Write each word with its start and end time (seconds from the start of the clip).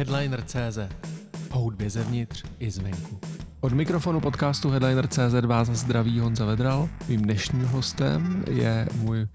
Headliner.cz 0.00 0.78
O 1.50 1.58
hudbě 1.58 1.90
zevnitř 1.90 2.44
i 2.58 2.70
zvenku. 2.70 3.20
Od 3.60 3.72
mikrofonu 3.72 4.20
podcastu 4.20 4.70
Headliner.cz 4.70 5.46
vás 5.46 5.68
zdraví 5.68 6.20
Honza 6.20 6.44
Vedral. 6.44 6.88
Mým 7.08 7.22
dnešním 7.22 7.64
hostem 7.64 8.44
je 8.50 8.88
můj 8.94 9.26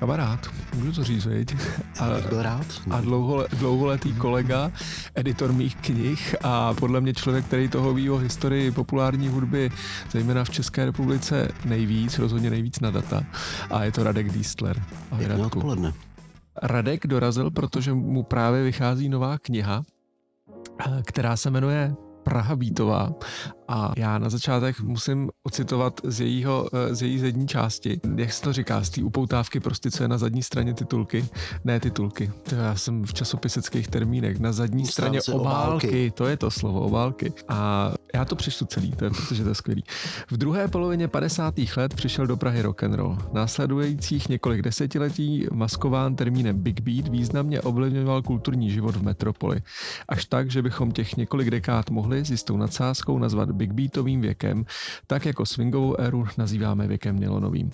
kamarád, 0.00 0.48
můžu 0.74 0.92
to 0.92 1.04
říct, 1.04 1.26
viď? 1.26 1.56
A, 2.00 2.28
byl 2.28 2.42
rád. 2.42 2.66
A 2.90 3.00
dlouho, 3.00 3.46
dlouholetý 3.58 4.12
kolega, 4.12 4.72
editor 5.14 5.52
mých 5.52 5.76
knih 5.76 6.36
a 6.42 6.74
podle 6.74 7.00
mě 7.00 7.14
člověk, 7.14 7.44
který 7.44 7.68
toho 7.68 7.94
ví 7.94 8.10
o 8.10 8.16
historii 8.16 8.70
populární 8.70 9.28
hudby, 9.28 9.70
zejména 10.10 10.44
v 10.44 10.50
České 10.50 10.84
republice 10.84 11.48
nejvíc, 11.64 12.18
rozhodně 12.18 12.50
nejvíc 12.50 12.80
na 12.80 12.90
data. 12.90 13.24
A 13.70 13.84
je 13.84 13.92
to 13.92 14.04
Radek 14.04 14.32
Dístler. 14.32 14.82
Ahoj, 15.10 15.26
Radku. 15.26 15.46
odpoledne. 15.46 15.92
Radek 16.62 17.06
dorazil, 17.06 17.50
protože 17.50 17.92
mu 17.92 18.22
právě 18.22 18.62
vychází 18.62 19.08
nová 19.08 19.38
kniha, 19.38 19.84
která 21.04 21.36
se 21.36 21.50
jmenuje 21.50 21.94
Praha 22.22 22.56
Bítová 22.56 23.10
a 23.68 23.92
já 23.96 24.18
na 24.18 24.30
začátek 24.30 24.80
musím 24.80 25.30
ocitovat 25.42 26.00
z, 26.04 26.20
jejího, 26.20 26.68
eh, 26.72 26.94
z 26.94 27.02
její 27.02 27.18
zadní 27.18 27.48
části. 27.48 28.00
Jak 28.16 28.32
se 28.32 28.42
to 28.42 28.52
říká, 28.52 28.82
z 28.84 28.90
té 28.90 29.02
upoutávky 29.02 29.60
prostě, 29.60 29.90
co 29.90 30.04
je 30.04 30.08
na 30.08 30.18
zadní 30.18 30.42
straně 30.42 30.74
titulky. 30.74 31.28
Ne 31.64 31.80
titulky, 31.80 32.30
to 32.48 32.54
já 32.54 32.76
jsem 32.76 33.04
v 33.04 33.14
časopiseckých 33.14 33.88
termínech. 33.88 34.38
Na 34.38 34.52
zadní 34.52 34.86
straně 34.86 35.22
obálky, 35.22 35.40
obálky, 35.40 36.10
to 36.10 36.26
je 36.26 36.36
to 36.36 36.50
slovo, 36.50 36.80
obálky. 36.80 37.32
A 37.48 37.92
já 38.14 38.24
to 38.24 38.36
přečtu 38.36 38.64
celý, 38.64 38.92
to 38.92 39.04
je, 39.04 39.10
protože 39.10 39.42
to 39.42 39.48
je 39.48 39.54
skvělý. 39.54 39.84
V 40.30 40.36
druhé 40.36 40.68
polovině 40.68 41.08
50. 41.08 41.54
let 41.76 41.94
přišel 41.94 42.26
do 42.26 42.36
Prahy 42.36 42.62
rock 42.62 42.82
and 42.82 42.94
roll. 42.94 43.18
Následujících 43.32 44.28
několik 44.28 44.62
desetiletí 44.62 45.46
maskován 45.52 46.16
termínem 46.16 46.58
Big 46.58 46.80
Beat 46.80 47.08
významně 47.08 47.60
ovlivňoval 47.60 48.22
kulturní 48.22 48.70
život 48.70 48.96
v 48.96 49.02
metropoli. 49.02 49.62
Až 50.08 50.24
tak, 50.24 50.50
že 50.50 50.62
bychom 50.62 50.92
těch 50.92 51.16
několik 51.16 51.50
dekád 51.50 51.90
mohli 51.90 52.24
s 52.24 52.30
jistou 52.30 52.56
nadsázkou 52.56 53.18
nazvat 53.18 53.53
big 53.54 53.72
beatovým 53.72 54.20
věkem, 54.20 54.64
tak 55.06 55.26
jako 55.26 55.46
swingovou 55.46 56.00
éru 56.00 56.24
nazýváme 56.38 56.86
věkem 56.86 57.18
nylonovým. 57.18 57.70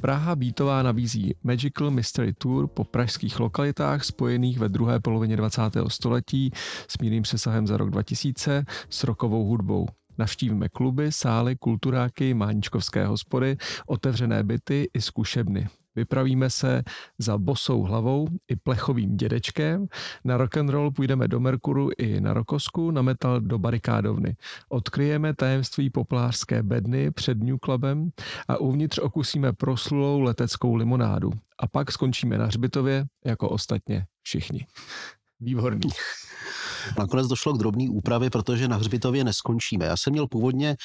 Praha 0.00 0.36
Beatová 0.36 0.82
nabízí 0.82 1.34
Magical 1.42 1.90
Mystery 1.90 2.32
Tour 2.32 2.66
po 2.66 2.84
pražských 2.84 3.40
lokalitách 3.40 4.04
spojených 4.04 4.58
ve 4.58 4.68
druhé 4.68 5.00
polovině 5.00 5.36
20. 5.36 5.62
století 5.88 6.50
s 6.88 6.98
mírným 6.98 7.22
přesahem 7.22 7.66
za 7.66 7.76
rok 7.76 7.90
2000 7.90 8.64
s 8.90 9.04
rokovou 9.04 9.44
hudbou. 9.44 9.86
Navštívíme 10.18 10.68
kluby, 10.68 11.12
sály, 11.12 11.56
kulturáky, 11.56 12.34
máničkovské 12.34 13.06
hospody, 13.06 13.56
otevřené 13.86 14.42
byty 14.42 14.90
i 14.94 15.00
zkušebny. 15.00 15.68
Vypravíme 15.98 16.50
se 16.50 16.82
za 17.18 17.38
bosou 17.38 17.82
hlavou 17.82 18.28
i 18.48 18.56
plechovým 18.56 19.16
dědečkem. 19.16 19.86
Na 20.24 20.36
rock 20.36 20.56
and 20.56 20.68
roll 20.68 20.90
půjdeme 20.90 21.28
do 21.28 21.40
Merkuru 21.40 21.88
i 21.98 22.20
na 22.20 22.34
Rokosku, 22.34 22.90
na 22.90 23.02
metal 23.02 23.40
do 23.40 23.58
barikádovny. 23.58 24.36
Odkryjeme 24.68 25.34
tajemství 25.34 25.90
poplářské 25.90 26.62
bedny 26.62 27.10
před 27.10 27.38
New 27.38 27.56
Clubem 27.64 28.10
a 28.48 28.56
uvnitř 28.56 28.98
okusíme 28.98 29.52
proslulou 29.52 30.20
leteckou 30.20 30.74
limonádu. 30.74 31.30
A 31.58 31.66
pak 31.66 31.92
skončíme 31.92 32.38
na 32.38 32.46
hřbitově, 32.46 33.06
jako 33.24 33.48
ostatně 33.48 34.06
všichni. 34.22 34.66
Výborný. 35.40 35.90
Nakonec 36.98 37.26
došlo 37.26 37.52
k 37.52 37.58
drobné 37.58 37.90
úpravě, 37.90 38.30
protože 38.30 38.68
na 38.68 38.76
Hřbitově 38.76 39.24
neskončíme. 39.24 39.84
Já 39.84 39.96
jsem 39.96 40.12
měl 40.12 40.26
původně 40.26 40.76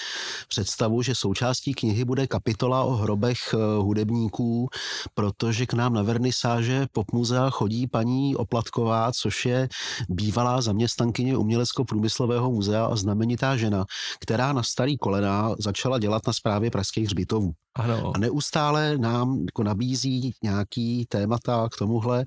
představu, 0.47 1.01
že 1.01 1.15
součástí 1.15 1.73
knihy 1.73 2.05
bude 2.05 2.27
kapitola 2.27 2.83
o 2.83 2.91
hrobech 2.91 3.37
eh, 3.53 3.57
hudebníků, 3.77 4.69
protože 5.13 5.65
k 5.65 5.73
nám 5.73 5.93
na 5.93 6.01
vernisáže 6.01 6.87
popmuzea 6.91 7.49
chodí 7.49 7.87
paní 7.87 8.35
Oplatková, 8.35 9.11
což 9.11 9.45
je 9.45 9.69
bývalá 10.09 10.61
zaměstnankyně 10.61 11.37
Umělecko-průmyslového 11.37 12.51
muzea 12.51 12.85
a 12.85 12.95
znamenitá 12.95 13.57
žena, 13.57 13.85
která 14.19 14.53
na 14.53 14.63
starý 14.63 14.97
kolena 14.97 15.55
začala 15.59 15.99
dělat 15.99 16.27
na 16.27 16.33
správě 16.33 16.71
pražských 16.71 17.05
hřbitovů. 17.05 17.53
Ano. 17.75 18.11
A 18.15 18.19
neustále 18.19 18.97
nám 18.97 19.45
jako 19.45 19.63
nabízí 19.63 20.33
nějaký 20.43 21.05
témata 21.09 21.69
k 21.71 21.77
tomuhle, 21.77 22.25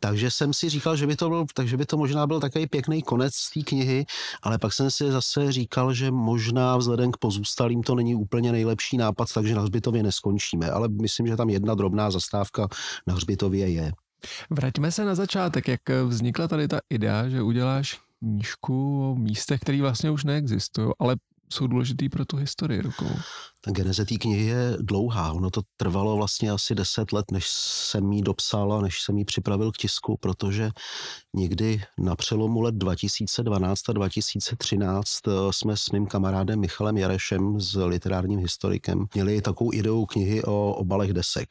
takže 0.00 0.30
jsem 0.30 0.54
si 0.54 0.68
říkal, 0.68 0.96
že 0.96 1.06
by 1.06 1.16
to 1.16 1.28
byl, 1.28 1.46
takže 1.54 1.76
by 1.76 1.86
to 1.86 1.96
možná 1.96 2.26
byl 2.26 2.40
takový 2.40 2.66
pěkný 2.66 2.95
konec 3.02 3.32
té 3.54 3.60
knihy, 3.62 4.04
ale 4.42 4.58
pak 4.58 4.72
jsem 4.72 4.90
si 4.90 5.12
zase 5.12 5.52
říkal, 5.52 5.94
že 5.94 6.10
možná 6.10 6.76
vzhledem 6.76 7.12
k 7.12 7.16
pozůstalým 7.16 7.82
to 7.82 7.94
není 7.94 8.14
úplně 8.14 8.52
nejlepší 8.52 8.96
nápad, 8.96 9.28
takže 9.34 9.54
na 9.54 9.62
hřbitově 9.62 10.02
neskončíme, 10.02 10.70
ale 10.70 10.88
myslím, 10.88 11.26
že 11.26 11.36
tam 11.36 11.50
jedna 11.50 11.74
drobná 11.74 12.10
zastávka 12.10 12.68
na 13.06 13.14
hřbitově 13.14 13.68
je. 13.68 13.92
Vraťme 14.50 14.92
se 14.92 15.04
na 15.04 15.14
začátek, 15.14 15.68
jak 15.68 15.80
vznikla 16.06 16.48
tady 16.48 16.68
ta 16.68 16.78
idea, 16.90 17.28
že 17.28 17.42
uděláš 17.42 18.00
knížku 18.18 19.10
o 19.10 19.14
místech, 19.14 19.60
které 19.60 19.82
vlastně 19.82 20.10
už 20.10 20.24
neexistují, 20.24 20.90
ale 20.98 21.16
jsou 21.50 21.66
důležitý 21.66 22.08
pro 22.08 22.24
tu 22.24 22.36
historii 22.36 22.80
rukou. 22.80 23.10
Ta 23.60 23.70
geneze 23.70 24.04
té 24.04 24.14
knihy 24.14 24.46
je 24.46 24.76
dlouhá. 24.80 25.32
Ono 25.32 25.50
to 25.50 25.62
trvalo 25.76 26.16
vlastně 26.16 26.50
asi 26.50 26.74
deset 26.74 27.12
let, 27.12 27.30
než 27.32 27.46
jsem 27.50 28.12
ji 28.12 28.22
dopsal 28.22 28.72
a 28.72 28.80
než 28.80 29.02
jsem 29.02 29.18
ji 29.18 29.24
připravil 29.24 29.72
k 29.72 29.76
tisku, 29.76 30.16
protože 30.20 30.70
někdy 31.34 31.82
na 31.98 32.16
přelomu 32.16 32.60
let 32.60 32.74
2012 32.74 33.88
a 33.88 33.92
2013 33.92 35.08
eh, 35.28 35.30
jsme 35.50 35.76
s 35.76 35.90
mým 35.90 36.06
kamarádem 36.06 36.60
Michalem 36.60 36.96
Jarešem, 36.96 37.60
s 37.60 37.84
literárním 37.86 38.40
historikem, 38.40 39.06
měli 39.14 39.42
takovou 39.42 39.72
ideu 39.72 40.06
knihy 40.06 40.44
o 40.44 40.74
obalech 40.74 41.12
desek. 41.12 41.48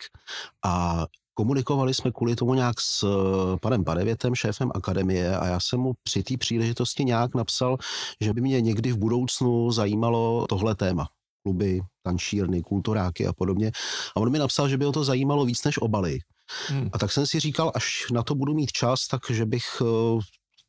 A 0.65 1.05
Komunikovali 1.37 1.93
jsme 1.93 2.11
kvůli 2.11 2.35
tomu 2.35 2.53
nějak 2.53 2.81
s 2.81 3.03
eh, 3.03 3.57
panem 3.61 3.83
Padevětem, 3.83 4.35
šéfem 4.35 4.71
akademie 4.75 5.37
a 5.37 5.47
já 5.47 5.59
jsem 5.59 5.79
mu 5.79 5.93
při 6.03 6.23
té 6.23 6.37
příležitosti 6.37 7.05
nějak 7.05 7.35
napsal, 7.35 7.77
že 8.21 8.33
by 8.33 8.41
mě 8.41 8.61
někdy 8.61 8.91
v 8.91 8.97
budoucnu 8.97 9.71
zajímalo 9.71 10.45
tohle 10.49 10.75
téma. 10.75 11.07
Kluby, 11.43 11.81
tančírny, 12.03 12.61
kulturáky 12.61 13.27
a 13.27 13.33
podobně. 13.33 13.71
A 14.15 14.19
on 14.19 14.31
mi 14.31 14.39
napsal, 14.39 14.69
že 14.69 14.77
by 14.77 14.85
ho 14.85 14.91
to 14.91 15.03
zajímalo 15.03 15.45
víc 15.45 15.63
než 15.63 15.81
obaly. 15.81 16.19
Hmm. 16.67 16.89
A 16.93 16.97
tak 16.97 17.11
jsem 17.11 17.27
si 17.27 17.39
říkal, 17.39 17.71
až 17.75 18.05
na 18.11 18.23
to 18.23 18.35
budu 18.35 18.53
mít 18.53 18.71
čas, 18.71 19.07
takže 19.07 19.45
bych 19.45 19.65
eh, 19.81 19.85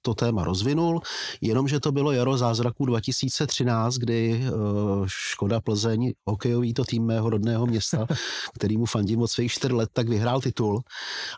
to 0.06 0.14
téma 0.14 0.44
rozvinul, 0.44 1.00
jenomže 1.40 1.80
to 1.80 1.92
bylo 1.92 2.12
jaro 2.12 2.38
zázraků 2.38 2.86
2013, 2.86 3.94
kdy 3.94 4.40
uh, 4.40 5.06
Škoda 5.06 5.60
Plzeň, 5.60 6.12
hokejový 6.26 6.74
to 6.74 6.84
tým 6.84 7.06
mého 7.06 7.30
rodného 7.30 7.66
města, 7.66 8.06
kterýmu 8.54 8.86
fandím 8.86 9.22
od 9.22 9.26
svých 9.26 9.52
čtyř 9.52 9.72
let, 9.72 9.90
tak 9.92 10.08
vyhrál 10.08 10.40
titul. 10.40 10.80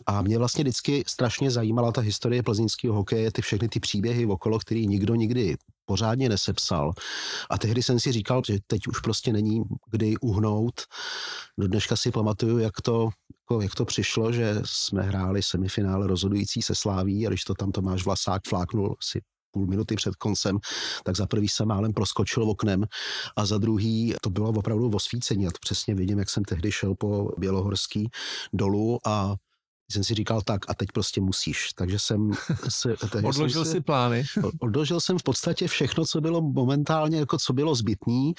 A 0.06 0.22
mě 0.22 0.38
vlastně 0.38 0.64
vždycky 0.64 1.04
strašně 1.06 1.50
zajímala 1.50 1.92
ta 1.92 2.00
historie 2.00 2.42
plzeňského 2.42 2.94
hokeje, 2.94 3.32
ty 3.32 3.42
všechny 3.42 3.68
ty 3.68 3.80
příběhy 3.80 4.26
okolo, 4.26 4.58
který 4.58 4.86
nikdo 4.86 5.14
nikdy 5.14 5.56
pořádně 5.88 6.28
nesepsal. 6.28 6.92
A 7.50 7.58
tehdy 7.58 7.82
jsem 7.82 8.00
si 8.00 8.12
říkal, 8.12 8.42
že 8.46 8.58
teď 8.66 8.86
už 8.86 9.00
prostě 9.00 9.32
není 9.32 9.62
kdy 9.90 10.16
uhnout. 10.20 10.80
Do 11.58 11.68
dneška 11.68 11.96
si 11.96 12.10
pamatuju, 12.10 12.58
jak 12.58 12.80
to, 12.82 13.08
jako, 13.42 13.62
jak 13.62 13.74
to 13.74 13.84
přišlo, 13.84 14.32
že 14.32 14.60
jsme 14.64 15.02
hráli 15.02 15.42
semifinále 15.42 16.06
rozhodující 16.06 16.62
se 16.62 16.74
Sláví 16.74 17.26
a 17.26 17.28
když 17.28 17.44
to 17.44 17.54
tam 17.54 17.72
Tomáš 17.72 18.04
Vlasák 18.04 18.42
fláknul 18.48 18.96
si 19.02 19.20
půl 19.50 19.66
minuty 19.66 19.96
před 19.96 20.16
koncem, 20.16 20.58
tak 21.04 21.16
za 21.16 21.26
prvý 21.26 21.48
jsem 21.48 21.68
málem 21.68 21.92
proskočil 21.92 22.50
oknem 22.50 22.84
a 23.36 23.46
za 23.46 23.58
druhý 23.58 24.14
to 24.22 24.30
bylo 24.30 24.48
opravdu 24.48 24.90
osvícení. 24.90 25.46
A 25.46 25.50
to 25.50 25.58
přesně 25.60 25.94
vidím, 25.94 26.18
jak 26.18 26.30
jsem 26.30 26.44
tehdy 26.44 26.72
šel 26.72 26.94
po 26.94 27.30
Bělohorský 27.38 28.08
dolu 28.52 28.98
a 29.06 29.34
jsem 29.92 30.04
si 30.04 30.14
říkal 30.14 30.42
tak 30.42 30.70
a 30.70 30.74
teď 30.74 30.88
prostě 30.92 31.20
musíš. 31.20 31.72
Takže 31.72 31.98
jsem 31.98 32.30
se... 32.68 32.96
odložil 33.24 33.50
jsem 33.50 33.64
si, 33.64 33.70
si 33.70 33.80
plány. 33.80 34.24
Odložil 34.60 35.00
jsem 35.00 35.18
v 35.18 35.22
podstatě 35.22 35.68
všechno, 35.68 36.04
co 36.04 36.20
bylo 36.20 36.40
momentálně, 36.42 37.18
jako 37.18 37.38
co 37.38 37.52
bylo 37.52 37.74
zbytný 37.74 38.34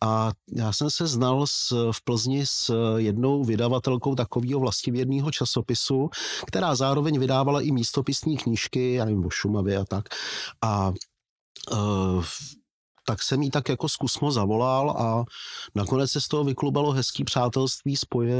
a 0.00 0.32
já 0.56 0.72
jsem 0.72 0.90
se 0.90 1.06
znal 1.06 1.46
s, 1.46 1.90
v 1.92 2.04
Plzni 2.04 2.46
s 2.46 2.74
jednou 2.96 3.44
vydavatelkou 3.44 4.14
takového 4.14 4.60
vlastivědného 4.60 5.30
časopisu, 5.30 6.10
která 6.46 6.74
zároveň 6.74 7.18
vydávala 7.18 7.60
i 7.60 7.72
místopisní 7.72 8.36
knížky, 8.36 8.94
já 8.94 9.04
nevím, 9.04 9.26
o 9.26 9.30
Šumavě 9.30 9.76
a 9.76 9.84
tak. 9.84 10.04
A 10.62 10.92
uh, 11.72 12.24
tak 13.10 13.22
jsem 13.22 13.42
jí 13.42 13.50
tak 13.50 13.68
jako 13.68 13.88
zkusmo 13.88 14.32
zavolal 14.32 14.90
a 14.90 15.24
nakonec 15.74 16.10
se 16.10 16.20
z 16.20 16.28
toho 16.28 16.44
vyklubalo 16.44 16.92
hezký 16.92 17.24
přátelství 17.24 17.96
spoje, 17.96 18.34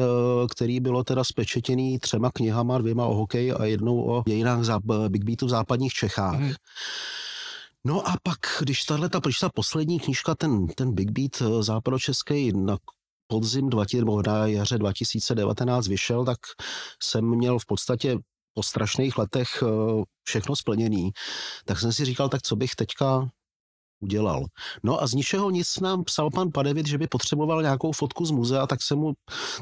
který 0.50 0.80
bylo 0.80 1.04
teda 1.04 1.24
spečetěný 1.24 1.98
třema 1.98 2.30
knihama, 2.30 2.78
dvěma 2.78 3.06
o 3.06 3.14
hokeji 3.14 3.52
a 3.52 3.64
jednou 3.64 4.10
o 4.10 4.22
dějinách 4.26 4.60
záp- 4.60 5.08
Big 5.08 5.24
Beatu 5.24 5.46
v 5.46 5.48
západních 5.48 5.92
Čechách. 5.92 6.40
Mm. 6.40 6.52
No 7.86 8.08
a 8.08 8.14
pak, 8.22 8.38
když 8.60 8.84
tahle 8.84 9.08
ta 9.08 9.20
přišla 9.20 9.48
poslední 9.54 10.00
knížka, 10.00 10.34
ten, 10.34 10.66
ten 10.66 10.94
Big 10.94 11.10
Beat 11.10 11.42
eh, 11.42 11.62
západočeský 11.62 12.52
na 12.52 12.76
podzim 13.26 13.70
20, 13.70 13.98
nebo 13.98 14.22
na 14.26 14.46
jaře 14.46 14.78
2019 14.78 15.88
vyšel, 15.88 16.24
tak 16.24 16.38
jsem 17.02 17.24
měl 17.24 17.58
v 17.58 17.66
podstatě 17.66 18.18
po 18.54 18.62
strašných 18.62 19.18
letech 19.18 19.48
eh, 19.62 19.66
všechno 20.22 20.56
splněný. 20.56 21.10
Tak 21.64 21.80
jsem 21.80 21.92
si 21.92 22.04
říkal, 22.04 22.28
tak 22.28 22.42
co 22.42 22.56
bych 22.56 22.74
teďka 22.74 23.28
udělal. 24.00 24.44
No 24.82 25.02
a 25.02 25.06
z 25.06 25.14
ničeho 25.14 25.50
nic 25.50 25.80
nám 25.80 26.04
psal 26.04 26.30
pan 26.30 26.50
Padevit, 26.52 26.86
že 26.86 26.98
by 26.98 27.06
potřeboval 27.06 27.62
nějakou 27.62 27.92
fotku 27.92 28.26
z 28.26 28.30
muzea, 28.30 28.66
tak 28.66 28.82
jsem 28.82 28.98
mu 28.98 29.12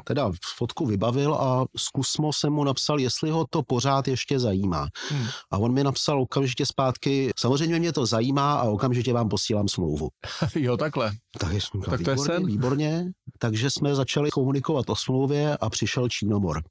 teda 0.05 0.31
fotku 0.57 0.87
vybavil 0.87 1.35
a 1.35 1.65
zkusmo 1.77 2.33
jsem 2.33 2.53
mu 2.53 2.65
napsal, 2.65 3.01
jestli 3.01 3.31
ho 3.31 3.47
to 3.51 3.63
pořád 3.63 4.09
ještě 4.09 4.39
zajímá. 4.39 4.89
Hmm. 5.09 5.27
A 5.51 5.59
on 5.59 5.73
mi 5.73 5.85
napsal 5.85 6.23
okamžitě 6.23 6.67
zpátky, 6.67 7.31
samozřejmě 7.39 7.79
mě 7.79 7.93
to 7.93 8.07
zajímá 8.07 8.55
a 8.55 8.65
okamžitě 8.65 9.13
vám 9.13 9.29
posílám 9.29 9.69
smlouvu. 9.69 10.09
jo, 10.55 10.77
takhle. 10.77 11.13
Tak, 11.39 11.53
je, 11.53 11.61
tak 11.91 12.03
to 12.03 12.11
je 12.11 12.19
sen. 12.19 12.47
Výborně, 12.47 13.05
takže 13.39 13.71
jsme 13.71 13.95
začali 13.95 14.31
komunikovat 14.31 14.91
o 14.91 14.97
smlouvě 14.97 15.57
a 15.57 15.71
přišel 15.71 16.09
Čínomor. 16.09 16.63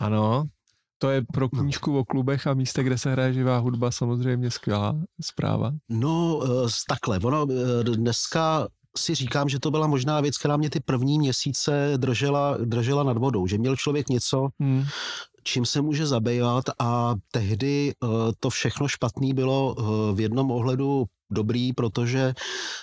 Ano, 0.00 0.44
to 0.98 1.10
je 1.10 1.22
pro 1.32 1.48
no. 1.52 1.60
knížku 1.60 1.98
o 1.98 2.04
klubech 2.04 2.46
a 2.46 2.54
místech, 2.54 2.86
kde 2.86 2.98
se 2.98 3.12
hraje 3.12 3.32
živá 3.32 3.58
hudba, 3.58 3.90
samozřejmě 3.90 4.50
skvělá 4.50 4.96
zpráva. 5.22 5.72
No, 5.88 6.40
eh, 6.44 6.68
takhle, 6.88 7.18
ono 7.18 7.46
eh, 7.50 7.84
dneska 7.84 8.68
si 8.96 9.14
říkám, 9.14 9.48
že 9.48 9.60
to 9.60 9.70
byla 9.70 9.86
možná 9.86 10.20
věc, 10.20 10.38
která 10.38 10.56
mě 10.56 10.70
ty 10.70 10.80
první 10.80 11.18
měsíce 11.18 11.92
držela, 11.96 12.56
držela 12.64 13.02
nad 13.02 13.18
vodou, 13.18 13.46
že 13.46 13.58
měl 13.58 13.76
člověk 13.76 14.08
něco, 14.08 14.48
hmm. 14.60 14.84
čím 15.42 15.66
se 15.66 15.80
může 15.80 16.06
zabývat 16.06 16.64
a 16.78 17.14
tehdy 17.32 17.92
uh, 18.00 18.10
to 18.40 18.50
všechno 18.50 18.88
špatný 18.88 19.34
bylo 19.34 19.74
v 20.14 20.20
jednom 20.20 20.50
ohledu 20.50 21.04
dobrý, 21.30 21.72
protože 21.72 22.34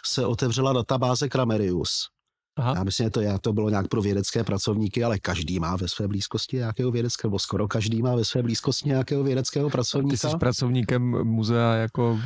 se 0.06 0.26
otevřela 0.26 0.74
databáze 0.74 1.30
Kramerius. 1.30 2.10
Aha. 2.62 2.74
Já 2.78 2.84
myslím, 2.84 3.06
že 3.06 3.10
to, 3.10 3.22
já, 3.22 3.38
to 3.38 3.54
bylo 3.54 3.70
nějak 3.70 3.88
pro 3.88 4.02
vědecké 4.02 4.44
pracovníky, 4.44 5.04
ale 5.04 5.20
každý 5.20 5.60
má 5.60 5.76
ve 5.76 5.88
své 5.88 6.08
blízkosti 6.08 6.58
nějakého 6.58 6.92
vědeckého, 6.92 7.30
nebo 7.30 7.40
skoro 7.40 7.68
každý 7.68 8.02
má 8.02 8.16
ve 8.16 8.26
své 8.26 8.44
blízkosti 8.44 8.90
nějakého 8.90 9.24
vědeckého 9.24 9.70
pracovníka. 9.70 10.12
Ty 10.12 10.18
jsi 10.18 10.38
pracovníkem 10.38 11.02
muzea 11.24 11.74
jako 11.74 12.20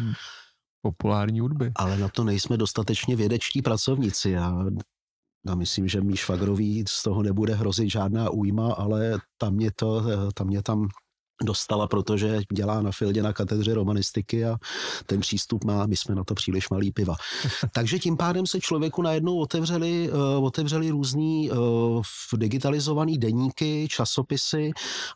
populární 0.82 1.40
hudby. 1.40 1.72
Ale 1.76 1.98
na 1.98 2.10
to 2.10 2.24
nejsme 2.24 2.58
dostatečně 2.58 3.16
vědečtí 3.16 3.62
pracovníci. 3.62 4.30
Já, 4.30 4.66
já 5.48 5.56
myslím, 5.56 5.88
že 5.88 6.02
mý 6.02 6.18
švagrový 6.18 6.84
z 6.88 7.04
toho 7.04 7.24
nebude 7.24 7.56
hrozit 7.56 7.92
žádná 7.92 8.30
újma, 8.30 8.74
ale 8.74 9.18
tam 9.38 9.54
mě 9.54 9.72
to, 9.76 10.04
tam 10.34 10.48
mě 10.48 10.64
tam 10.64 10.88
dostala, 11.44 11.88
protože 11.88 12.42
dělá 12.54 12.82
na 12.82 12.92
Fildě 12.92 13.24
na 13.24 13.34
katedře 13.34 13.74
romanistiky 13.74 14.46
a 14.46 14.58
ten 15.06 15.20
přístup 15.20 15.64
má, 15.64 15.86
my 15.86 15.98
jsme 15.98 16.16
na 16.16 16.24
to 16.24 16.34
příliš 16.34 16.70
malý 16.70 16.92
piva. 16.92 17.16
Takže 17.72 18.00
tím 18.00 18.18
pádem 18.18 18.48
se 18.48 18.60
člověku 18.60 19.02
najednou 19.02 19.40
otevřeli, 19.40 20.10
uh, 20.12 20.46
otevřeli 20.46 20.90
různý 20.90 21.52
uh, 21.52 22.02
digitalizovaný 22.38 23.18
deníky, 23.18 23.88
časopisy 23.90 24.72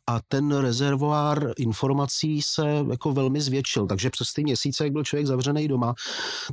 a 0.07 0.19
ten 0.27 0.57
rezervoár 0.57 1.53
informací 1.57 2.41
se 2.41 2.85
jako 2.89 3.13
velmi 3.13 3.41
zvětšil. 3.41 3.87
Takže 3.87 4.09
přes 4.09 4.33
ty 4.33 4.43
měsíce, 4.43 4.83
jak 4.83 4.93
byl 4.93 5.03
člověk 5.03 5.27
zavřený 5.27 5.67
doma, 5.67 5.93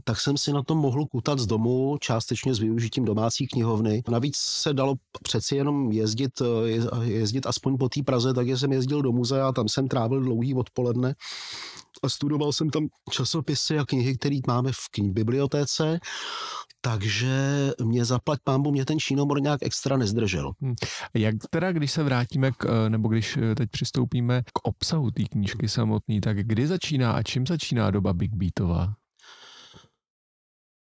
tak 0.04 0.20
jsem 0.20 0.36
si 0.36 0.52
na 0.52 0.62
tom 0.62 0.78
mohl 0.78 1.06
kutat 1.06 1.38
z 1.38 1.46
domu, 1.46 1.96
částečně 2.00 2.54
s 2.54 2.58
využitím 2.58 3.04
domácí 3.04 3.46
knihovny. 3.46 4.02
Navíc 4.08 4.36
se 4.36 4.74
dalo 4.74 4.94
přeci 5.22 5.56
jenom 5.56 5.92
jezdit, 5.92 6.42
eh, 6.42 7.04
jezdit 7.04 7.46
aspoň 7.46 7.78
po 7.78 7.88
té 7.88 8.02
Praze, 8.02 8.34
tak 8.34 8.46
jsem 8.48 8.72
jezdil 8.72 9.02
do 9.02 9.12
muzea 9.12 9.52
tam 9.56 9.68
jsem 9.68 9.88
trávil 9.88 10.20
dlouhý 10.20 10.54
odpoledne 10.54 11.14
a 12.02 12.08
studoval 12.08 12.52
jsem 12.52 12.70
tam 12.70 12.86
časopisy 13.10 13.78
a 13.78 13.84
knihy, 13.84 14.18
které 14.18 14.36
máme 14.46 14.72
v 14.72 14.88
knih 14.90 15.12
bibliotéce, 15.12 15.98
takže 16.80 17.36
mě 17.82 18.04
zaplať 18.04 18.38
pámbu, 18.44 18.70
mě 18.70 18.84
ten 18.84 18.98
Čínomor 18.98 19.42
nějak 19.42 19.62
extra 19.62 19.96
nezdržel. 19.96 20.52
Hmm. 20.60 20.74
Jak 21.14 21.34
teda, 21.50 21.72
když 21.72 21.92
se 21.92 22.02
vrátíme, 22.02 22.50
k, 22.52 22.64
eh, 22.64 22.90
nebo 22.90 23.08
když 23.08 23.36
eh, 23.36 23.54
teď 23.54 23.70
přistoupíme 23.70 24.42
k 24.42 24.58
obsahu 24.62 25.10
té 25.10 25.24
knížky 25.24 25.68
samotný, 25.68 26.20
tak 26.20 26.36
kdy 26.46 26.66
začíná 26.66 27.12
a 27.12 27.22
čím 27.22 27.46
začíná 27.46 27.90
doba 27.90 28.12
Big 28.12 28.34
Beatová? 28.34 28.94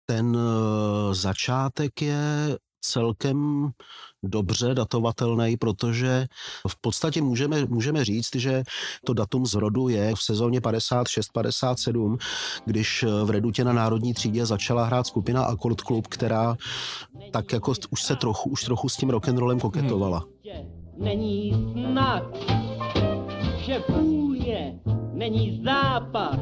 Ten 0.07 0.37
eh, 0.37 1.15
začátek 1.15 2.03
je 2.03 2.57
celkem 2.81 3.69
dobře 4.23 4.75
datovatelný, 4.75 5.57
protože 5.57 6.27
v 6.69 6.81
podstatě 6.81 7.23
můžeme, 7.23 7.65
můžeme 7.65 8.05
říct, 8.05 8.37
že 8.37 8.63
to 9.07 9.15
datum 9.15 9.47
zrodu 9.47 9.89
je 9.89 10.15
v 10.15 10.23
sezóně 10.23 10.61
56-57, 10.61 12.17
když 12.65 13.05
v 13.25 13.31
Redutě 13.31 13.65
na 13.65 13.73
národní 13.73 14.15
třídě 14.15 14.47
začala 14.47 14.85
hrát 14.85 15.07
skupina 15.07 15.45
Accord 15.45 15.81
Club, 15.81 16.07
která 16.07 16.57
tak 17.33 17.53
jako 17.53 17.73
už 17.91 18.03
se 18.03 18.17
trochu, 18.17 18.51
už 18.51 18.65
trochu 18.65 18.89
s 18.89 18.97
tím 18.97 19.11
rock'n'rollem 19.11 19.61
koketovala. 19.61 20.25
Není 20.99 21.73
snad, 21.73 22.23
že 23.59 23.83
vůně 23.89 24.81
není 25.13 25.63
zápach 25.65 26.39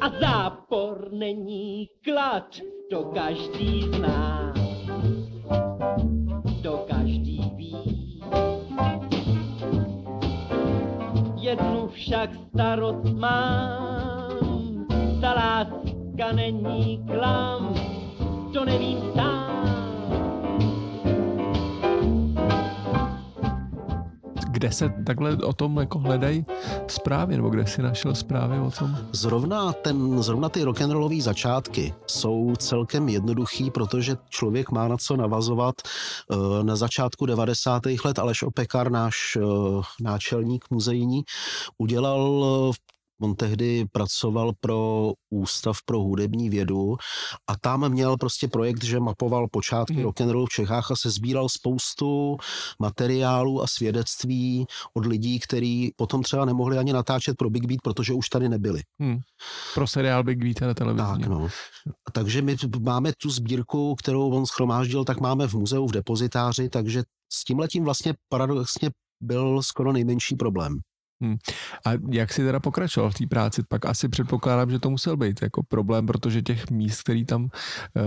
a 0.00 0.10
zápor 0.20 1.08
není 1.12 1.88
klad, 2.04 2.46
to 2.90 3.04
každý 3.04 3.82
zná 3.82 4.61
to 6.62 6.86
každý 6.90 7.52
ví. 7.56 8.20
Jednu 11.36 11.88
však 11.88 12.30
starost 12.48 13.04
mám, 13.04 14.86
ta 15.20 15.32
láska 15.32 16.32
není 16.34 17.04
klam, 17.06 17.74
to 18.52 18.64
nevím 18.64 18.98
sám. 19.14 19.41
Kde 24.62 24.72
se 24.72 24.94
takhle 25.06 25.36
o 25.36 25.52
tom 25.52 25.76
jako 25.76 25.98
hledají 25.98 26.46
zprávy, 26.88 27.36
nebo 27.36 27.50
kde 27.50 27.66
si 27.66 27.82
našel 27.82 28.14
zprávy 28.14 28.58
o 28.60 28.70
tom? 28.70 28.96
Zrovna, 29.12 29.72
ten, 29.72 30.22
zrovna 30.22 30.48
ty 30.48 30.62
rock'n'rollové 30.62 31.20
začátky 31.20 31.94
jsou 32.06 32.52
celkem 32.58 33.08
jednoduchý, 33.08 33.70
protože 33.70 34.16
člověk 34.28 34.70
má 34.70 34.88
na 34.88 34.96
co 34.96 35.16
navazovat. 35.16 35.74
Eh, 35.82 36.64
na 36.64 36.76
začátku 36.76 37.26
90. 37.26 37.82
let 38.04 38.18
Aleš 38.18 38.42
Opekar, 38.42 38.90
náš 38.90 39.36
eh, 39.36 39.42
náčelník 40.00 40.64
muzejní, 40.70 41.22
udělal 41.78 42.44
On 43.22 43.34
tehdy 43.34 43.86
pracoval 43.92 44.52
pro 44.60 45.12
Ústav 45.30 45.78
pro 45.84 45.98
hudební 45.98 46.50
vědu 46.50 46.96
a 47.50 47.56
tam 47.60 47.88
měl 47.88 48.16
prostě 48.16 48.48
projekt, 48.48 48.84
že 48.84 49.00
mapoval 49.00 49.48
počátky 49.48 49.94
hmm. 49.94 50.02
rock'n'rollu 50.02 50.46
v 50.46 50.48
Čechách 50.48 50.90
a 50.90 50.96
se 50.96 51.10
sbíral 51.10 51.48
spoustu 51.48 52.36
materiálů 52.78 53.62
a 53.62 53.66
svědectví 53.66 54.66
od 54.94 55.06
lidí, 55.06 55.40
kteří 55.40 55.92
potom 55.96 56.22
třeba 56.22 56.44
nemohli 56.44 56.78
ani 56.78 56.92
natáčet 56.92 57.36
pro 57.36 57.50
Big 57.50 57.66
Beat, 57.66 57.80
protože 57.82 58.12
už 58.12 58.28
tady 58.28 58.48
nebyli. 58.48 58.80
Hmm. 59.00 59.18
Pro 59.74 59.86
seriál 59.86 60.24
Big 60.24 60.38
Beat 60.38 60.60
na 60.60 60.74
televizi. 60.74 61.06
Tak, 61.06 61.26
no. 61.26 61.48
Takže 62.12 62.42
my 62.42 62.56
máme 62.80 63.12
tu 63.22 63.30
sbírku, 63.30 63.94
kterou 63.94 64.30
on 64.30 64.46
schromáždil, 64.46 65.04
tak 65.04 65.20
máme 65.20 65.48
v 65.48 65.54
muzeu, 65.54 65.86
v 65.86 65.92
depozitáři, 65.92 66.68
takže 66.68 67.02
s 67.32 67.44
tímhletím 67.44 67.84
vlastně 67.84 68.14
paradoxně 68.28 68.90
byl 69.20 69.62
skoro 69.62 69.92
nejmenší 69.92 70.36
problém. 70.36 70.78
Hmm. 71.22 71.36
A 71.86 71.90
jak 72.10 72.32
si 72.32 72.44
teda 72.44 72.60
pokračoval 72.60 73.10
v 73.10 73.14
té 73.14 73.26
práci? 73.26 73.62
Pak 73.68 73.86
asi 73.86 74.08
předpokládám, 74.08 74.70
že 74.70 74.78
to 74.78 74.90
musel 74.90 75.16
být 75.16 75.42
jako 75.42 75.62
problém, 75.62 76.06
protože 76.06 76.42
těch 76.42 76.70
míst, 76.70 77.02
který 77.02 77.24
tam 77.24 77.42
uh, 77.42 77.50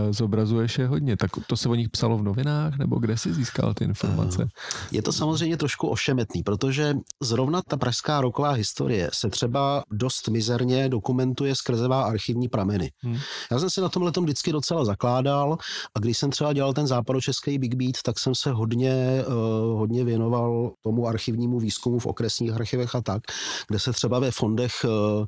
zobrazuješ, 0.09 0.79
je 0.79 0.87
hodně. 0.87 1.17
Tak 1.17 1.31
to 1.47 1.57
se 1.57 1.69
o 1.69 1.75
nich 1.75 1.89
psalo 1.89 2.17
v 2.17 2.23
novinách, 2.23 2.77
nebo 2.77 2.99
kde 2.99 3.17
si 3.17 3.33
získal 3.33 3.73
ty 3.73 3.83
informace? 3.83 4.43
Uh, 4.43 4.49
je 4.91 5.01
to 5.01 5.11
samozřejmě 5.11 5.57
trošku 5.57 5.87
ošemetný, 5.87 6.43
protože 6.43 6.95
zrovna 7.23 7.61
ta 7.67 7.77
pražská 7.77 8.21
roková 8.21 8.51
historie 8.51 9.09
se 9.13 9.29
třeba 9.29 9.83
dost 9.91 10.27
mizerně 10.27 10.89
dokumentuje 10.89 11.55
skrzevá 11.55 12.01
archivní 12.03 12.47
prameny. 12.47 12.91
Hmm. 13.03 13.17
Já 13.51 13.59
jsem 13.59 13.69
si 13.69 13.81
na 13.81 13.89
tomhle 13.89 14.11
vždycky 14.21 14.51
docela 14.51 14.85
zakládal 14.85 15.57
a 15.95 15.99
když 15.99 16.17
jsem 16.17 16.29
třeba 16.29 16.53
dělal 16.53 16.73
ten 16.73 16.87
západočeský 16.87 17.59
Big 17.59 17.75
Beat, 17.75 17.95
tak 18.05 18.19
jsem 18.19 18.35
se 18.35 18.51
hodně, 18.51 19.23
uh, 19.27 19.79
hodně 19.79 20.03
věnoval 20.03 20.71
tomu 20.83 21.07
archivnímu 21.07 21.59
výzkumu 21.59 21.99
v 21.99 22.05
okresních 22.05 22.53
archivech 22.53 22.95
a 22.95 23.04
tak, 23.05 23.23
kde 23.67 23.79
se 23.79 23.93
třeba 23.93 24.19
ve 24.19 24.31
fondech 24.31 24.73
eh, 24.85 25.25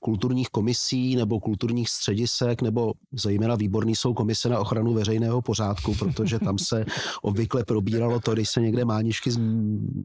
kulturních 0.00 0.48
komisí 0.48 1.16
nebo 1.16 1.40
kulturních 1.40 1.88
středisek, 1.88 2.62
nebo 2.62 2.92
zejména 3.12 3.54
výborný 3.54 3.96
jsou 3.96 4.14
komise 4.14 4.48
na 4.48 4.58
ochranu 4.58 4.94
veřejného 4.94 5.42
pořádku, 5.42 5.94
protože 5.94 6.38
tam 6.38 6.58
se 6.58 6.84
obvykle 7.22 7.64
probíralo 7.64 8.20
to, 8.20 8.32
když 8.32 8.48
se 8.50 8.60
někde 8.60 8.84
máničky 8.84 9.30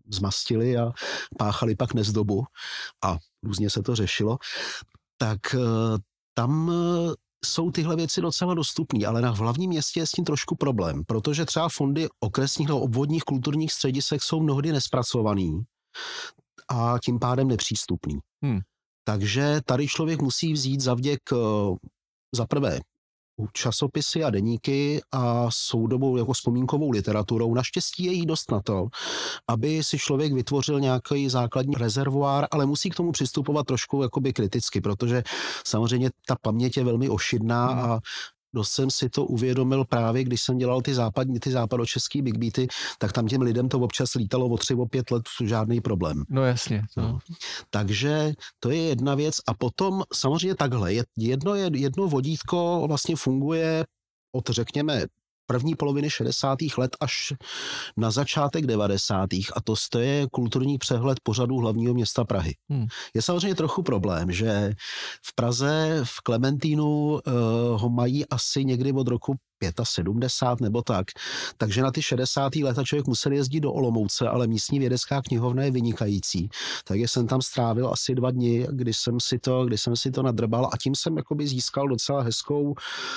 zmastily 0.09 0.77
a 0.77 0.91
páchali 1.37 1.75
pak 1.75 1.93
nezdobu 1.93 2.43
a 3.03 3.17
různě 3.43 3.69
se 3.69 3.81
to 3.81 3.95
řešilo, 3.95 4.37
tak 5.17 5.39
eh, 5.53 5.97
tam 6.33 6.71
eh, 6.71 7.13
jsou 7.45 7.71
tyhle 7.71 7.95
věci 7.95 8.21
docela 8.21 8.53
dostupné, 8.53 9.05
ale 9.05 9.21
na 9.21 9.31
hlavním 9.31 9.69
městě 9.69 9.99
je 9.99 10.07
s 10.07 10.11
tím 10.11 10.25
trošku 10.25 10.55
problém, 10.55 11.03
protože 11.07 11.45
třeba 11.45 11.69
fondy 11.69 12.07
okresních 12.19 12.67
nebo 12.67 12.79
obvodních 12.79 13.23
kulturních 13.23 13.73
středisek 13.73 14.23
jsou 14.23 14.39
mnohdy 14.39 14.71
nespracovaný 14.71 15.61
a 16.67 16.95
tím 17.03 17.19
pádem 17.19 17.47
nepřístupný. 17.47 18.19
Hmm. 18.43 18.59
Takže 19.03 19.61
tady 19.65 19.87
člověk 19.87 20.21
musí 20.21 20.53
vzít 20.53 20.81
za 20.81 20.93
vděk 20.93 21.19
eh, 21.33 21.37
za 22.35 22.45
prvé 22.45 22.79
časopisy 23.53 24.23
a 24.23 24.29
deníky 24.29 25.01
a 25.11 25.47
soudobou 25.49 26.17
jako 26.17 26.33
vzpomínkovou 26.33 26.89
literaturou. 26.89 27.53
Naštěstí 27.53 28.03
je 28.03 28.11
jí 28.11 28.25
dost 28.25 28.51
na 28.51 28.61
to, 28.61 28.87
aby 29.49 29.83
si 29.83 29.97
člověk 29.97 30.33
vytvořil 30.33 30.79
nějaký 30.79 31.29
základní 31.29 31.75
rezervoár, 31.75 32.47
ale 32.51 32.65
musí 32.65 32.89
k 32.89 32.95
tomu 32.95 33.11
přistupovat 33.11 33.65
trošku 33.65 34.01
jakoby 34.01 34.33
kriticky, 34.33 34.81
protože 34.81 35.23
samozřejmě 35.67 36.09
ta 36.27 36.35
paměť 36.41 36.77
je 36.77 36.83
velmi 36.83 37.09
ošidná 37.09 37.67
hmm. 37.67 37.91
a 37.91 37.99
dost 38.55 38.71
jsem 38.71 38.91
si 38.91 39.09
to 39.09 39.25
uvědomil 39.25 39.85
právě, 39.85 40.23
když 40.23 40.41
jsem 40.41 40.57
dělal 40.57 40.81
ty 40.81 40.93
západní, 40.93 41.39
ty 41.39 41.51
západočeský 41.51 42.21
big 42.21 42.37
beaty, 42.37 42.67
tak 42.99 43.11
tam 43.11 43.27
těm 43.27 43.41
lidem 43.41 43.69
to 43.69 43.79
občas 43.79 44.13
lítalo 44.13 44.47
o 44.47 44.57
tři, 44.57 44.73
o 44.73 44.85
pět 44.85 45.11
let, 45.11 45.23
žádný 45.43 45.81
problém. 45.81 46.23
No 46.29 46.43
jasně. 46.43 46.81
No. 46.97 47.19
Takže 47.69 48.33
to 48.59 48.69
je 48.69 48.81
jedna 48.81 49.15
věc. 49.15 49.35
A 49.47 49.53
potom 49.53 50.03
samozřejmě 50.13 50.55
takhle, 50.55 50.93
jedno, 51.17 51.55
je, 51.55 51.69
jedno 51.73 52.07
vodítko 52.07 52.83
vlastně 52.87 53.15
funguje 53.15 53.85
od, 54.31 54.49
řekněme, 54.49 55.05
první 55.47 55.75
poloviny 55.75 56.09
60. 56.09 56.57
let 56.77 56.97
až 56.99 57.33
na 57.97 58.11
začátek 58.11 58.65
90. 58.65 59.33
a 59.33 59.61
to 59.65 59.99
je 59.99 60.27
kulturní 60.31 60.77
přehled 60.77 61.19
pořadu 61.23 61.57
hlavního 61.57 61.93
města 61.93 62.23
Prahy. 62.23 62.55
Hmm. 62.69 62.87
Je 63.13 63.21
samozřejmě 63.21 63.55
trochu 63.55 63.83
problém, 63.83 64.31
že 64.31 64.73
v 65.25 65.35
Praze 65.35 66.01
v 66.03 66.21
Klementínu 66.21 66.85
uh, 66.85 67.19
ho 67.81 67.89
mají 67.89 68.29
asi 68.29 68.65
někdy 68.65 68.91
od 68.91 69.07
roku 69.07 69.35
75 69.83 70.61
nebo 70.61 70.81
tak. 70.81 71.07
Takže 71.57 71.81
na 71.81 71.91
ty 71.91 72.01
60. 72.01 72.55
leta 72.55 72.83
člověk 72.83 73.07
musel 73.07 73.31
jezdit 73.31 73.59
do 73.59 73.73
Olomouce, 73.73 74.27
ale 74.27 74.47
místní 74.47 74.79
vědecká 74.79 75.21
knihovna 75.21 75.63
je 75.63 75.71
vynikající. 75.71 76.49
Takže 76.83 77.07
jsem 77.07 77.27
tam 77.27 77.41
strávil 77.41 77.89
asi 77.93 78.15
dva 78.15 78.31
dny, 78.31 78.67
kdy 78.71 78.93
jsem 78.93 79.19
si 79.19 79.39
to, 79.39 79.65
kdy 79.65 79.77
jsem 79.77 79.95
si 79.95 80.11
to 80.11 80.23
nadrbal 80.23 80.69
a 80.73 80.77
tím 80.77 80.95
jsem 80.95 81.17
jakoby 81.17 81.47
získal 81.47 81.87
docela 81.87 82.21
hezkou 82.21 82.75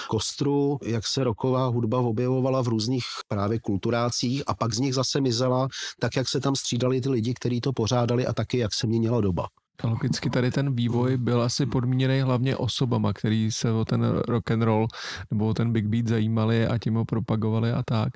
kostru, 0.08 0.78
jak 0.84 1.06
se 1.06 1.24
roková 1.24 1.66
hudba 1.66 1.98
objevovala 1.98 2.62
v 2.62 2.68
různých 2.68 3.04
právě 3.28 3.58
kulturácích 3.60 4.42
a 4.46 4.54
pak 4.54 4.74
z 4.74 4.78
nich 4.78 4.94
zase 4.94 5.20
mizela, 5.20 5.68
tak 5.98 6.16
jak 6.16 6.28
se 6.28 6.40
tam 6.40 6.56
střídali 6.56 7.00
ty 7.00 7.08
lidi, 7.08 7.34
kteří 7.34 7.60
to 7.60 7.72
pořádali 7.72 8.26
a 8.26 8.32
taky 8.32 8.58
jak 8.58 8.74
se 8.74 8.86
měnila 8.86 9.20
doba. 9.20 9.48
Logicky 9.84 10.30
tady 10.30 10.50
ten 10.50 10.74
vývoj 10.74 11.16
byl 11.16 11.42
asi 11.42 11.66
podmíněný 11.66 12.20
hlavně 12.20 12.56
osobama, 12.56 13.12
který 13.12 13.52
se 13.52 13.72
o 13.72 13.84
ten 13.84 14.04
rock 14.28 14.50
and 14.50 14.62
roll 14.62 14.88
nebo 15.30 15.48
o 15.48 15.54
ten 15.54 15.72
big 15.72 15.86
beat 15.86 16.06
zajímali 16.06 16.66
a 16.66 16.78
tím 16.78 16.94
ho 16.94 17.04
propagovali 17.04 17.72
a 17.72 17.82
tak. 17.82 18.12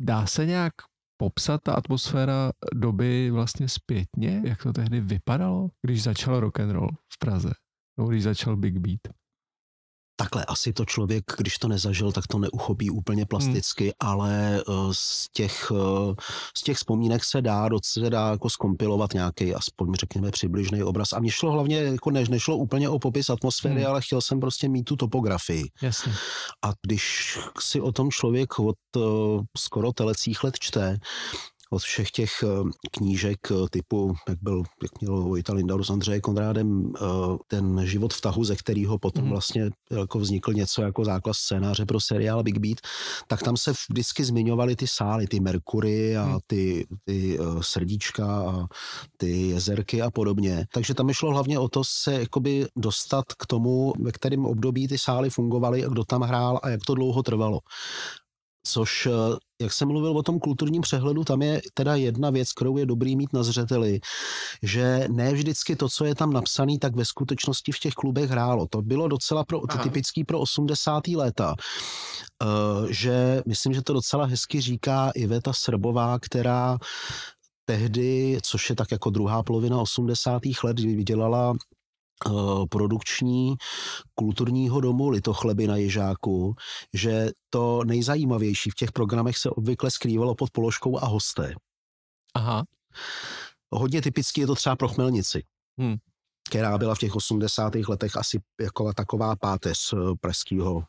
Dá 0.00 0.26
se 0.26 0.46
nějak 0.46 0.72
popsat 1.16 1.60
ta 1.62 1.72
atmosféra 1.72 2.50
doby 2.74 3.30
vlastně 3.30 3.68
zpětně, 3.68 4.42
jak 4.44 4.62
to 4.62 4.72
tehdy 4.72 5.00
vypadalo, 5.00 5.68
když 5.82 6.02
začal 6.02 6.40
rock 6.40 6.60
and 6.60 6.70
roll 6.70 6.90
v 7.12 7.18
Praze, 7.18 7.50
nebo 7.96 8.10
když 8.10 8.22
začal 8.22 8.56
big 8.56 8.78
beat? 8.78 9.25
Takhle 10.16 10.44
asi 10.44 10.72
to 10.72 10.84
člověk, 10.84 11.24
když 11.38 11.58
to 11.58 11.68
nezažil, 11.68 12.12
tak 12.12 12.26
to 12.26 12.38
neuchopí 12.38 12.90
úplně 12.90 13.22
hmm. 13.22 13.28
plasticky, 13.28 13.84
hmm. 13.84 13.92
ale 14.10 14.62
uh, 14.68 14.92
z 14.92 15.26
těch, 15.32 15.70
uh, 15.70 16.14
z 16.58 16.62
těch 16.62 16.76
vzpomínek 16.76 17.24
se 17.24 17.42
dá, 17.42 17.68
dá 18.08 18.30
jako 18.30 18.50
skompilovat 18.50 19.14
nějaký, 19.14 19.54
aspoň 19.54 19.94
řekněme, 19.94 20.30
přibližný 20.30 20.82
obraz. 20.82 21.12
A 21.12 21.18
mně 21.20 21.30
šlo 21.30 21.52
hlavně, 21.52 21.78
jako 21.78 22.10
ne, 22.10 22.24
nešlo 22.30 22.56
úplně 22.56 22.88
o 22.88 22.98
popis 22.98 23.30
atmosféry, 23.30 23.80
hmm. 23.80 23.86
ale 23.86 24.02
chtěl 24.02 24.20
jsem 24.20 24.40
prostě 24.40 24.68
mít 24.68 24.84
tu 24.84 24.96
topografii. 24.96 25.64
Jasně. 25.82 26.12
A 26.64 26.72
když 26.86 27.38
si 27.60 27.80
o 27.80 27.92
tom 27.92 28.10
člověk 28.10 28.58
od 28.58 28.76
uh, 28.96 29.42
skoro 29.56 29.92
telecích 29.92 30.44
let 30.44 30.54
čte, 30.60 30.98
od 31.70 31.82
všech 31.82 32.10
těch 32.10 32.30
eh, 32.42 32.70
knížek 32.90 33.38
eh, 33.50 33.54
typu, 33.70 34.14
jak 34.28 34.38
byl, 34.42 34.62
jak 34.82 35.00
měl 35.00 35.22
Vojta 35.22 35.52
Lindau 35.52 35.82
s 35.82 35.90
Andřeje 35.90 36.20
Konrádem, 36.20 36.92
eh, 36.96 37.00
ten 37.46 37.86
život 37.86 38.14
v 38.14 38.20
tahu, 38.20 38.44
ze 38.44 38.56
kterého 38.56 38.98
potom 38.98 39.24
mm. 39.24 39.30
vlastně 39.30 39.70
jako 39.90 40.18
vznikl 40.18 40.52
něco 40.52 40.82
jako 40.82 41.04
základ 41.04 41.34
scénáře 41.34 41.86
pro 41.86 42.00
seriál 42.00 42.42
Big 42.42 42.58
Beat, 42.58 42.78
tak 43.26 43.42
tam 43.42 43.56
se 43.56 43.72
vždycky 43.90 44.24
zmiňovaly 44.24 44.76
ty 44.76 44.86
sály, 44.86 45.26
ty 45.26 45.40
Merkury 45.40 46.16
a 46.16 46.26
mm. 46.26 46.38
ty, 46.46 46.86
ty 47.04 47.38
srdíčka 47.60 48.26
a 48.26 48.66
ty 49.16 49.48
jezerky 49.48 50.02
a 50.02 50.10
podobně. 50.10 50.66
Takže 50.72 50.94
tam 50.94 51.12
šlo 51.12 51.30
hlavně 51.30 51.58
o 51.58 51.68
to 51.68 51.84
se 51.84 52.12
jakoby 52.12 52.66
dostat 52.76 53.24
k 53.38 53.46
tomu, 53.46 53.92
ve 53.98 54.12
kterém 54.12 54.46
období 54.46 54.88
ty 54.88 54.98
sály 54.98 55.30
fungovaly 55.30 55.84
a 55.84 55.88
kdo 55.88 56.04
tam 56.04 56.22
hrál 56.22 56.60
a 56.62 56.68
jak 56.68 56.80
to 56.86 56.94
dlouho 56.94 57.22
trvalo. 57.22 57.60
Což 58.66 59.08
jak 59.62 59.72
jsem 59.72 59.88
mluvil 59.88 60.18
o 60.18 60.22
tom 60.22 60.38
kulturním 60.38 60.82
přehledu, 60.82 61.24
tam 61.24 61.42
je 61.42 61.60
teda 61.74 61.94
jedna 61.94 62.30
věc, 62.30 62.52
kterou 62.52 62.76
je 62.76 62.86
dobrý 62.86 63.16
mít 63.16 63.32
na 63.32 63.42
zřeteli, 63.42 64.00
že 64.62 65.06
ne 65.10 65.32
vždycky 65.32 65.76
to, 65.76 65.88
co 65.88 66.04
je 66.04 66.14
tam 66.14 66.32
napsané, 66.32 66.78
tak 66.80 66.96
ve 66.96 67.04
skutečnosti 67.04 67.72
v 67.72 67.78
těch 67.78 67.94
klubech 67.94 68.30
hrálo. 68.30 68.66
To 68.70 68.82
bylo 68.82 69.08
docela 69.08 69.44
pro, 69.44 69.60
to 69.60 69.78
typický 69.78 70.24
pro 70.24 70.40
80. 70.40 71.08
léta, 71.08 71.54
uh, 72.42 72.86
že 72.90 73.42
myslím, 73.46 73.74
že 73.74 73.82
to 73.82 73.92
docela 73.92 74.24
hezky 74.24 74.60
říká 74.60 75.10
Iveta 75.14 75.52
Srbová, 75.52 76.18
která 76.18 76.78
tehdy, 77.64 78.38
což 78.42 78.70
je 78.70 78.76
tak 78.76 78.92
jako 78.92 79.10
druhá 79.10 79.42
polovina 79.42 79.80
80. 79.80 80.42
let, 80.64 80.76
dělala 80.76 81.52
Eh, 81.52 81.75
produkční 82.70 83.56
kulturního 84.14 84.80
domu 84.80 85.08
Litochleby 85.08 85.66
na 85.66 85.76
Ježáku, 85.76 86.54
že 86.94 87.30
to 87.50 87.84
nejzajímavější 87.84 88.70
v 88.70 88.74
těch 88.74 88.92
programech 88.92 89.38
se 89.38 89.50
obvykle 89.50 89.90
skrývalo 89.90 90.34
pod 90.34 90.50
položkou 90.50 90.98
a 90.98 91.06
hosté. 91.06 91.54
Aha. 92.34 92.64
Hodně 93.70 94.02
typicky 94.02 94.40
je 94.40 94.46
to 94.46 94.54
třeba 94.54 94.76
pro 94.76 94.88
Chmelnici, 94.88 95.42
hmm. 95.78 95.96
která 96.48 96.78
byla 96.78 96.94
v 96.94 96.98
těch 96.98 97.16
80. 97.16 97.74
letech 97.88 98.16
asi 98.16 98.40
jako 98.60 98.92
taková 98.92 99.36
páteř 99.36 99.92
eh, 99.92 99.96
pražského, 100.20 100.84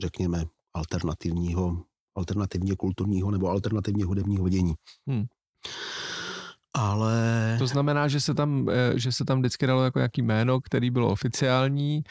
řekněme, 0.00 0.44
alternativního, 0.74 1.82
alternativně 2.14 2.76
kulturního 2.76 3.30
nebo 3.30 3.48
alternativně 3.48 4.04
hudebního 4.04 4.48
dění. 4.48 4.74
Hmm 5.06 5.26
ale... 6.74 7.56
To 7.58 7.66
znamená, 7.66 8.08
že 8.08 8.20
se 8.20 8.34
tam, 8.34 8.68
eh, 8.68 8.98
že 8.98 9.12
se 9.12 9.24
tam 9.24 9.38
vždycky 9.38 9.66
dalo 9.66 9.84
jako 9.84 9.98
jaký 9.98 10.22
jméno, 10.22 10.60
který 10.60 10.90
bylo 10.90 11.08
oficiální 11.08 12.02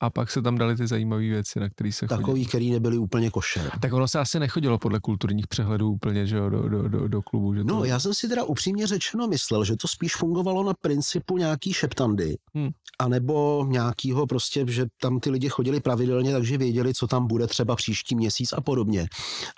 a 0.00 0.10
pak 0.10 0.30
se 0.30 0.42
tam 0.42 0.58
dali 0.58 0.76
ty 0.76 0.86
zajímavé 0.86 1.22
věci, 1.22 1.60
na 1.60 1.68
které 1.68 1.92
se 1.92 2.06
Takový, 2.06 2.26
chodilo. 2.26 2.48
který 2.48 2.70
nebyly 2.70 2.98
úplně 2.98 3.30
košer. 3.30 3.70
Tak 3.80 3.92
ono 3.92 4.08
se 4.08 4.18
asi 4.18 4.40
nechodilo 4.40 4.78
podle 4.78 5.00
kulturních 5.00 5.46
přehledů 5.46 5.90
úplně, 5.90 6.26
že 6.26 6.36
jo, 6.36 6.48
do, 6.50 6.68
do, 6.68 6.88
do, 6.88 7.08
do 7.08 7.22
klubu. 7.22 7.54
Že 7.54 7.64
to... 7.64 7.74
No, 7.74 7.84
já 7.84 8.00
jsem 8.00 8.14
si 8.14 8.28
teda 8.28 8.44
upřímně 8.44 8.86
řečeno 8.86 9.28
myslel, 9.28 9.64
že 9.64 9.76
to 9.76 9.88
spíš 9.88 10.16
fungovalo 10.16 10.64
na 10.64 10.74
principu 10.80 11.38
nějaký 11.38 11.72
šeptandy, 11.72 12.36
hmm. 12.54 12.70
anebo 12.98 13.66
nějakýho 13.68 14.26
prostě, 14.26 14.64
že 14.68 14.86
tam 15.00 15.20
ty 15.20 15.30
lidi 15.30 15.48
chodili 15.48 15.80
pravidelně, 15.80 16.32
takže 16.32 16.58
věděli, 16.58 16.94
co 16.94 17.06
tam 17.06 17.26
bude 17.26 17.46
třeba 17.46 17.76
příští 17.76 18.14
měsíc 18.14 18.52
a 18.52 18.60
podobně. 18.60 19.06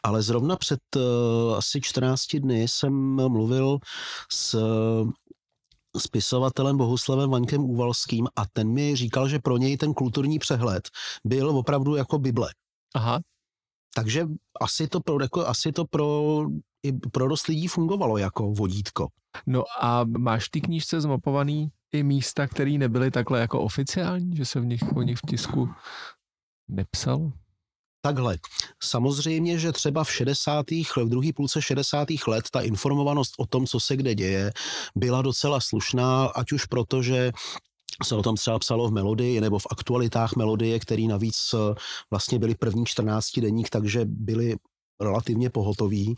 Ale 0.05 0.23
zrovna 0.23 0.57
před 0.57 0.81
uh, 0.97 1.57
asi 1.57 1.81
14 1.81 2.27
dny 2.37 2.69
jsem 2.69 2.93
mluvil 3.29 3.79
s 4.33 4.52
spisovatelem 5.99 6.77
Bohuslavem 6.77 7.31
Vaňkem 7.31 7.65
Úvalským 7.65 8.27
a 8.37 8.43
ten 8.53 8.69
mi 8.73 8.97
říkal, 8.97 9.29
že 9.29 9.39
pro 9.39 9.57
něj 9.57 9.77
ten 9.77 9.95
kulturní 9.95 10.39
přehled 10.39 10.89
byl 11.25 11.49
opravdu 11.49 11.97
jako 11.97 12.19
Bible. 12.19 12.49
Aha. 12.95 13.21
Takže 13.95 14.27
asi 14.61 14.89
to 14.89 15.01
pro, 15.01 15.23
jako, 15.23 15.47
asi 15.47 15.73
to 15.73 15.85
pro, 15.85 16.39
i 16.83 16.93
pro 16.93 17.29
dost 17.29 17.47
lidí 17.47 17.69
fungovalo 17.69 18.19
jako 18.19 18.53
vodítko. 18.53 19.09
No 19.47 19.65
a 19.81 20.05
máš 20.05 20.49
té 20.49 20.61
knížce 20.61 21.01
zmapovaný 21.01 21.69
i 21.93 22.03
místa, 22.03 22.47
které 22.47 22.71
nebyly 22.71 23.11
takhle 23.11 23.41
jako 23.41 23.61
oficiální, 23.61 24.37
že 24.37 24.45
se 24.45 24.61
v 24.61 24.67
nich 24.67 24.83
o 24.97 25.03
nich 25.03 25.19
v 25.19 25.27
tisku 25.29 25.69
nepsalo? 26.69 27.33
Takhle, 28.05 28.39
samozřejmě, 28.83 29.59
že 29.59 29.73
třeba 29.73 30.05
v 30.05 30.13
60. 30.13 30.67
v 30.97 31.09
druhé 31.09 31.33
půlce 31.33 31.63
60. 31.63 32.09
let 32.27 32.45
ta 32.51 32.61
informovanost 32.61 33.35
o 33.39 33.47
tom, 33.47 33.67
co 33.67 33.81
se 33.81 33.97
kde 33.97 34.15
děje, 34.15 34.53
byla 34.97 35.23
docela 35.23 35.61
slušná, 35.61 36.27
ať 36.27 36.53
už 36.53 36.65
proto, 36.65 37.03
že 37.03 37.33
se 38.05 38.17
o 38.17 38.23
tom 38.23 38.37
třeba 38.37 38.59
psalo 38.59 38.89
v 38.89 38.93
Melodii 38.93 39.41
nebo 39.41 39.59
v 39.59 39.67
aktualitách 39.71 40.37
Melodie, 40.37 40.79
který 40.79 41.09
navíc 41.09 41.55
eh, 41.55 41.75
vlastně 42.11 42.39
byly 42.39 42.55
první 42.55 42.87
14 42.87 43.39
deník, 43.41 43.71
takže 43.71 44.01
byly 44.05 44.57
relativně 45.03 45.51
pohotový, 45.51 46.15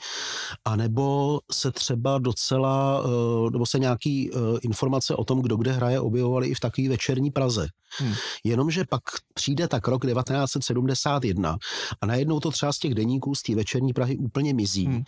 anebo 0.65 1.41
se 1.53 1.73
třeba 1.73 2.19
docela, 2.19 3.05
eh, 3.05 3.51
nebo 3.51 3.67
se 3.67 3.79
nějaký 3.79 4.31
eh, 4.31 4.39
informace 4.63 5.17
o 5.17 5.25
tom, 5.25 5.43
kdo 5.43 5.57
kde 5.57 5.73
hraje, 5.73 6.01
objevovaly 6.01 6.49
i 6.49 6.55
v 6.55 6.61
takové 6.61 6.89
večerní 6.89 7.31
Praze. 7.31 7.69
Hmm. 7.99 8.15
Jenomže 8.45 8.85
pak 8.91 9.03
přijde 9.35 9.69
tak 9.69 9.89
rok 9.89 10.07
1971 10.07 11.57
a 12.01 12.07
najednou 12.07 12.41
to 12.41 12.51
třeba 12.51 12.73
z 12.73 12.79
těch 12.79 12.95
deníků 12.95 13.35
z 13.35 13.43
té 13.43 13.55
večerní 13.55 13.93
Prahy 13.93 14.17
úplně 14.17 14.55
mizí. 14.55 14.87
Hmm. 14.87 15.03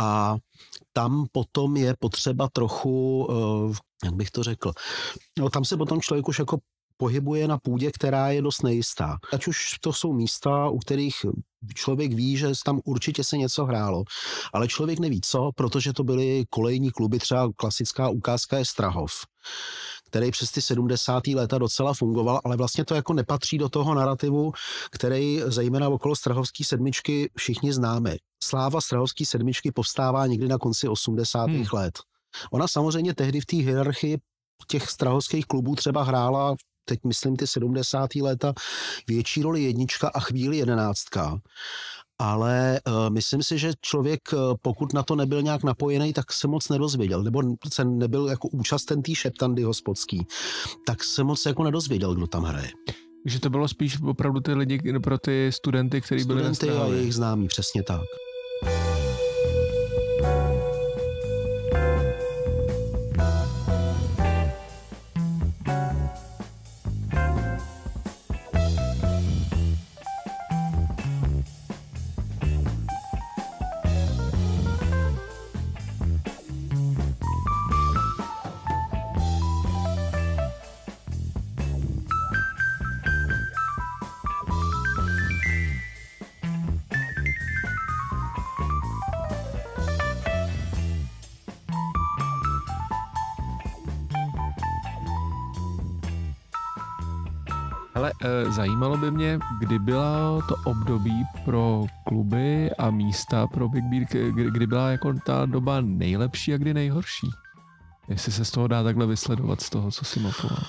A 0.00 0.36
tam 0.92 1.26
potom 1.32 1.76
je 1.76 1.94
potřeba 1.98 2.48
trochu, 2.52 3.28
eh, 3.30 3.74
jak 4.04 4.14
bych 4.14 4.30
to 4.30 4.42
řekl, 4.42 4.72
no 5.38 5.50
tam 5.50 5.64
se 5.64 5.76
potom 5.76 6.00
člověk 6.00 6.28
už 6.28 6.38
jako 6.38 6.58
pohybuje 6.96 7.48
na 7.48 7.58
půdě, 7.58 7.90
která 7.90 8.30
je 8.30 8.42
dost 8.42 8.62
nejistá. 8.62 9.18
Ať 9.32 9.46
už 9.46 9.78
to 9.80 9.92
jsou 9.92 10.12
místa, 10.12 10.68
u 10.68 10.78
kterých 10.78 11.26
člověk 11.74 12.12
ví, 12.12 12.36
že 12.36 12.52
tam 12.64 12.80
určitě 12.84 13.24
se 13.24 13.36
něco 13.36 13.64
hrálo, 13.64 14.04
ale 14.52 14.68
člověk 14.68 14.98
neví 14.98 15.20
co, 15.20 15.50
protože 15.54 15.92
to 15.92 16.04
byly 16.04 16.44
kolejní 16.50 16.90
kluby, 16.90 17.18
třeba 17.18 17.50
klasická 17.56 18.08
ukázka 18.08 18.58
je 18.58 18.64
Strahov 18.64 19.12
který 20.14 20.30
přes 20.30 20.50
ty 20.50 20.62
70. 20.62 21.26
léta 21.26 21.58
docela 21.58 21.94
fungoval, 21.94 22.40
ale 22.44 22.56
vlastně 22.56 22.84
to 22.84 22.94
jako 22.94 23.12
nepatří 23.12 23.58
do 23.58 23.68
toho 23.68 23.94
narrativu, 23.94 24.52
který 24.90 25.40
zejména 25.46 25.88
okolo 25.88 26.16
Strahovské 26.16 26.64
sedmičky 26.64 27.30
všichni 27.36 27.72
známe. 27.72 28.16
Sláva 28.42 28.80
Strahovské 28.80 29.26
sedmičky 29.26 29.72
povstává 29.72 30.26
někdy 30.26 30.48
na 30.48 30.58
konci 30.58 30.88
80. 30.88 31.50
Hmm. 31.50 31.64
let. 31.72 31.98
Ona 32.52 32.68
samozřejmě 32.68 33.14
tehdy 33.14 33.40
v 33.40 33.46
té 33.46 33.56
hierarchii 33.56 34.18
těch 34.68 34.90
strahovských 34.90 35.46
klubů 35.46 35.74
třeba 35.74 36.02
hrála 36.02 36.54
teď 36.84 36.98
myslím 37.04 37.36
ty 37.36 37.46
70. 37.46 38.14
léta, 38.14 38.52
větší 39.08 39.42
roli 39.42 39.62
jednička 39.62 40.08
a 40.08 40.20
chvíli 40.20 40.56
jedenáctka. 40.56 41.38
Ale 42.18 42.80
uh, 42.86 43.10
myslím 43.10 43.42
si, 43.42 43.58
že 43.58 43.72
člověk, 43.80 44.20
uh, 44.32 44.38
pokud 44.62 44.92
na 44.92 45.02
to 45.02 45.16
nebyl 45.16 45.42
nějak 45.42 45.64
napojený, 45.64 46.12
tak 46.12 46.32
se 46.32 46.48
moc 46.48 46.68
nedozvěděl, 46.68 47.22
nebo 47.22 47.42
se 47.72 47.84
nebyl 47.84 48.28
jako 48.28 48.48
účasten 48.48 49.02
té 49.02 49.14
šeptandy 49.14 49.62
hospodský, 49.62 50.26
tak 50.86 51.04
se 51.04 51.24
moc 51.24 51.46
jako 51.46 51.64
nedozvěděl, 51.64 52.14
kdo 52.14 52.26
tam 52.26 52.42
hraje. 52.42 52.70
Že 53.26 53.40
to 53.40 53.50
bylo 53.50 53.68
spíš 53.68 54.02
opravdu 54.02 54.40
ty 54.40 54.54
lidi 54.54 54.98
pro 55.02 55.18
ty 55.18 55.50
studenty, 55.52 56.00
kteří 56.00 56.24
byli 56.24 56.42
na 56.42 56.54
Studenty 56.54 56.82
a 56.82 56.86
jejich 56.86 57.14
známí, 57.14 57.48
přesně 57.48 57.82
tak. 57.82 58.00
Ale 97.94 98.12
e, 98.22 98.52
zajímalo 98.52 98.96
by 98.96 99.10
mě, 99.10 99.38
kdy 99.60 99.78
bylo 99.78 100.42
to 100.48 100.54
období 100.64 101.24
pro 101.44 101.86
kluby 102.06 102.70
a 102.70 102.90
místa 102.90 103.46
pro 103.46 103.68
Big 103.68 103.84
Beer, 103.84 104.04
kdy, 104.32 104.50
kdy 104.50 104.66
byla 104.66 104.90
jako 104.90 105.14
ta 105.26 105.46
doba 105.46 105.80
nejlepší 105.80 106.54
a 106.54 106.56
kdy 106.56 106.74
nejhorší. 106.74 107.26
Jestli 108.08 108.32
se 108.32 108.44
z 108.44 108.50
toho 108.50 108.68
dá 108.68 108.82
takhle 108.82 109.06
vysledovat, 109.06 109.60
z 109.60 109.70
toho, 109.70 109.90
co 109.90 110.04
si 110.04 110.20
mapoval. 110.20 110.64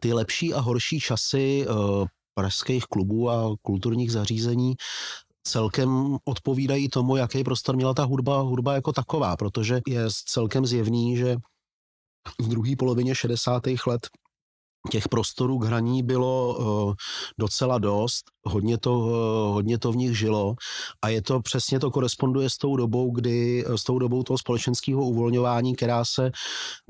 Ty 0.00 0.12
lepší 0.12 0.54
a 0.54 0.60
horší 0.60 1.00
časy 1.00 1.66
e, 1.68 1.74
pražských 2.34 2.84
klubů 2.84 3.30
a 3.30 3.54
kulturních 3.62 4.12
zařízení 4.12 4.74
celkem 5.46 6.16
odpovídají 6.24 6.88
tomu, 6.88 7.16
jaký 7.16 7.44
prostor 7.44 7.76
měla 7.76 7.94
ta 7.94 8.04
hudba, 8.04 8.40
hudba 8.40 8.74
jako 8.74 8.92
taková, 8.92 9.36
protože 9.36 9.80
je 9.86 10.06
celkem 10.26 10.66
zjevný, 10.66 11.16
že 11.16 11.36
v 12.40 12.48
druhé 12.48 12.76
polovině 12.78 13.14
60. 13.14 13.62
let 13.86 14.08
těch 14.88 15.08
prostorů 15.08 15.58
k 15.58 15.64
hraní 15.64 16.02
bylo 16.02 16.56
uh, 16.58 16.94
docela 17.38 17.78
dost, 17.78 18.24
hodně 18.46 18.78
to, 18.78 18.98
uh, 18.98 19.08
hodně 19.54 19.78
to 19.78 19.92
v 19.92 19.96
nich 19.96 20.18
žilo 20.18 20.54
a 21.02 21.08
je 21.08 21.22
to 21.22 21.40
přesně 21.40 21.80
to 21.80 21.90
koresponduje 21.90 22.50
s 22.50 22.56
tou 22.56 22.76
dobou, 22.76 23.10
kdy, 23.10 23.64
s 23.76 23.84
tou 23.84 23.98
dobou 23.98 24.22
toho 24.22 24.38
společenského 24.38 25.02
uvolňování, 25.02 25.76
která 25.76 26.04
se 26.04 26.30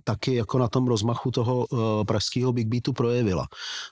taky 0.05 0.35
jako 0.35 0.59
na 0.59 0.69
tom 0.69 0.87
rozmachu 0.87 1.31
toho 1.31 1.67
uh, 1.67 1.79
pražského 2.05 2.53
Big 2.53 2.69
Beatu 2.69 2.93
projevila. 2.93 3.47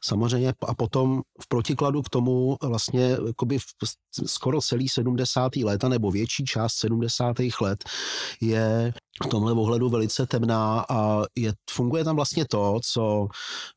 Samozřejmě 0.04 0.52
a 0.66 0.74
potom 0.74 1.22
v 1.42 1.48
protikladu 1.48 2.02
k 2.02 2.08
tomu 2.08 2.56
vlastně 2.62 3.16
jakoby 3.26 3.58
v, 3.58 3.64
skoro 4.26 4.60
celý 4.60 4.88
70. 4.88 5.56
léta 5.56 5.88
nebo 5.88 6.10
větší 6.10 6.44
část 6.44 6.74
70. 6.74 7.36
let 7.60 7.84
je 8.40 8.94
v 9.22 9.28
tomhle 9.28 9.52
ohledu 9.52 9.88
velice 9.88 10.26
temná 10.26 10.84
a 10.90 11.22
je, 11.36 11.52
funguje 11.70 12.04
tam 12.04 12.16
vlastně 12.16 12.44
to, 12.50 12.80
co, 12.84 13.28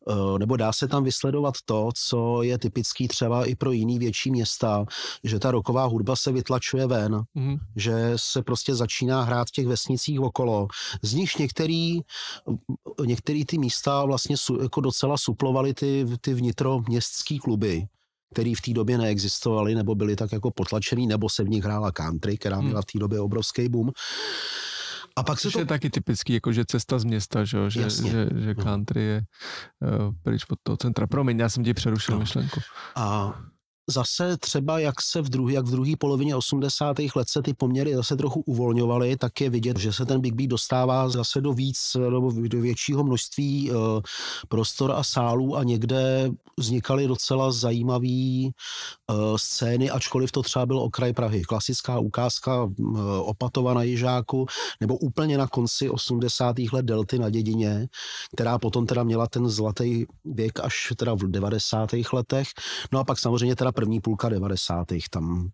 eh, 0.09 0.39
nebo 0.39 0.57
dá 0.57 0.73
se 0.73 0.87
tam 0.87 1.03
vysledovat 1.03 1.53
to, 1.65 1.89
co 1.95 2.43
je 2.43 2.57
typický 2.57 3.07
třeba 3.07 3.45
i 3.45 3.55
pro 3.55 3.71
jiný 3.77 3.99
větší 3.99 4.31
města, 4.31 4.85
že 5.23 5.39
ta 5.39 5.51
roková 5.51 5.85
hudba 5.85 6.15
se 6.15 6.31
vytlačuje 6.31 6.87
ven, 6.87 7.15
mm-hmm. 7.15 7.59
že 7.75 8.13
se 8.15 8.41
prostě 8.43 8.75
začíná 8.75 9.23
hrát 9.23 9.47
v 9.47 9.51
těch 9.51 9.67
vesnicích 9.67 10.19
okolo. 10.19 10.67
Z 11.01 11.13
nich 11.13 11.39
některý, 11.39 11.99
některý 13.05 13.45
ty 13.45 13.57
místa 13.57 14.05
vlastně 14.05 14.37
su, 14.37 14.61
jako 14.61 14.81
docela 14.81 15.17
suplovaly 15.17 15.73
ty, 15.73 16.05
ty 16.21 16.33
vnitroměstský 16.33 17.39
kluby 17.39 17.87
který 18.33 18.55
v 18.55 18.61
té 18.61 18.73
době 18.73 18.97
neexistovaly, 18.97 19.75
nebo 19.75 19.95
byly 19.95 20.15
tak 20.15 20.31
jako 20.31 20.51
potlačený, 20.51 21.07
nebo 21.07 21.29
se 21.29 21.43
v 21.43 21.49
nich 21.49 21.63
hrála 21.63 21.91
country, 21.91 22.37
která 22.37 22.61
měla 22.61 22.81
v 22.81 22.85
té 22.85 22.99
době 22.99 23.19
obrovský 23.19 23.69
boom. 23.69 23.91
A 25.15 25.23
pak 25.23 25.39
se 25.39 25.49
to... 25.49 25.59
je 25.59 25.65
taky 25.65 25.89
typický, 25.89 26.33
jako 26.33 26.51
že 26.51 26.65
cesta 26.65 26.99
z 26.99 27.03
města, 27.03 27.43
že, 27.43 27.69
že, 27.69 27.89
že, 27.89 28.29
že 28.35 28.53
no. 28.57 28.63
country 28.63 29.01
je 29.01 29.21
uh, 29.81 30.13
pryč 30.23 30.45
pod 30.45 30.59
toho 30.63 30.77
centra. 30.77 31.07
Promiň, 31.07 31.39
já 31.39 31.49
jsem 31.49 31.63
ti 31.63 31.73
přerušil 31.73 32.13
no. 32.13 32.19
myšlenku. 32.19 32.59
A 32.95 33.33
zase 33.89 34.37
třeba, 34.37 34.79
jak 34.79 35.01
se 35.01 35.21
v 35.21 35.29
druhý, 35.29 35.53
jak 35.53 35.65
v 35.65 35.71
druhé 35.71 35.91
polovině 35.99 36.35
80. 36.35 36.97
let 37.15 37.29
se 37.29 37.41
ty 37.41 37.53
poměry 37.53 37.95
zase 37.95 38.15
trochu 38.15 38.41
uvolňovaly, 38.41 39.17
tak 39.17 39.41
je 39.41 39.49
vidět, 39.49 39.79
že 39.79 39.93
se 39.93 40.05
ten 40.05 40.21
Big 40.21 40.33
Beat 40.33 40.49
dostává 40.49 41.09
zase 41.09 41.41
do 41.41 41.53
víc, 41.53 41.97
nebo 41.99 42.31
do 42.31 42.61
většího 42.61 43.03
množství 43.03 43.71
uh, 43.71 43.77
prostor 44.47 44.91
a 44.91 45.03
sálů 45.03 45.57
a 45.57 45.63
někde 45.63 46.31
vznikaly 46.59 47.07
docela 47.07 47.51
zajímavé 47.51 48.43
uh, 48.47 49.35
scény, 49.35 49.89
ačkoliv 49.89 50.31
to 50.31 50.41
třeba 50.41 50.65
byl 50.65 50.79
okraj 50.79 51.13
Prahy. 51.13 51.41
Klasická 51.41 51.99
ukázka 51.99 52.63
uh, 52.63 52.99
Opatova 53.19 53.73
na 53.73 53.83
Jižáku, 53.83 54.45
nebo 54.81 54.97
úplně 54.97 55.37
na 55.37 55.47
konci 55.47 55.89
80. 55.89 56.55
let 56.73 56.85
Delty 56.85 57.19
na 57.19 57.29
Dědině, 57.29 57.87
která 58.33 58.59
potom 58.59 58.85
teda 58.85 59.03
měla 59.03 59.27
ten 59.27 59.49
zlatý 59.49 60.05
věk 60.25 60.59
až 60.59 60.93
teda 60.95 61.13
v 61.13 61.17
90. 61.17 61.89
letech. 62.13 62.47
No 62.91 62.99
a 62.99 63.03
pak 63.03 63.19
samozřejmě 63.19 63.55
teda 63.55 63.71
první 63.77 64.01
půlka 64.01 64.29
90. 64.29 64.87
tam 65.09 65.49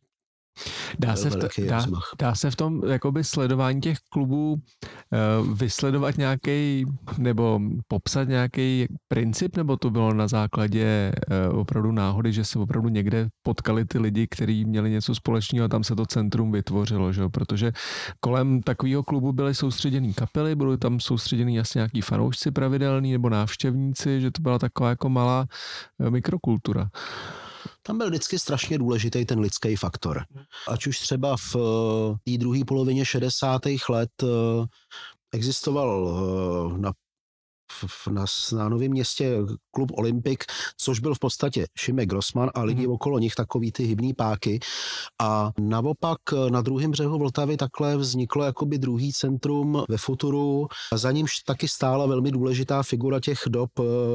Dá 0.99 1.15
se, 1.15 1.29
v 1.29 1.36
to, 1.36 1.47
dá, 1.67 1.86
dá 2.19 2.36
se 2.36 2.51
v 2.51 2.55
tom 2.55 2.81
jakoby 2.88 3.23
sledování 3.23 3.81
těch 3.81 3.97
klubů 4.09 4.53
uh, 4.53 5.53
vysledovat 5.53 6.17
nějaký 6.17 6.86
nebo 7.17 7.59
popsat 7.88 8.27
nějaký 8.27 8.88
princip, 9.07 9.57
nebo 9.57 9.77
to 9.77 9.89
bylo 9.89 10.13
na 10.13 10.27
základě 10.27 11.12
uh, 11.51 11.59
opravdu 11.59 11.91
náhody, 11.91 12.33
že 12.33 12.45
se 12.45 12.59
opravdu 12.59 12.89
někde 12.89 13.29
potkali 13.43 13.86
ty 13.86 13.99
lidi, 13.99 14.27
kteří 14.27 14.65
měli 14.65 14.89
něco 14.89 15.15
společného 15.15 15.65
a 15.65 15.67
tam 15.67 15.83
se 15.83 15.95
to 15.95 16.05
centrum 16.05 16.51
vytvořilo, 16.51 17.13
že? 17.13 17.29
protože 17.29 17.71
kolem 18.19 18.62
takového 18.62 19.03
klubu 19.03 19.31
byly 19.31 19.55
soustředěný 19.55 20.13
kapely, 20.13 20.55
byly 20.55 20.77
tam 20.77 20.99
soustředěný 20.99 21.59
asi 21.59 21.77
nějaký 21.77 22.01
fanoušci 22.01 22.51
pravidelní 22.51 23.12
nebo 23.12 23.29
návštěvníci, 23.29 24.21
že 24.21 24.31
to 24.31 24.41
byla 24.41 24.59
taková 24.59 24.89
jako 24.89 25.09
malá 25.09 25.45
uh, 25.99 26.09
mikrokultura 26.09 26.89
tam 27.84 27.98
byl 27.98 28.10
vždycky 28.10 28.39
strašně 28.39 28.78
důležitý 28.78 29.26
ten 29.26 29.39
lidský 29.39 29.76
faktor. 29.76 30.24
Ať 30.67 30.88
už 30.88 31.00
třeba 31.00 31.38
v 31.38 31.56
eh, 31.56 32.32
té 32.32 32.38
druhé 32.38 32.60
polovině 32.67 33.06
60. 33.06 33.62
let 33.89 34.10
eh, 34.24 34.28
existoval 35.32 36.19
eh, 36.76 36.78
na 36.78 36.91
na, 38.10 38.26
na 38.54 38.69
Novém 38.69 38.91
městě 38.91 39.38
klub 39.72 39.91
Olympik, 39.93 40.43
což 40.78 41.00
byl 41.00 41.15
v 41.15 41.19
podstatě 41.19 41.65
Šimek 41.78 42.10
Grossman 42.10 42.50
a 42.56 42.63
lidi 42.63 42.88
mm. 42.88 42.93
okolo 42.93 43.19
nich 43.19 43.36
takový 43.36 43.72
ty 43.72 43.84
hybný 43.84 44.13
páky. 44.13 44.60
A 45.22 45.52
naopak 45.60 46.17
na 46.50 46.62
druhém 46.62 46.91
břehu 46.91 47.17
Vltavy 47.17 47.58
takhle 47.58 47.98
vzniklo 47.98 48.43
jakoby 48.43 48.78
druhý 48.78 49.13
centrum 49.13 49.84
ve 49.89 49.98
Futuru. 49.98 50.67
Za 50.96 51.12
nímž 51.12 51.39
taky 51.39 51.67
stála 51.67 52.06
velmi 52.06 52.32
důležitá 52.32 52.84
figura 52.84 53.19
těch 53.19 53.39
dob 53.48 53.72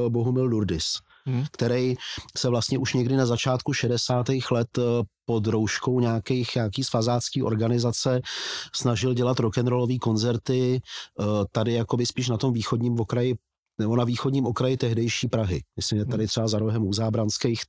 Bohumil 0.09 0.49
Durdis 0.49 0.97
hmm. 1.29 1.45
který 1.51 1.95
se 2.37 2.49
vlastně 2.49 2.77
už 2.77 2.93
někdy 2.93 3.15
na 3.15 3.25
začátku 3.25 3.73
60. 3.73 4.25
let 4.51 4.67
eh, 4.77 4.81
pod 5.25 5.47
rouškou 5.47 5.99
nějakých, 5.99 6.55
nějaký 6.55 6.83
svazácký 6.83 7.43
organizace 7.43 8.21
snažil 8.75 9.13
dělat 9.13 9.39
rock'n'rollový 9.39 9.99
koncerty 9.99 10.81
eh, 10.81 11.23
tady 11.51 11.73
jakoby 11.73 12.05
spíš 12.05 12.29
na 12.29 12.37
tom 12.37 12.53
východním 12.53 12.99
okraji 12.99 13.35
nebo 13.79 13.95
na 13.95 14.03
východním 14.03 14.45
okraji 14.45 14.77
tehdejší 14.77 15.27
Prahy. 15.27 15.61
Myslím, 15.75 15.99
že 15.99 16.05
tady 16.05 16.23
hmm. 16.23 16.27
třeba 16.27 16.47
za 16.47 16.59
rohem 16.59 16.87
u 16.87 16.93
Zábranských 16.93 17.61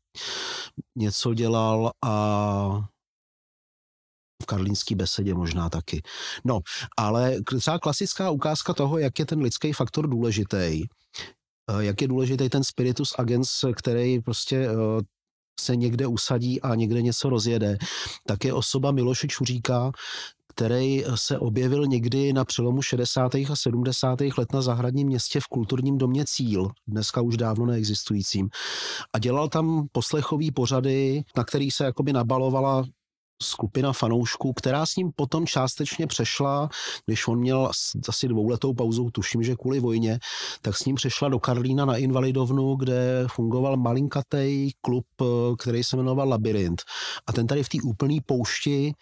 něco 0.97 1.35
dělal 1.35 1.91
a 2.05 2.89
v 4.43 4.47
karlínský 4.47 4.95
besedě 4.95 5.35
možná 5.35 5.71
taky. 5.71 6.03
No, 6.45 6.61
ale 6.97 7.37
třeba 7.59 7.79
klasická 7.79 8.31
ukázka 8.31 8.75
toho, 8.75 8.99
jak 8.99 9.19
je 9.19 9.27
ten 9.27 9.41
lidský 9.41 9.73
faktor 9.73 10.09
důležitý, 10.09 10.83
jak 11.79 12.03
je 12.03 12.09
důležitý 12.09 12.49
ten 12.49 12.65
spiritus 12.65 13.15
agens, 13.19 13.51
který 13.77 14.21
prostě 14.21 14.57
eh, 14.57 14.75
se 15.61 15.77
někde 15.77 16.07
usadí 16.07 16.61
a 16.61 16.75
někde 16.75 17.03
něco 17.03 17.29
rozjede, 17.29 17.79
tak 18.27 18.45
je 18.45 18.53
osoba 18.53 18.91
Miloše 18.91 19.29
Čuříka, 19.29 19.93
který 20.49 21.05
se 21.15 21.39
objevil 21.39 21.87
někdy 21.87 22.33
na 22.33 22.45
přelomu 22.45 22.83
60. 22.83 23.35
a 23.35 23.57
70. 23.57 24.21
let 24.21 24.53
na 24.53 24.63
zahradním 24.63 25.07
městě 25.07 25.41
v 25.41 25.47
kulturním 25.47 25.99
domě 25.99 26.25
Cíl, 26.27 26.69
dneska 26.87 27.21
už 27.21 27.37
dávno 27.37 27.67
neexistujícím. 27.67 28.49
A 29.13 29.19
dělal 29.19 29.49
tam 29.49 29.87
poslechový 29.93 30.51
pořady, 30.51 31.23
na 31.37 31.45
který 31.45 31.71
se 31.71 31.85
jakoby 31.85 32.13
nabalovala 32.13 32.85
skupina 33.43 33.93
fanoušků, 33.93 34.53
která 34.53 34.87
s 34.87 34.97
ním 34.97 35.11
potom 35.17 35.47
částečně 35.47 36.07
přešla, 36.07 36.69
když 37.07 37.29
on 37.29 37.39
měl 37.39 37.71
asi 38.09 38.29
dvouletou 38.29 38.75
pauzu, 38.75 39.11
tuším, 39.11 39.43
že 39.43 39.57
kvůli 39.57 39.81
vojně, 39.81 40.19
tak 40.63 40.77
s 40.77 40.85
ním 40.85 40.97
přešla 40.97 41.29
do 41.29 41.39
Karlína 41.39 41.85
na 41.85 41.97
Invalidovnu, 41.97 42.75
kde 42.75 43.25
fungoval 43.31 43.77
malinkatej 43.77 44.71
klub, 44.81 45.07
který 45.59 45.85
se 45.85 45.97
jmenoval 45.97 46.29
Labyrint. 46.29 46.83
A 47.27 47.33
ten 47.33 47.47
tady 47.47 47.63
v 47.63 47.69
té 47.69 47.79
úplné 47.85 48.17
poušti 48.27 48.93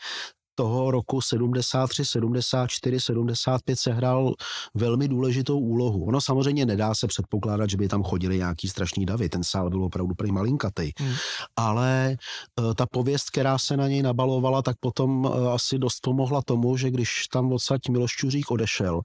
toho 0.58 0.90
roku 0.90 1.20
73, 1.20 2.04
74, 2.04 3.00
75 3.00 3.78
sehrál 3.78 4.34
velmi 4.74 5.08
důležitou 5.08 5.58
úlohu. 5.58 6.04
Ono 6.04 6.20
samozřejmě 6.20 6.66
nedá 6.66 6.94
se 6.94 7.06
předpokládat, 7.06 7.70
že 7.70 7.76
by 7.76 7.88
tam 7.88 8.02
chodili 8.02 8.38
nějaký 8.38 8.68
strašný 8.68 9.06
davy, 9.06 9.28
ten 9.28 9.44
sál 9.44 9.70
byl 9.70 9.84
opravdu 9.84 10.14
prý 10.14 10.32
malinkatej. 10.32 10.92
Hmm. 10.98 11.14
Ale 11.56 12.16
uh, 12.58 12.74
ta 12.74 12.86
pověst, 12.86 13.30
která 13.30 13.58
se 13.58 13.76
na 13.76 13.88
něj 13.88 14.02
nabalovala, 14.02 14.62
tak 14.62 14.76
potom 14.80 15.24
uh, 15.24 15.48
asi 15.48 15.78
dost 15.78 16.00
pomohla 16.02 16.42
tomu, 16.42 16.76
že 16.76 16.90
když 16.90 17.28
tam 17.32 17.52
odsaď 17.52 17.88
Miloš 17.88 18.12
Čuřík 18.12 18.50
odešel 18.50 19.00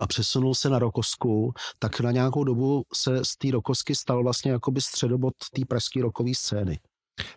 a 0.00 0.06
přesunul 0.06 0.54
se 0.54 0.68
na 0.68 0.78
Rokosku, 0.78 1.52
tak 1.78 2.00
na 2.00 2.10
nějakou 2.10 2.44
dobu 2.44 2.82
se 2.94 3.24
z 3.24 3.36
té 3.36 3.50
Rokosky 3.50 3.94
stal 3.94 4.22
vlastně 4.22 4.50
jakoby 4.50 4.80
středobod 4.80 5.34
té 5.54 5.62
pražské 5.68 6.02
rokové 6.02 6.30
scény. 6.34 6.78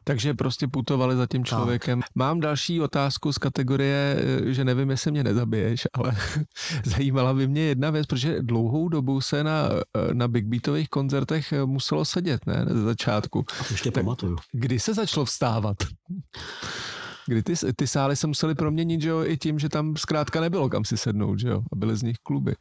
Takže 0.03 0.33
prostě 0.33 0.67
putovali 0.67 1.15
za 1.15 1.27
tím 1.27 1.45
člověkem. 1.45 2.01
Tak. 2.01 2.09
Mám 2.15 2.39
další 2.39 2.81
otázku 2.81 3.33
z 3.33 3.37
kategorie, 3.37 4.17
eh, 4.19 4.53
že 4.53 4.65
nevím, 4.65 4.89
jestli 4.89 5.11
mě 5.11 5.23
nezabiješ, 5.23 5.87
ale 5.93 6.15
zajímala 6.85 7.33
by 7.33 7.47
mě 7.47 7.61
jedna 7.61 7.89
věc, 7.89 8.07
protože 8.07 8.41
dlouhou 8.41 8.89
dobu 8.89 9.21
se 9.21 9.43
na, 9.43 9.69
eh, 9.71 10.13
na 10.13 10.27
Big 10.27 10.45
Beatových 10.45 10.89
koncertech 10.89 11.53
eh, 11.53 11.65
muselo 11.65 12.05
sedět, 12.05 12.45
ne, 12.45 12.65
ze 12.69 12.81
začátku. 12.81 13.45
Ještě 13.71 13.91
tak 13.91 14.03
pamatuju. 14.03 14.35
Kdy 14.51 14.79
se 14.79 14.93
začalo 14.93 15.25
vstávat? 15.25 15.77
Kdy 17.27 17.43
ty, 17.43 17.53
ty 17.75 17.87
sály 17.87 18.15
se 18.15 18.27
museli 18.27 18.55
proměnit, 18.55 19.01
že 19.01 19.09
jo, 19.09 19.23
i 19.25 19.37
tím, 19.37 19.59
že 19.59 19.69
tam 19.69 19.97
zkrátka 19.97 20.41
nebylo 20.41 20.69
kam 20.69 20.85
si 20.85 20.97
sednout, 20.97 21.39
že 21.39 21.47
jo, 21.47 21.61
a 21.73 21.75
byly 21.75 21.97
z 21.97 22.03
nich 22.03 22.17
kluby. 22.23 22.55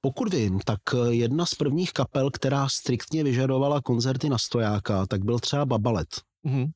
Pokud 0.00 0.34
vím, 0.34 0.60
tak 0.64 0.80
jedna 1.10 1.46
z 1.46 1.54
prvních 1.54 1.92
kapel, 1.92 2.30
která 2.30 2.68
striktně 2.68 3.24
vyžadovala 3.24 3.80
koncerty 3.80 4.28
na 4.28 4.38
stojáka, 4.38 5.06
tak 5.06 5.24
byl 5.24 5.38
třeba 5.38 5.66
Babalet. 5.66 6.08
Mm-hmm. 6.46 6.70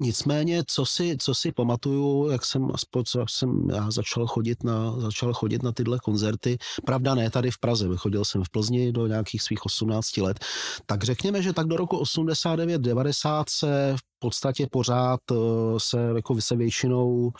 Nicméně, 0.00 0.62
co 0.66 0.86
si, 0.86 1.16
co 1.20 1.34
si 1.34 1.52
pamatuju, 1.52 2.30
jak 2.30 2.44
jsem 2.44 2.70
aspoň 2.74 3.04
co 3.04 3.24
jsem 3.28 3.70
já 3.70 3.90
začal 3.90 4.26
chodit, 4.26 4.64
na, 4.64 5.00
začal 5.00 5.34
chodit 5.34 5.62
na 5.62 5.72
tyhle 5.72 5.98
koncerty, 5.98 6.58
pravda 6.84 7.14
ne 7.14 7.30
tady 7.30 7.50
v 7.50 7.58
Praze, 7.58 7.88
vychodil 7.88 8.24
jsem 8.24 8.44
v 8.44 8.50
Plzni 8.50 8.92
do 8.92 9.06
nějakých 9.06 9.42
svých 9.42 9.66
18 9.66 10.16
let, 10.16 10.38
tak 10.86 11.04
řekněme, 11.04 11.42
že 11.42 11.52
tak 11.52 11.66
do 11.66 11.76
roku 11.76 12.02
89-90 12.02 13.44
se 13.48 13.96
v 13.96 14.18
podstatě 14.18 14.66
pořád 14.70 15.20
eh, 15.32 15.34
se, 15.78 16.12
jako 16.16 16.40
se, 16.40 16.56
většinou, 16.56 17.30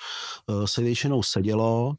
eh, 0.50 0.66
se 0.66 0.82
většinou 0.82 1.22
sedělo, 1.22 1.94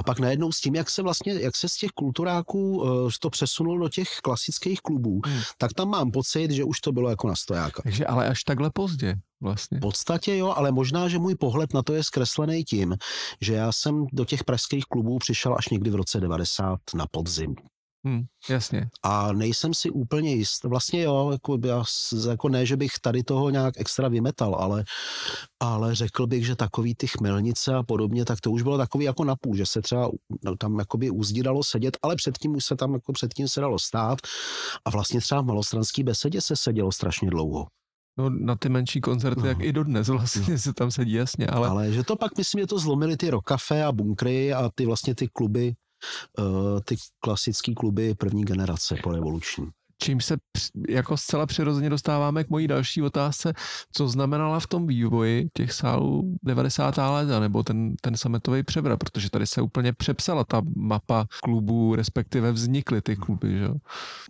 a 0.00 0.02
pak 0.02 0.18
najednou 0.18 0.52
s 0.52 0.60
tím, 0.60 0.74
jak 0.74 0.90
se 0.90 1.02
vlastně, 1.02 1.32
jak 1.32 1.56
se 1.56 1.68
z 1.68 1.74
těch 1.76 1.90
kulturáků 1.90 2.82
uh, 2.82 3.10
to 3.20 3.30
přesunul 3.30 3.78
do 3.78 3.88
těch 3.88 4.08
klasických 4.22 4.80
klubů, 4.80 5.20
hmm. 5.26 5.40
tak 5.58 5.72
tam 5.72 5.88
mám 5.88 6.10
pocit, 6.10 6.50
že 6.50 6.64
už 6.64 6.80
to 6.80 6.92
bylo 6.92 7.10
jako 7.10 7.28
na 7.28 7.36
stojáka. 7.36 7.82
Takže 7.82 8.06
ale 8.06 8.28
až 8.28 8.44
takhle 8.44 8.70
pozdě 8.70 9.14
vlastně. 9.40 9.78
V 9.78 9.80
podstatě 9.80 10.36
jo, 10.36 10.52
ale 10.56 10.72
možná, 10.72 11.08
že 11.08 11.18
můj 11.18 11.34
pohled 11.34 11.74
na 11.74 11.82
to 11.82 11.94
je 11.94 12.04
zkreslený 12.04 12.64
tím, 12.64 12.96
že 13.40 13.54
já 13.54 13.72
jsem 13.72 14.06
do 14.12 14.24
těch 14.24 14.44
pražských 14.44 14.84
klubů 14.84 15.18
přišel 15.18 15.54
až 15.58 15.68
někdy 15.68 15.90
v 15.90 15.94
roce 15.94 16.20
90 16.20 16.78
na 16.94 17.06
podzim. 17.10 17.54
Hmm, 18.04 18.22
jasně. 18.50 18.88
A 19.02 19.32
nejsem 19.32 19.74
si 19.74 19.90
úplně 19.90 20.34
jist. 20.34 20.64
Vlastně 20.64 21.02
jo, 21.02 21.30
jako, 21.32 21.58
já, 21.64 21.84
jako 22.28 22.48
ne, 22.48 22.66
že 22.66 22.76
bych 22.76 22.90
tady 23.00 23.22
toho 23.22 23.50
nějak 23.50 23.74
extra 23.78 24.08
vymetal, 24.08 24.54
ale, 24.54 24.84
ale 25.60 25.94
řekl 25.94 26.26
bych, 26.26 26.46
že 26.46 26.56
takový 26.56 26.94
ty 26.94 27.06
chmelnice 27.06 27.74
a 27.74 27.82
podobně, 27.82 28.24
tak 28.24 28.40
to 28.40 28.50
už 28.50 28.62
bylo 28.62 28.78
takový 28.78 29.04
jako 29.04 29.24
napůl, 29.24 29.56
že 29.56 29.66
se 29.66 29.82
třeba 29.82 30.10
no, 30.44 30.56
tam 30.56 30.78
jakoby 30.78 31.10
úzdí 31.10 31.42
dalo 31.42 31.64
sedět, 31.64 31.96
ale 32.02 32.16
předtím 32.16 32.56
už 32.56 32.64
se 32.64 32.76
tam 32.76 32.94
jako 32.94 33.12
předtím 33.12 33.48
se 33.48 33.60
dalo 33.60 33.78
stát 33.78 34.18
a 34.84 34.90
vlastně 34.90 35.20
třeba 35.20 35.40
v 35.40 35.46
malostranský 35.46 36.02
besedě 36.02 36.40
se 36.40 36.56
sedělo 36.56 36.92
strašně 36.92 37.30
dlouho. 37.30 37.66
No 38.18 38.30
na 38.30 38.56
ty 38.56 38.68
menší 38.68 39.00
koncerty, 39.00 39.40
no. 39.40 39.46
jak 39.46 39.60
i 39.60 39.72
dodnes 39.72 40.08
vlastně 40.08 40.58
se 40.58 40.72
tam 40.72 40.90
sedí 40.90 41.12
jasně, 41.12 41.46
ale... 41.46 41.68
Ale 41.68 41.92
že 41.92 42.04
to 42.04 42.16
pak, 42.16 42.38
myslím, 42.38 42.60
že 42.60 42.66
to 42.66 42.78
zlomili 42.78 43.16
ty 43.16 43.30
rokafe 43.30 43.84
a 43.84 43.92
bunkry 43.92 44.52
a 44.52 44.70
ty 44.74 44.86
vlastně 44.86 45.14
ty 45.14 45.28
kluby, 45.28 45.74
ty 46.84 46.96
klasické 47.20 47.74
kluby 47.74 48.14
první 48.14 48.44
generace 48.44 48.96
po 49.02 49.12
revoluční 49.12 49.70
čím 50.02 50.20
se 50.20 50.36
jako 50.88 51.16
zcela 51.16 51.46
přirozeně 51.46 51.90
dostáváme 51.90 52.44
k 52.44 52.50
mojí 52.50 52.68
další 52.68 53.02
otázce, 53.02 53.52
co 53.92 54.08
znamenala 54.08 54.60
v 54.60 54.66
tom 54.66 54.86
vývoji 54.86 55.48
těch 55.52 55.72
sálů 55.72 56.36
90. 56.42 56.96
let, 56.96 57.40
nebo 57.40 57.62
ten, 57.62 57.94
ten 58.00 58.16
sametový 58.16 58.62
převrat, 58.62 58.98
protože 58.98 59.30
tady 59.30 59.46
se 59.46 59.62
úplně 59.62 59.92
přepsala 59.92 60.44
ta 60.44 60.62
mapa 60.76 61.26
klubů, 61.42 61.94
respektive 61.94 62.52
vznikly 62.52 63.02
ty 63.02 63.16
kluby, 63.16 63.58
že? 63.58 63.68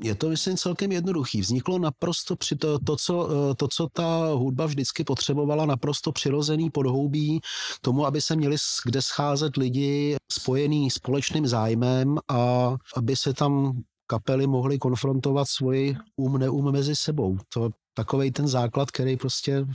Je 0.03 0.15
to, 0.15 0.29
myslím, 0.29 0.57
celkem 0.57 0.93
jednoduchý. 0.93 1.41
Vzniklo 1.41 1.79
naprosto 1.79 2.37
při 2.37 2.57
to, 2.57 2.79
to, 2.79 2.97
co, 2.97 3.29
eh, 3.31 3.55
to, 3.55 3.69
co 3.69 3.89
ta 3.93 4.27
hudba 4.33 4.67
vždycky 4.67 5.05
potřebovala, 5.05 5.67
naprosto 5.67 6.13
přirozený 6.13 6.71
podhoubí 6.71 7.41
tomu, 7.81 8.07
aby 8.07 8.21
se 8.21 8.37
měli 8.37 8.57
kde 8.85 9.03
scházet 9.03 9.57
lidi 9.57 10.17
spojený 10.33 10.91
společným 10.91 11.47
zájmem 11.47 12.19
a 12.29 12.75
aby 12.97 13.17
se 13.17 13.35
tam 13.35 13.83
kapely 14.11 14.47
mohly 14.47 14.79
konfrontovat 14.79 15.49
svoji 15.49 15.97
um 16.17 16.39
neum 16.39 16.73
mezi 16.73 16.97
sebou. 16.97 17.39
To 17.55 17.71
takový 17.95 18.31
ten 18.31 18.49
základ, 18.49 18.91
který 18.91 19.17
prostě 19.17 19.67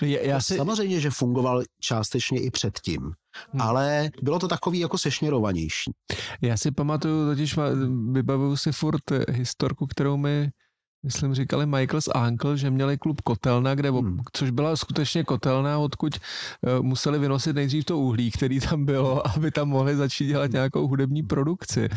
je, 0.00 0.28
já 0.28 0.40
si... 0.40 0.56
Samozřejmě, 0.56 1.00
že 1.00 1.10
fungoval 1.10 1.62
částečně 1.80 2.40
i 2.40 2.50
předtím, 2.50 3.00
hmm. 3.00 3.60
ale 3.60 4.10
bylo 4.22 4.38
to 4.38 4.48
takový 4.48 4.78
jako 4.78 4.98
sešněrovanější. 4.98 5.92
Já 6.42 6.56
si 6.56 6.70
pamatuju, 6.70 7.26
totiž 7.26 7.56
vybavuju 8.12 8.56
si 8.56 8.72
furt 8.72 9.10
historku, 9.30 9.86
kterou 9.86 10.16
mi 10.16 10.50
myslím, 11.02 11.34
říkali 11.34 11.66
Michaels 11.66 12.08
Uncle, 12.28 12.56
že 12.56 12.70
měli 12.70 12.98
klub 12.98 13.20
Kotelna, 13.20 13.74
kde, 13.74 13.90
hmm. 13.90 14.20
což 14.32 14.50
byla 14.50 14.76
skutečně 14.76 15.24
kotelna, 15.24 15.78
odkud 15.78 16.16
uh, 16.16 16.82
museli 16.84 17.18
vynosit 17.18 17.56
nejdřív 17.56 17.84
to 17.84 17.98
uhlí, 17.98 18.30
který 18.30 18.60
tam 18.60 18.84
bylo, 18.84 19.26
aby 19.36 19.50
tam 19.50 19.68
mohli 19.68 19.96
začít 19.96 20.26
dělat 20.26 20.52
nějakou 20.52 20.88
hudební 20.88 21.22
produkci. 21.22 21.88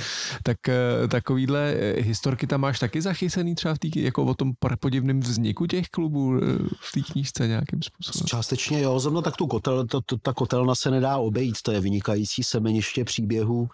Tak 0.44 0.58
uh, 0.68 1.08
takovýhle 1.08 1.74
eh, 1.74 2.02
historky 2.02 2.48
tam 2.48 2.62
máš 2.62 2.80
taky 2.80 3.02
zachycený 3.02 3.56
třeba 3.56 3.74
v 3.74 3.80
tý, 3.80 3.92
jako 3.96 4.24
o 4.24 4.34
tom 4.34 4.54
podivném 4.80 5.20
vzniku 5.20 5.66
těch 5.66 5.88
klubů 5.88 6.28
uh, 6.28 6.40
v 6.80 6.92
té 6.94 7.02
knížce 7.02 7.48
nějakým 7.48 7.82
způsobem? 7.82 8.28
Částečně 8.28 8.82
jo, 8.82 9.00
zrovna 9.00 9.22
tak 9.22 9.36
tu 9.36 9.48
kotel, 9.48 9.86
to, 9.86 10.02
to, 10.02 10.18
ta 10.18 10.34
kotelna 10.34 10.76
se 10.76 10.92
nedá 10.92 11.18
obejít, 11.18 11.62
to 11.62 11.72
je 11.72 11.80
vynikající 11.82 12.44
semeniště 12.44 13.04
příběhů 13.04 13.70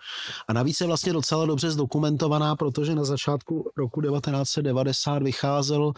a 0.47 0.53
navíc 0.53 0.81
je 0.81 0.87
vlastně 0.87 1.13
docela 1.13 1.45
dobře 1.45 1.71
zdokumentovaná, 1.71 2.55
protože 2.55 2.95
na 2.95 3.03
začátku 3.03 3.71
roku 3.77 4.01
1990 4.01 5.20
vycházel 5.21 5.91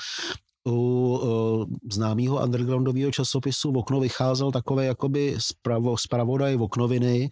u 0.67 0.71
uh, 0.71 1.65
známého 1.91 2.43
undergroundového 2.43 3.12
časopisu 3.12 3.71
v 3.71 3.77
okno 3.77 3.99
vycházel 3.99 4.51
takové 4.51 4.86
jakoby 4.86 5.36
spravo, 5.38 5.97
spravodaj 5.97 6.55
v 6.55 6.62
oknoviny 6.62 7.29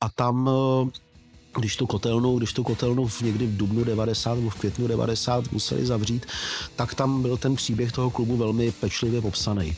a 0.00 0.08
tam 0.08 0.46
uh, 0.46 0.88
když 1.58 1.76
tu 1.76 1.86
kotelnu, 1.86 2.38
když 2.38 2.52
tu 2.52 2.62
kotelnu 2.62 3.06
v 3.06 3.20
někdy 3.20 3.46
v 3.46 3.56
dubnu 3.56 3.84
90 3.84 4.34
nebo 4.34 4.50
v 4.50 4.54
květnu 4.54 4.86
90 4.86 5.52
museli 5.52 5.86
zavřít, 5.86 6.26
tak 6.76 6.94
tam 6.94 7.22
byl 7.22 7.36
ten 7.36 7.56
příběh 7.56 7.92
toho 7.92 8.10
klubu 8.10 8.36
velmi 8.36 8.72
pečlivě 8.72 9.20
popsaný. 9.20 9.76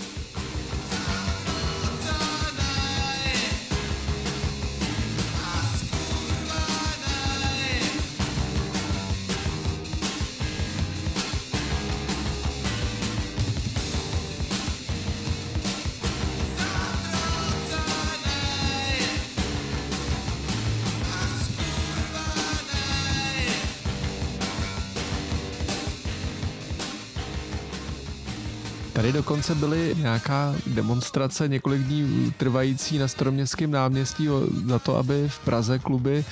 Dokonce 29.33 29.55
byly 29.55 29.95
nějaká 29.99 30.55
demonstrace 30.67 31.49
několik 31.49 31.83
dní 31.83 32.35
trvající 32.37 32.99
na 32.99 33.09
staroměstském 33.09 33.71
náměstí 33.71 34.29
za 34.67 34.79
to, 34.79 34.97
aby 34.97 35.29
v 35.29 35.39
Praze 35.39 35.79
kluby 35.79 36.25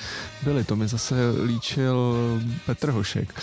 byly. 0.43 0.63
To 0.63 0.75
mi 0.75 0.87
zase 0.87 1.15
líčil 1.45 2.15
Petr 2.65 2.89
Hošek. 2.89 3.41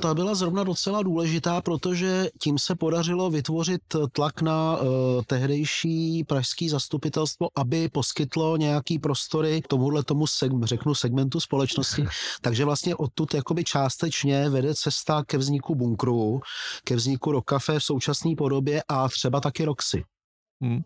Ta 0.00 0.14
byla 0.14 0.34
zrovna 0.34 0.64
docela 0.64 1.02
důležitá, 1.02 1.60
protože 1.60 2.28
tím 2.42 2.58
se 2.58 2.74
podařilo 2.74 3.30
vytvořit 3.30 3.80
tlak 4.12 4.42
na 4.42 4.76
uh, 4.76 4.88
tehdejší 5.26 6.24
pražský 6.24 6.68
zastupitelstvo, 6.68 7.48
aby 7.56 7.88
poskytlo 7.88 8.56
nějaký 8.56 8.98
prostory 8.98 9.62
tomuhle 9.68 10.04
tomu, 10.04 10.24
seg- 10.24 10.64
řeknu, 10.64 10.94
segmentu 10.94 11.40
společnosti. 11.40 12.04
Takže 12.40 12.64
vlastně 12.64 12.96
odtud 12.96 13.34
jakoby 13.34 13.64
částečně 13.64 14.48
vede 14.48 14.74
cesta 14.74 15.24
ke 15.24 15.38
vzniku 15.38 15.74
bunkru, 15.74 16.40
ke 16.84 16.96
vzniku 16.96 17.32
Rokafe 17.32 17.78
v 17.78 17.84
současné 17.84 18.36
podobě 18.36 18.82
a 18.88 19.08
třeba 19.08 19.40
taky 19.40 19.64
Roxy. 19.64 20.04
Hmm. 20.62 20.80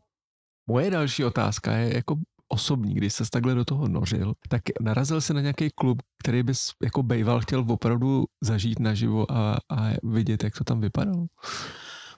Moje 0.67 0.91
další 0.91 1.25
otázka 1.25 1.73
je 1.73 1.95
jako 1.95 2.17
osobní, 2.49 2.95
když 2.95 3.15
se 3.15 3.25
takhle 3.33 3.55
do 3.55 3.65
toho 3.65 3.89
nořil, 3.89 4.35
tak 4.49 4.63
narazil 4.81 5.21
se 5.21 5.35
na 5.35 5.41
nějaký 5.41 5.71
klub, 5.71 6.03
který 6.23 6.43
bys 6.43 6.71
jako 6.83 7.03
bejval 7.03 7.41
chtěl 7.41 7.65
opravdu 7.69 8.25
zažít 8.41 8.79
naživo 8.79 9.33
a, 9.33 9.57
a 9.71 9.91
vidět, 10.03 10.45
jak 10.45 10.59
to 10.59 10.65
tam 10.65 10.81
vypadalo? 10.81 11.27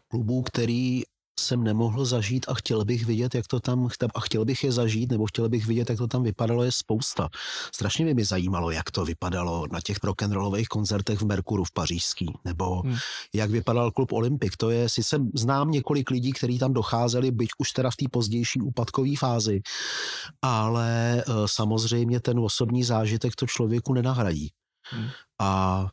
Klubů, 0.09 0.43
který 0.43 1.03
jsem 1.41 1.65
nemohl 1.65 2.05
zažít 2.05 2.47
a 2.49 2.55
chtěl 2.55 2.85
bych 2.85 3.07
vidět, 3.07 3.35
jak 3.35 3.47
to 3.47 3.61
tam, 3.61 3.89
a 4.15 4.21
chtěl 4.21 4.45
bych 4.45 4.65
je 4.65 4.73
zažít, 4.73 5.11
nebo 5.11 5.27
chtěl 5.27 5.49
bych 5.49 5.67
vidět, 5.67 5.91
jak 5.91 5.99
to 5.99 6.07
tam 6.07 6.23
vypadalo, 6.23 6.65
je 6.65 6.73
spousta. 6.73 7.29
Strašně 7.75 8.05
by 8.05 8.15
mě 8.15 8.25
zajímalo, 8.25 8.71
jak 8.71 8.91
to 8.91 9.05
vypadalo 9.05 9.67
na 9.73 9.81
těch 9.81 9.97
rock'n'rollových 10.05 10.69
koncertech 10.69 11.21
v 11.21 11.27
Merkuru 11.27 11.65
v 11.65 11.73
Pařížský, 11.73 12.33
nebo 12.45 12.81
hmm. 12.81 12.97
jak 13.35 13.51
vypadal 13.51 13.91
klub 13.91 14.13
Olympik. 14.13 14.57
To 14.57 14.71
je, 14.71 14.89
sice 14.89 15.19
znám 15.35 15.71
několik 15.71 16.11
lidí, 16.11 16.33
kteří 16.33 16.59
tam 16.59 16.73
docházeli, 16.73 17.31
byť 17.31 17.49
už 17.59 17.73
teda 17.73 17.91
v 17.91 17.97
té 17.97 18.05
pozdější 18.13 18.61
úpadkové 18.61 19.17
fázi, 19.19 19.61
ale 20.43 21.25
uh, 21.29 21.35
samozřejmě 21.47 22.21
ten 22.21 22.39
osobní 22.39 22.85
zážitek 22.85 23.37
to 23.37 23.47
člověku 23.47 23.95
nenahradí. 23.95 24.51
Hmm. 24.91 25.09
A 25.41 25.87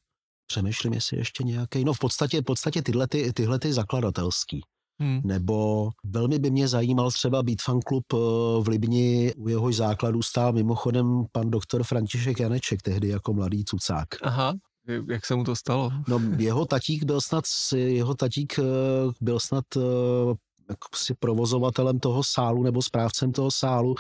přemýšlím, 0.48 0.94
jestli 0.94 1.18
ještě 1.18 1.44
nějaký. 1.44 1.84
No 1.84 1.94
v 1.94 2.00
podstatě, 2.00 2.42
v 2.42 2.44
podstatě 2.44 2.82
tyhle, 2.82 3.08
ty, 3.08 3.34
tyhle 3.34 3.60
ty 3.60 3.74
zakladatelský. 3.74 4.62
Hmm. 5.02 5.22
Nebo 5.24 5.90
velmi 6.04 6.40
by 6.40 6.52
mě 6.52 6.68
zajímal 6.68 7.12
třeba 7.12 7.44
být 7.44 7.62
fanklub 7.62 8.04
eh, 8.14 8.18
v 8.62 8.68
Libni, 8.68 9.34
u 9.38 9.50
jehož 9.50 9.76
základu 9.76 10.22
stál 10.22 10.54
mimochodem 10.54 11.26
pan 11.32 11.52
doktor 11.52 11.84
František 11.84 12.40
Janeček, 12.40 12.82
tehdy 12.82 13.08
jako 13.08 13.34
mladý 13.34 13.66
cucák. 13.66 14.08
Aha, 14.22 14.54
jak 15.10 15.26
se 15.26 15.36
mu 15.36 15.44
to 15.44 15.56
stalo? 15.56 15.92
No, 16.08 16.22
jeho 16.38 16.66
tatík 16.66 17.04
byl 17.04 17.22
snad, 17.22 17.44
jeho 17.76 18.16
tatík 18.16 18.60
eh, 18.60 18.64
byl 19.22 19.40
snad 19.40 19.66
eh, 19.78 19.80
jako 20.70 20.88
si 20.96 21.14
provozovatelem 21.14 22.00
toho 22.00 22.24
sálu 22.24 22.64
nebo 22.64 22.82
správcem 22.82 23.32
toho 23.32 23.52
sálu, 23.52 23.96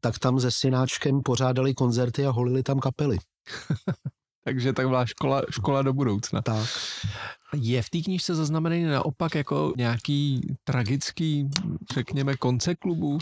tak 0.00 0.18
tam 0.18 0.40
se 0.40 0.50
synáčkem 0.50 1.22
pořádali 1.22 1.74
koncerty 1.74 2.26
a 2.26 2.30
holili 2.30 2.62
tam 2.62 2.78
kapely. 2.78 3.18
Takže 4.44 4.72
tak 4.72 4.88
byla 4.88 5.06
škola, 5.06 5.42
škola 5.50 5.82
do 5.82 5.92
budoucna. 5.92 6.42
Tak. 6.42 6.68
Je 7.56 7.82
v 7.82 7.90
té 7.90 8.00
knížce 8.00 8.34
zaznamenaný 8.34 8.84
naopak 8.84 9.34
jako 9.34 9.72
nějaký 9.76 10.40
tragický, 10.64 11.48
řekněme, 11.94 12.36
konce 12.36 12.74
klubu, 12.74 13.18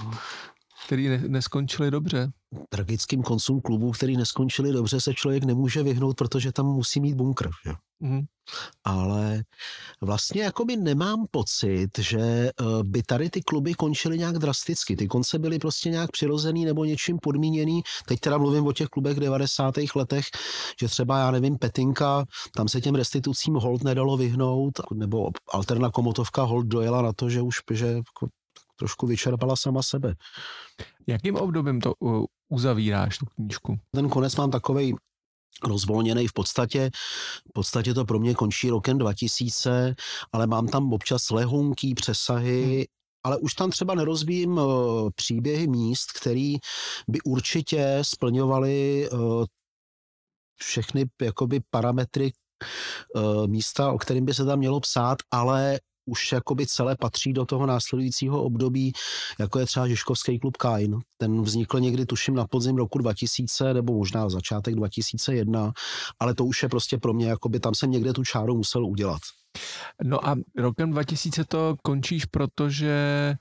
který 0.87 1.09
ne, 1.09 1.23
neskončili 1.29 1.91
dobře? 1.91 2.33
Tragickým 2.69 3.23
koncům 3.23 3.61
klubů, 3.61 3.91
který 3.91 4.17
neskončili 4.17 4.73
dobře, 4.73 5.01
se 5.01 5.15
člověk 5.15 5.45
nemůže 5.45 5.83
vyhnout, 5.83 6.17
protože 6.17 6.53
tam 6.53 6.67
musí 6.67 7.01
mít 7.01 7.15
bunkr. 7.15 7.51
Že? 7.67 7.73
Mm-hmm. 8.03 8.25
Ale 8.85 9.43
vlastně 10.01 10.43
jakoby 10.43 10.77
nemám 10.77 11.27
pocit, 11.31 11.99
že 11.99 12.21
eh, 12.21 12.53
by 12.83 13.03
tady 13.03 13.31
ty 13.31 13.43
kluby 13.43 13.75
končily 13.75 14.19
nějak 14.19 14.39
drasticky. 14.39 14.97
Ty 14.97 15.09
konce 15.09 15.39
byly 15.39 15.59
prostě 15.59 15.91
nějak 15.91 16.11
přirozený 16.11 16.65
nebo 16.65 16.85
něčím 16.85 17.19
podmíněný. 17.23 17.83
Teď 18.07 18.21
teda 18.21 18.39
mluvím 18.39 18.67
o 18.67 18.73
těch 18.73 18.89
klubech 18.89 19.17
v 19.17 19.21
90. 19.21 19.75
letech, 19.95 20.25
že 20.81 20.89
třeba, 20.89 21.19
já 21.19 21.31
nevím, 21.31 21.59
Petinka, 21.59 22.25
tam 22.57 22.69
se 22.69 22.81
těm 22.81 22.95
restitucím 22.95 23.55
hold 23.55 23.85
nedalo 23.85 24.17
vyhnout, 24.17 24.81
nebo 24.95 25.31
Alterna 25.53 25.91
Komotovka 25.91 26.43
hold 26.43 26.67
dojela 26.67 27.03
na 27.03 27.13
to, 27.13 27.31
že 27.31 27.43
už 27.43 27.57
že 27.71 27.87
jako 27.87 28.29
trošku 28.77 29.07
vyčerpala 29.07 29.57
sama 29.57 29.83
sebe. 29.83 30.15
Jakým 31.07 31.37
obdobím 31.37 31.81
to 31.81 31.95
uzavíráš, 32.49 33.19
tu 33.19 33.27
knížku? 33.27 33.79
Ten 33.95 34.09
konec 34.09 34.37
mám 34.37 34.51
takovej 34.51 34.95
rozvolněný 35.65 36.29
v 36.29 36.33
podstatě. 36.33 36.91
V 37.49 37.53
podstatě 37.53 37.95
to 37.95 38.05
pro 38.05 38.19
mě 38.19 38.35
končí 38.35 38.71
rokem 38.71 38.99
2000, 38.99 39.95
ale 40.33 40.47
mám 40.47 40.69
tam 40.69 40.93
občas 40.93 41.31
lehunký 41.31 41.95
přesahy, 41.95 42.63
hmm. 42.63 42.85
ale 43.25 43.37
už 43.37 43.55
tam 43.55 43.71
třeba 43.71 43.95
nerozvíjím 43.95 44.59
uh, 44.59 45.11
příběhy 45.15 45.67
míst, 45.67 46.13
který 46.13 46.57
by 47.09 47.21
určitě 47.25 47.99
splňovaly 48.03 49.09
uh, 49.11 49.45
všechny 50.57 51.07
jakoby 51.23 51.61
parametry 51.71 52.33
uh, 53.15 53.47
místa, 53.47 53.93
o 53.93 53.99
kterým 53.99 54.25
by 54.25 54.35
se 54.35 54.45
tam 54.45 54.59
mělo 54.59 54.81
psát, 54.81 55.19
ale 55.31 55.81
už 56.07 56.33
jakoby 56.33 56.67
celé 56.67 56.97
patří 56.97 57.33
do 57.33 57.45
toho 57.47 57.67
následujícího 57.67 58.43
období, 58.43 58.93
jako 59.39 59.59
je 59.59 59.67
třeba 59.67 59.89
Žižkovský 59.89 60.39
klub 60.39 60.57
Kain. 60.57 60.99
Ten 61.17 61.43
vznikl 61.43 61.81
někdy, 61.81 62.07
tuším, 62.07 62.35
na 62.35 62.47
podzim 62.47 62.77
roku 62.77 62.99
2000, 62.99 63.75
nebo 63.75 63.93
možná 63.95 64.29
začátek 64.29 64.75
2001, 64.75 65.73
ale 66.21 66.35
to 66.35 66.45
už 66.45 66.63
je 66.63 66.69
prostě 66.69 66.99
pro 66.99 67.13
mě, 67.13 67.27
jakoby 67.27 67.61
tam 67.61 67.75
jsem 67.75 67.91
někde 67.91 68.13
tu 68.13 68.25
čáru 68.25 68.57
musel 68.57 68.87
udělat. 68.87 69.21
No 70.03 70.29
a 70.29 70.37
rokem 70.57 70.91
2000 70.91 71.45
to 71.45 71.77
končíš, 71.83 72.25
protože 72.25 72.95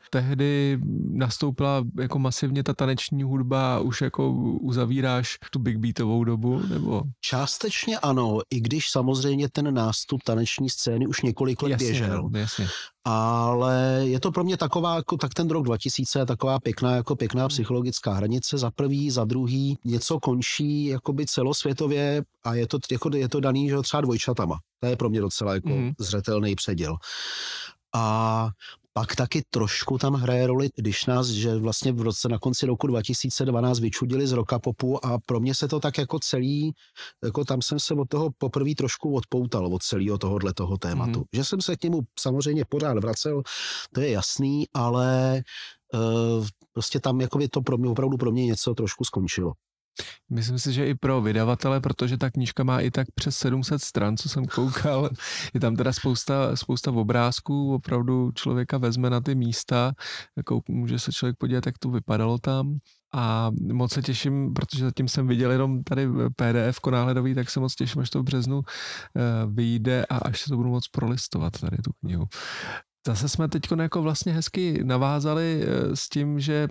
tehdy 0.09 0.79
nastoupila 1.09 1.83
jako 1.99 2.19
masivně 2.19 2.63
ta 2.63 2.73
taneční 2.73 3.23
hudba 3.23 3.75
a 3.75 3.79
už 3.79 4.01
jako 4.01 4.31
uzavíráš 4.61 5.37
tu 5.51 5.59
big 5.59 5.77
beatovou 5.77 6.23
dobu, 6.23 6.61
nebo? 6.69 7.03
Částečně 7.21 7.99
ano, 7.99 8.39
i 8.49 8.59
když 8.59 8.89
samozřejmě 8.89 9.49
ten 9.49 9.73
nástup 9.73 10.23
taneční 10.23 10.69
scény 10.69 11.07
už 11.07 11.21
několik 11.21 11.61
let 11.61 11.71
jasně, 11.71 11.87
běžel. 11.87 12.29
Jasně. 12.33 12.67
Ale 13.05 14.01
je 14.03 14.19
to 14.19 14.31
pro 14.31 14.43
mě 14.43 14.57
taková, 14.57 14.95
jako, 14.95 15.17
tak 15.17 15.33
ten 15.33 15.49
rok 15.49 15.63
2000 15.65 16.19
je 16.19 16.25
taková 16.25 16.59
pěkná, 16.59 16.95
jako 16.95 17.15
pěkná 17.15 17.41
hmm. 17.41 17.49
psychologická 17.49 18.13
hranice. 18.13 18.57
Za 18.57 18.71
prvý, 18.71 19.11
za 19.11 19.25
druhý, 19.25 19.77
něco 19.85 20.19
končí 20.19 20.85
jakoby 20.85 21.25
celosvětově 21.25 22.23
a 22.43 22.55
je 22.55 22.67
to, 22.67 22.79
jako, 22.91 23.09
je 23.15 23.29
to 23.29 23.39
daný, 23.39 23.69
že 23.69 23.81
třeba 23.81 24.01
dvojčatama. 24.01 24.59
To 24.79 24.87
je 24.87 24.95
pro 24.95 25.09
mě 25.09 25.21
docela 25.21 25.53
jako 25.53 25.69
mm. 25.69 25.91
Zřetelný 26.01 26.55
předěl. 26.55 26.95
A 27.95 28.49
pak 28.93 29.15
taky 29.15 29.41
trošku 29.49 29.97
tam 29.97 30.13
hraje 30.13 30.47
roli, 30.47 30.69
když 30.75 31.05
nás, 31.05 31.27
že 31.27 31.55
vlastně 31.55 31.91
v 31.91 32.01
roce 32.01 32.29
na 32.29 32.39
konci 32.39 32.65
roku 32.65 32.87
2012 32.87 33.79
vyčudili 33.79 34.27
z 34.27 34.35
popu 34.63 35.05
a 35.05 35.19
pro 35.25 35.39
mě 35.39 35.55
se 35.55 35.67
to 35.67 35.79
tak 35.79 35.97
jako 35.97 36.19
celý, 36.19 36.71
jako 37.23 37.45
tam 37.45 37.61
jsem 37.61 37.79
se 37.79 37.93
od 37.93 38.09
toho 38.09 38.29
poprvé 38.37 38.75
trošku 38.77 39.15
odpoutal 39.15 39.73
od 39.73 39.83
celého 39.83 40.17
tohohle 40.17 40.53
toho 40.53 40.77
tématu. 40.77 41.19
Mm. 41.19 41.25
Že 41.33 41.43
jsem 41.43 41.61
se 41.61 41.75
k 41.75 41.83
němu 41.83 41.99
samozřejmě 42.19 42.65
pořád 42.69 42.97
vracel, 42.97 43.41
to 43.93 44.01
je 44.01 44.11
jasný, 44.11 44.65
ale 44.73 45.41
uh, 45.93 46.47
prostě 46.73 46.99
tam 46.99 47.21
jako 47.21 47.37
by 47.37 47.47
to 47.47 47.61
pro 47.61 47.77
mě 47.77 47.89
opravdu 47.89 48.17
pro 48.17 48.31
mě 48.31 48.45
něco 48.45 48.73
trošku 48.73 49.03
skončilo. 49.03 49.51
Myslím 50.29 50.59
si, 50.59 50.73
že 50.73 50.87
i 50.87 50.95
pro 50.95 51.21
vydavatele, 51.21 51.81
protože 51.81 52.17
ta 52.17 52.31
knížka 52.31 52.63
má 52.63 52.79
i 52.79 52.91
tak 52.91 53.07
přes 53.15 53.37
700 53.37 53.81
stran, 53.81 54.17
co 54.17 54.29
jsem 54.29 54.45
koukal. 54.45 55.09
Je 55.53 55.59
tam 55.59 55.75
teda 55.75 55.93
spousta, 55.93 56.55
spousta 56.55 56.91
obrázků, 56.91 57.73
opravdu 57.73 58.31
člověka 58.31 58.77
vezme 58.77 59.09
na 59.09 59.21
ty 59.21 59.35
místa, 59.35 59.93
jako 60.37 60.61
může 60.69 60.99
se 60.99 61.11
člověk 61.11 61.37
podívat, 61.37 61.65
jak 61.65 61.77
to 61.77 61.89
vypadalo 61.89 62.37
tam. 62.37 62.77
A 63.13 63.51
moc 63.73 63.93
se 63.93 64.01
těším, 64.01 64.53
protože 64.53 64.85
zatím 64.85 65.07
jsem 65.07 65.27
viděl 65.27 65.51
jenom 65.51 65.83
tady 65.83 66.07
PDF 66.35 66.79
náhledový, 66.91 67.35
tak 67.35 67.49
se 67.49 67.59
moc 67.59 67.75
těším, 67.75 68.01
až 68.01 68.09
to 68.09 68.19
v 68.19 68.23
březnu 68.23 68.61
eh, 68.61 69.21
vyjde 69.47 70.05
a 70.05 70.17
až 70.17 70.41
se 70.41 70.49
to 70.49 70.57
budu 70.57 70.69
moc 70.69 70.87
prolistovat 70.87 71.59
tady 71.59 71.77
tu 71.77 71.91
knihu. 71.99 72.25
Zase 73.07 73.29
jsme 73.29 73.47
teď 73.47 73.63
jako 73.79 74.01
vlastně 74.01 74.33
hezky 74.33 74.83
navázali 74.83 75.63
eh, 75.63 75.95
s 75.95 76.09
tím, 76.09 76.39
že 76.39 76.67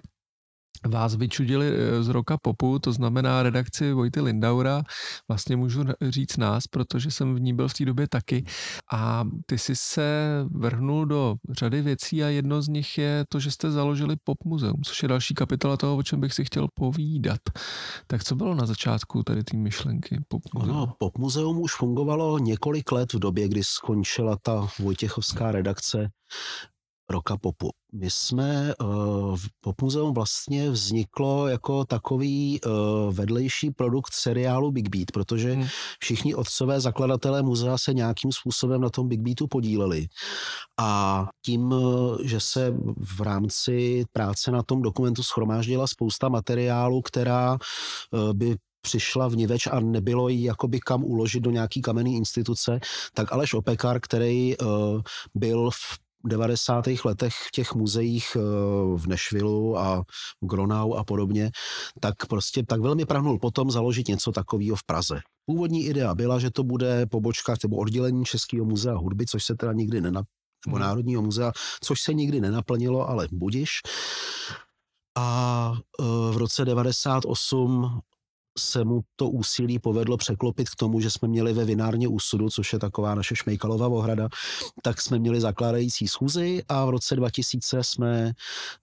vás 0.88 1.14
vyčudili 1.14 1.66
eh, 1.68 2.02
z 2.02 2.08
roka 2.08 2.38
popu, 2.42 2.78
to 2.78 2.92
znamená 2.92 3.42
redakci 3.42 3.92
Vojty 3.92 4.20
Lindaura, 4.20 4.82
vlastně 5.28 5.56
můžu 5.56 5.84
říct 6.08 6.36
nás, 6.36 6.66
protože 6.66 7.10
jsem 7.10 7.34
v 7.34 7.40
ní 7.40 7.54
byl 7.54 7.68
v 7.68 7.74
té 7.74 7.84
době 7.84 8.08
taky 8.08 8.44
a 8.92 9.24
ty 9.46 9.58
jsi 9.58 9.76
se 9.76 10.30
vrhnul 10.50 11.06
do 11.06 11.34
řady 11.50 11.82
věcí 11.82 12.24
a 12.24 12.28
jedno 12.28 12.62
z 12.62 12.68
nich 12.68 12.98
je 12.98 13.24
to, 13.28 13.40
že 13.40 13.50
jste 13.50 13.70
založili 13.70 14.16
Pop 14.24 14.44
muzeum, 14.44 14.82
což 14.84 15.02
je 15.02 15.08
další 15.08 15.34
kapitola 15.34 15.76
toho, 15.76 15.96
o 15.96 16.02
čem 16.02 16.20
bych 16.20 16.34
si 16.34 16.44
chtěl 16.44 16.68
povídat. 16.74 17.40
Tak 18.06 18.24
co 18.24 18.36
bylo 18.36 18.54
na 18.54 18.66
začátku 18.66 19.22
tady 19.22 19.44
té 19.44 19.56
myšlenky 19.56 20.20
Pop 20.28 20.42
muzeum? 20.54 20.76
No, 20.76 20.94
Pop 20.98 21.18
muzeum 21.18 21.60
už 21.60 21.74
fungovalo 21.74 22.38
několik 22.38 22.92
let 22.92 23.12
v 23.12 23.18
době, 23.18 23.48
kdy 23.48 23.64
skončila 23.64 24.36
ta 24.42 24.68
Vojtěchovská 24.78 25.52
redakce 25.52 26.10
roka 27.10 27.36
popu. 27.36 27.70
My 27.92 28.10
jsme, 28.10 28.74
uh, 28.82 29.36
Pop 29.60 29.82
Muzeum 29.82 30.14
vlastně 30.14 30.70
vzniklo 30.70 31.48
jako 31.48 31.84
takový 31.84 32.60
uh, 32.60 33.14
vedlejší 33.14 33.70
produkt 33.70 34.12
seriálu 34.12 34.70
Big 34.70 34.88
Beat, 34.88 35.10
protože 35.12 35.52
hmm. 35.52 35.66
všichni 36.00 36.34
otcové 36.34 36.80
zakladatelé 36.80 37.42
muzea 37.42 37.78
se 37.78 37.94
nějakým 37.94 38.32
způsobem 38.32 38.80
na 38.80 38.90
tom 38.90 39.08
Big 39.08 39.20
Beatu 39.20 39.46
podíleli. 39.46 40.06
A 40.80 41.26
tím, 41.44 41.74
že 42.24 42.40
se 42.40 42.74
v 43.16 43.20
rámci 43.20 44.04
práce 44.12 44.50
na 44.50 44.62
tom 44.62 44.82
dokumentu 44.82 45.22
schromáždila 45.22 45.86
spousta 45.86 46.28
materiálu, 46.28 47.02
která 47.02 47.52
uh, 47.52 48.32
by 48.32 48.56
přišla 48.82 49.28
v 49.28 49.36
Niveč 49.36 49.66
a 49.66 49.80
nebylo 49.80 50.28
jí 50.28 50.42
jakoby 50.42 50.80
kam 50.80 51.04
uložit 51.04 51.42
do 51.42 51.50
nějaký 51.50 51.82
kamenný 51.82 52.16
instituce, 52.16 52.80
tak 53.14 53.32
Aleš 53.32 53.54
Opekar, 53.54 54.00
který 54.00 54.56
uh, 54.58 55.00
byl 55.34 55.70
v 55.70 55.98
90. 56.24 56.84
letech 57.04 57.34
v 57.34 57.50
těch 57.50 57.74
muzeích 57.74 58.36
v 58.96 59.06
Nešvilu 59.06 59.78
a 59.78 60.02
v 60.42 60.46
Gronau 60.46 60.92
a 60.92 61.04
podobně, 61.04 61.50
tak 62.00 62.26
prostě 62.28 62.62
tak 62.62 62.80
velmi 62.80 63.04
prahnul 63.04 63.38
potom 63.38 63.70
založit 63.70 64.08
něco 64.08 64.32
takového 64.32 64.76
v 64.76 64.84
Praze. 64.84 65.20
Původní 65.46 65.86
idea 65.86 66.14
byla, 66.14 66.38
že 66.38 66.50
to 66.50 66.64
bude 66.64 67.06
pobočka 67.06 67.54
nebo 67.62 67.76
oddělení 67.76 68.24
Českého 68.24 68.64
muzea 68.64 68.94
hudby, 68.94 69.26
což 69.26 69.44
se 69.44 69.54
teda 69.54 69.72
nikdy 69.72 70.00
nenap 70.00 70.26
nebo 70.66 70.76
hmm. 70.76 70.86
Národního 70.86 71.22
muzea, 71.22 71.52
což 71.82 72.00
se 72.00 72.14
nikdy 72.14 72.40
nenaplnilo, 72.40 73.08
ale 73.08 73.28
budiš. 73.32 73.70
A 75.18 75.74
v 76.30 76.36
roce 76.36 76.64
98 76.64 78.00
se 78.60 78.84
mu 78.84 79.00
to 79.16 79.28
úsilí 79.30 79.78
povedlo 79.78 80.16
překlopit 80.16 80.70
k 80.70 80.76
tomu, 80.76 81.00
že 81.00 81.10
jsme 81.10 81.28
měli 81.28 81.52
ve 81.52 81.64
vinárně 81.64 82.08
úsudu, 82.08 82.50
což 82.50 82.72
je 82.72 82.78
taková 82.78 83.14
naše 83.14 83.36
šmejkalová 83.36 83.88
ohrada, 83.88 84.28
tak 84.82 85.00
jsme 85.00 85.18
měli 85.18 85.40
zakládající 85.40 86.08
schůzy 86.08 86.62
a 86.68 86.84
v 86.84 86.90
roce 86.90 87.16
2000 87.16 87.84
jsme 87.84 88.32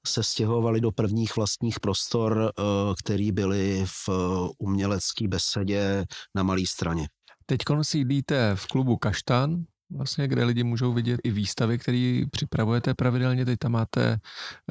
se 0.08 0.24
stěhovali 0.24 0.82
do 0.82 0.92
prvních 0.92 1.36
vlastních 1.36 1.80
prostor, 1.80 2.52
eh, 2.60 2.63
který 3.04 3.32
byly 3.32 3.86
v 3.86 4.10
umělecké 4.58 5.28
besedě 5.28 6.06
na 6.36 6.44
Malé 6.44 6.62
straně. 6.68 7.08
Teď 7.46 7.60
sídlíte 7.82 8.56
v 8.56 8.68
klubu 8.68 8.98
Kaštan, 8.98 9.63
vlastně, 9.90 10.28
kde 10.28 10.44
lidi 10.44 10.63
můžou 10.63 10.94
vidět 10.94 11.20
i 11.24 11.32
výstavy, 11.32 11.78
které 11.78 12.24
připravujete 12.32 12.94
pravidelně. 12.94 13.46
Teď 13.46 13.60
tam 13.60 13.72
máte 13.72 14.20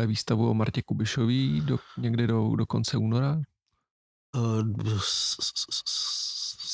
výstavu 0.06 0.50
o 0.50 0.54
Martě 0.54 0.82
Kubišový 0.82 1.60
do, 1.60 1.78
někdy 1.98 2.26
do, 2.26 2.56
do 2.56 2.66
konce 2.66 2.96
února. 2.96 3.40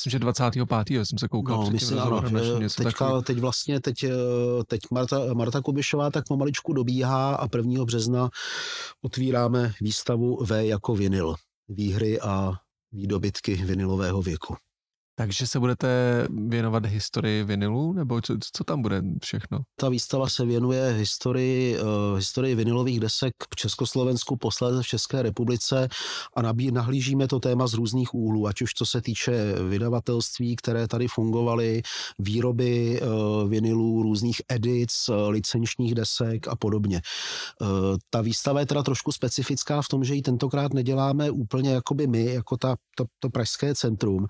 Myslím, 0.04 0.10
že 0.10 0.18
25. 0.18 1.04
jsem 1.04 1.18
se 1.18 1.28
koukal. 1.28 1.64
No, 1.64 1.70
myslím, 1.70 1.98
ano, 1.98 2.22
teďka, 2.76 3.20
teď 3.20 3.38
vlastně, 3.38 3.80
teď, 3.80 4.04
eh, 4.04 4.10
teď 4.66 4.80
Marta, 4.90 5.34
Marta 5.34 5.60
Kubišová 5.60 6.10
tak 6.10 6.24
pomaličku 6.28 6.72
dobíhá 6.72 7.34
a 7.34 7.48
1. 7.48 7.84
března 7.84 8.30
otvíráme 9.02 9.72
výstavu 9.80 10.44
V 10.44 10.66
jako 10.66 10.94
vinyl. 10.94 11.34
Výhry 11.68 12.20
a 12.20 12.52
výdobytky 12.92 13.54
vinilového 13.54 14.22
věku. 14.22 14.56
Takže 15.14 15.46
se 15.46 15.60
budete 15.60 15.88
věnovat 16.30 16.86
historii 16.86 17.44
vinilu, 17.44 17.92
nebo 17.92 18.20
co, 18.20 18.36
co 18.52 18.64
tam 18.64 18.82
bude 18.82 19.02
všechno? 19.22 19.58
Ta 19.80 19.88
výstava 19.88 20.28
se 20.28 20.44
věnuje 20.44 20.92
historii, 20.92 21.78
uh, 21.78 22.16
historii 22.16 22.54
vinilových 22.54 23.00
desek 23.00 23.34
v 23.52 23.56
Československu, 23.56 24.36
posléze 24.36 24.82
v 24.82 24.86
České 24.86 25.22
republice 25.22 25.88
a 26.36 26.42
nabí, 26.42 26.70
nahlížíme 26.70 27.28
to 27.28 27.40
téma 27.40 27.66
z 27.66 27.74
různých 27.74 28.14
úhlů, 28.14 28.46
ať 28.46 28.62
už 28.62 28.74
co 28.74 28.86
se 28.86 29.02
týče 29.02 29.54
vydavatelství, 29.68 30.56
které 30.56 30.88
tady 30.88 31.08
fungovaly, 31.08 31.82
výroby 32.18 33.00
uh, 33.02 33.48
vinilů, 33.48 34.02
různých 34.02 34.42
edic, 34.48 35.08
uh, 35.08 35.28
licenčních 35.28 35.94
desek 35.94 36.48
a 36.48 36.56
podobně. 36.56 37.00
Uh, 37.60 37.68
ta 38.10 38.20
výstava 38.20 38.60
je 38.60 38.66
teda 38.66 38.82
trošku 38.82 39.12
specifická 39.12 39.82
v 39.82 39.88
tom, 39.88 40.04
že 40.04 40.14
ji 40.14 40.22
tentokrát 40.22 40.74
neděláme 40.74 41.30
úplně 41.30 41.70
jakoby 41.70 42.06
my, 42.06 42.24
jako 42.24 42.56
ta, 42.56 42.76
to, 42.96 43.04
to 43.20 43.30
pražské 43.30 43.74
centrum, 43.74 44.26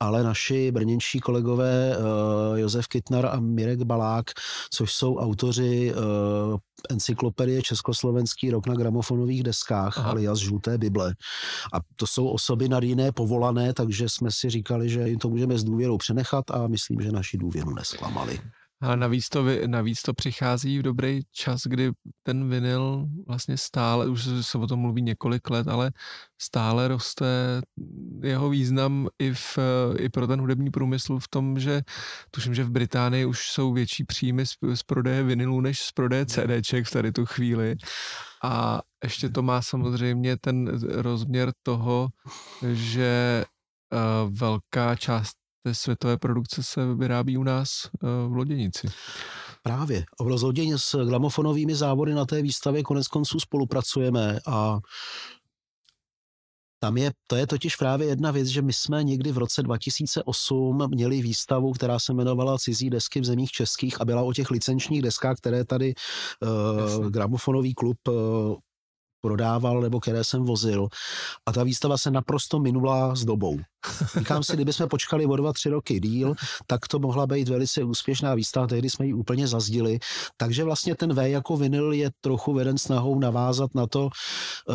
ale 0.00 0.25
naši 0.26 0.70
brněnští 0.72 1.20
kolegové 1.20 1.96
uh, 1.96 2.58
Josef 2.58 2.86
Kytnar 2.86 3.26
a 3.26 3.40
Mirek 3.40 3.82
Balák, 3.82 4.24
což 4.70 4.92
jsou 4.92 5.16
autoři 5.16 5.94
uh, 5.94 6.58
encyklopedie 6.90 7.62
Československý 7.62 8.50
rok 8.50 8.66
na 8.66 8.74
gramofonových 8.74 9.42
deskách, 9.42 9.98
Aha. 9.98 10.10
alias 10.10 10.38
Žluté 10.38 10.78
Bible. 10.78 11.14
A 11.72 11.76
to 11.96 12.06
jsou 12.06 12.28
osoby 12.28 12.68
na 12.68 12.80
jiné 12.82 13.12
povolané, 13.12 13.72
takže 13.72 14.08
jsme 14.08 14.30
si 14.30 14.50
říkali, 14.50 14.88
že 14.88 15.08
jim 15.08 15.18
to 15.18 15.28
můžeme 15.28 15.58
s 15.58 15.64
důvěrou 15.64 15.96
přenechat 15.96 16.50
a 16.50 16.66
myslím, 16.66 17.00
že 17.00 17.12
naši 17.12 17.38
důvěru 17.38 17.74
nesklamali. 17.74 18.40
A 18.80 18.96
navíc 18.96 19.28
to, 19.28 19.44
navíc 19.66 20.02
to 20.02 20.14
přichází 20.14 20.78
v 20.78 20.82
dobrý 20.82 21.20
čas, 21.32 21.60
kdy 21.66 21.90
ten 22.22 22.50
vinyl 22.50 23.06
vlastně 23.26 23.56
stále, 23.56 24.08
už 24.08 24.28
se 24.40 24.58
o 24.58 24.66
tom 24.66 24.80
mluví 24.80 25.02
několik 25.02 25.50
let, 25.50 25.68
ale 25.68 25.90
stále 26.42 26.88
roste 26.88 27.26
jeho 28.22 28.50
význam 28.50 29.08
i, 29.18 29.32
v, 29.34 29.58
i 29.98 30.08
pro 30.08 30.26
ten 30.26 30.40
hudební 30.40 30.70
průmysl 30.70 31.18
v 31.18 31.28
tom, 31.28 31.58
že 31.58 31.82
tuším, 32.30 32.54
že 32.54 32.64
v 32.64 32.70
Británii 32.70 33.24
už 33.24 33.50
jsou 33.50 33.72
větší 33.72 34.04
příjmy 34.04 34.46
z, 34.46 34.54
z 34.74 34.82
prodeje 34.82 35.22
vinylů 35.22 35.60
než 35.60 35.80
z 35.80 35.92
prodeje 35.92 36.26
CDček 36.26 36.86
v 36.86 36.90
tady 36.90 37.12
tu 37.12 37.26
chvíli. 37.26 37.76
A 38.44 38.80
ještě 39.04 39.28
to 39.28 39.42
má 39.42 39.62
samozřejmě 39.62 40.36
ten 40.36 40.78
rozměr 40.88 41.52
toho, 41.62 42.08
že 42.72 43.44
uh, 43.92 44.34
velká 44.38 44.96
část 44.96 45.45
té 45.66 45.74
světové 45.74 46.16
produkce 46.16 46.62
se 46.62 46.94
vyrábí 46.94 47.38
u 47.38 47.42
nás 47.42 47.68
eh, 47.84 48.06
v 48.28 48.32
Loděnici. 48.32 48.88
Právě. 49.62 50.04
Rozhodně 50.20 50.78
s 50.78 51.04
gramofonovými 51.04 51.74
závody 51.74 52.14
na 52.14 52.24
té 52.24 52.42
výstavě 52.42 52.82
konec 52.82 53.08
konců 53.08 53.40
spolupracujeme 53.40 54.38
a 54.46 54.78
tam 56.80 56.96
je, 56.96 57.10
to 57.26 57.36
je 57.36 57.46
totiž 57.46 57.76
právě 57.76 58.08
jedna 58.08 58.30
věc, 58.30 58.48
že 58.48 58.62
my 58.62 58.72
jsme 58.72 59.04
někdy 59.04 59.32
v 59.32 59.38
roce 59.38 59.62
2008 59.62 60.88
měli 60.90 61.22
výstavu, 61.22 61.72
která 61.72 61.98
se 61.98 62.12
jmenovala 62.12 62.58
Cizí 62.58 62.90
desky 62.90 63.20
v 63.20 63.24
zemích 63.24 63.50
českých 63.50 64.00
a 64.00 64.04
byla 64.04 64.22
o 64.22 64.32
těch 64.32 64.50
licenčních 64.50 65.02
deskách, 65.02 65.36
které 65.36 65.64
tady 65.64 65.94
uh, 66.42 67.10
gramofonový 67.10 67.74
klub 67.74 67.98
uh, 68.08 68.14
prodával 69.20 69.80
nebo 69.80 70.00
které 70.00 70.24
jsem 70.24 70.44
vozil. 70.44 70.88
A 71.46 71.52
ta 71.52 71.62
výstava 71.62 71.98
se 71.98 72.10
naprosto 72.10 72.58
minula 72.58 73.14
s 73.14 73.24
dobou. 73.24 73.58
Říkám 74.18 74.42
si, 74.42 74.54
kdyby 74.54 74.72
jsme 74.72 74.86
počkali 74.86 75.26
o 75.26 75.36
dva, 75.36 75.52
tři 75.52 75.68
roky 75.68 76.00
díl, 76.00 76.34
tak 76.66 76.88
to 76.88 76.98
mohla 76.98 77.26
být 77.26 77.48
velice 77.48 77.84
úspěšná 77.84 78.34
výstava, 78.34 78.66
tehdy 78.66 78.90
jsme 78.90 79.06
ji 79.06 79.12
úplně 79.14 79.48
zazdili. 79.48 79.98
Takže 80.36 80.64
vlastně 80.64 80.94
ten 80.94 81.14
V 81.14 81.28
jako 81.30 81.56
vinyl 81.56 81.92
je 81.92 82.10
trochu 82.20 82.54
veden 82.54 82.78
snahou 82.78 83.18
navázat 83.18 83.74
na 83.74 83.86
to, 83.86 84.08
eh, 84.70 84.74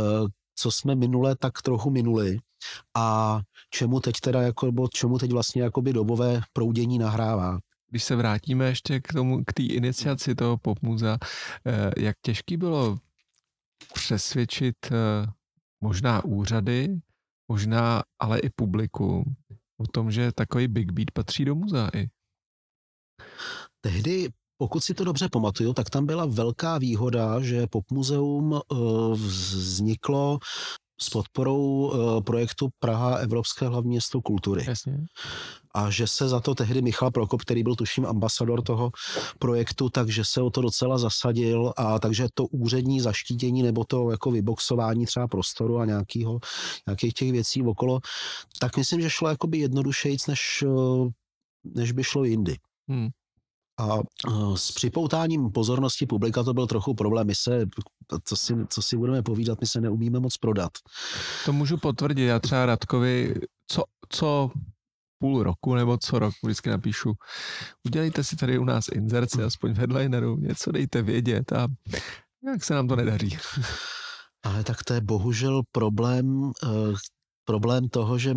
co 0.56 0.71
jsme 0.71 0.95
minule 0.95 1.36
tak 1.36 1.62
trochu 1.62 1.89
minuli 1.89 2.38
a 2.97 3.39
čemu 3.69 3.99
teď 3.99 4.15
teda 4.21 4.41
jako, 4.41 4.71
čemu 4.93 5.17
teď 5.17 5.32
vlastně 5.32 5.62
jakoby 5.62 5.93
dobové 5.93 6.41
proudění 6.54 6.97
nahrává. 6.97 7.60
Když 7.89 8.04
se 8.04 8.15
vrátíme 8.15 8.65
ještě 8.65 8.99
k 8.99 9.13
tomu, 9.13 9.43
k 9.45 9.54
té 9.54 9.63
iniciaci 9.63 10.36
toho 10.36 10.58
popmuza, 10.58 11.17
eh, 11.65 11.91
jak 11.97 12.15
těžký 12.21 12.58
bylo 12.58 12.97
přesvědčit 13.94 14.76
eh, 14.91 15.28
možná 15.82 16.26
úřady, 16.26 17.02
možná 17.48 18.04
ale 18.20 18.39
i 18.39 18.50
publiku 18.50 19.36
o 19.78 19.88
tom, 19.88 20.12
že 20.12 20.32
takový 20.32 20.67
Big 20.67 20.91
Beat 20.91 21.12
patří 21.12 21.46
do 21.46 21.56
muzea 21.56 21.89
i. 21.94 22.10
Tehdy 23.82 24.30
pokud 24.62 24.84
si 24.84 24.94
to 24.94 25.04
dobře 25.04 25.30
pamatuju, 25.32 25.74
tak 25.74 25.89
tam 25.89 26.06
byla 26.06 26.26
velká 26.26 26.78
výhoda, 26.78 27.41
že 27.41 27.67
popmuzeum 27.67 28.54
eh, 28.54 28.76
vzniklo 29.13 30.39
s 31.02 31.10
podporou 31.10 31.62
uh, 31.62 32.22
projektu 32.24 32.70
Praha 32.80 33.16
Evropské 33.16 33.68
hlavní 33.68 33.90
město 33.90 34.22
kultury. 34.22 34.66
Jasně. 34.68 34.98
A 35.76 35.90
že 35.90 36.08
se 36.08 36.30
za 36.30 36.40
to 36.40 36.56
tehdy 36.56 36.82
Michal 36.82 37.12
Prokop, 37.12 37.42
který 37.42 37.64
byl 37.64 37.76
tuším 37.76 38.06
ambasador 38.06 38.62
toho 38.62 38.92
projektu, 39.40 39.90
takže 39.90 40.24
se 40.26 40.42
o 40.42 40.50
to 40.50 40.62
docela 40.62 40.98
zasadil 40.98 41.74
a 41.78 42.00
takže 42.00 42.28
to 42.34 42.46
úřední 42.46 43.00
zaštítění 43.00 43.64
nebo 43.64 43.84
to 43.84 44.12
jako 44.12 44.32
vyboxování 44.32 45.06
třeba 45.06 45.28
prostoru 45.28 45.80
a 45.80 45.86
nějakýho, 45.86 46.40
nějakých 46.88 47.14
těch 47.14 47.32
věcí 47.32 47.64
okolo, 47.64 48.00
tak 48.60 48.78
myslím, 48.78 49.02
že 49.02 49.10
šlo 49.10 49.30
jakoby 49.30 49.58
jednodušejíc, 49.58 50.28
než, 50.28 50.64
eh, 50.68 51.10
než 51.64 51.92
by 51.92 52.04
šlo 52.04 52.24
jindy. 52.24 52.58
Hmm. 52.90 53.10
A 53.82 54.00
s 54.56 54.72
připoutáním 54.72 55.52
pozornosti 55.52 56.06
publika 56.06 56.44
to 56.44 56.54
byl 56.54 56.67
trochu 56.67 56.94
problém. 56.94 57.28
My 57.28 57.36
se, 57.36 57.65
co 58.24 58.36
si, 58.36 58.56
co 58.70 58.82
si 58.82 58.98
budeme 58.98 59.24
povídat, 59.24 59.62
my 59.62 59.67
se 59.67 59.82
neumíme 59.82 60.20
moc 60.20 60.38
prodat. 60.38 60.72
To 61.46 61.54
můžu 61.54 61.78
potvrdit. 61.78 62.26
Já 62.26 62.39
třeba 62.39 62.65
Radkovi, 62.65 63.36
co, 63.67 63.84
co 64.10 64.52
půl 65.20 65.44
roku 65.44 65.76
nebo 65.76 65.98
co 65.98 66.20
rok 66.20 66.34
vždycky 66.44 66.70
napíšu, 66.70 67.13
udělejte 67.86 68.24
si 68.24 68.36
tady 68.36 68.58
u 68.58 68.63
nás 68.63 68.88
inzerci, 68.88 69.44
aspoň 69.44 69.74
v 69.74 69.78
headlineru, 69.78 70.38
něco 70.38 70.72
dejte 70.72 71.02
vědět 71.02 71.52
a 71.52 71.67
jak 72.46 72.63
se 72.63 72.74
nám 72.74 72.88
to 72.88 72.96
nedaří. 72.96 73.38
Ale 74.44 74.63
tak 74.63 74.84
to 74.84 74.94
je 74.94 75.02
bohužel 75.02 75.62
problém, 75.72 76.52
eh, 76.63 76.67
problém 77.45 77.89
toho, 77.89 78.17
že 78.17 78.36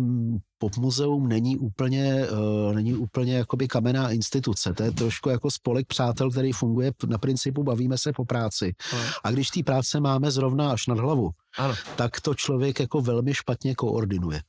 popmuzeum 0.57 1.27
není 1.27 1.57
úplně, 1.57 2.27
uh, 2.31 2.73
není 2.73 2.93
úplně 2.93 3.37
jakoby 3.37 3.67
kamenná 3.67 4.11
instituce. 4.11 4.73
To 4.73 4.83
je 4.83 4.91
trošku 4.91 5.29
jako 5.29 5.51
spolek 5.51 5.87
přátel, 5.87 6.31
který 6.31 6.51
funguje 6.51 6.91
na 7.07 7.17
principu 7.17 7.63
bavíme 7.63 7.97
se 7.97 8.13
po 8.13 8.25
práci. 8.25 8.75
No. 8.93 8.99
A 9.23 9.31
když 9.31 9.49
té 9.49 9.63
práce 9.63 9.99
máme 9.99 10.31
zrovna 10.31 10.71
až 10.71 10.87
nad 10.87 10.99
hlavu, 10.99 11.29
ano. 11.57 11.73
tak 11.95 12.21
to 12.21 12.35
člověk 12.35 12.79
jako 12.79 13.01
velmi 13.01 13.33
špatně 13.33 13.75
koordinuje. 13.75 14.41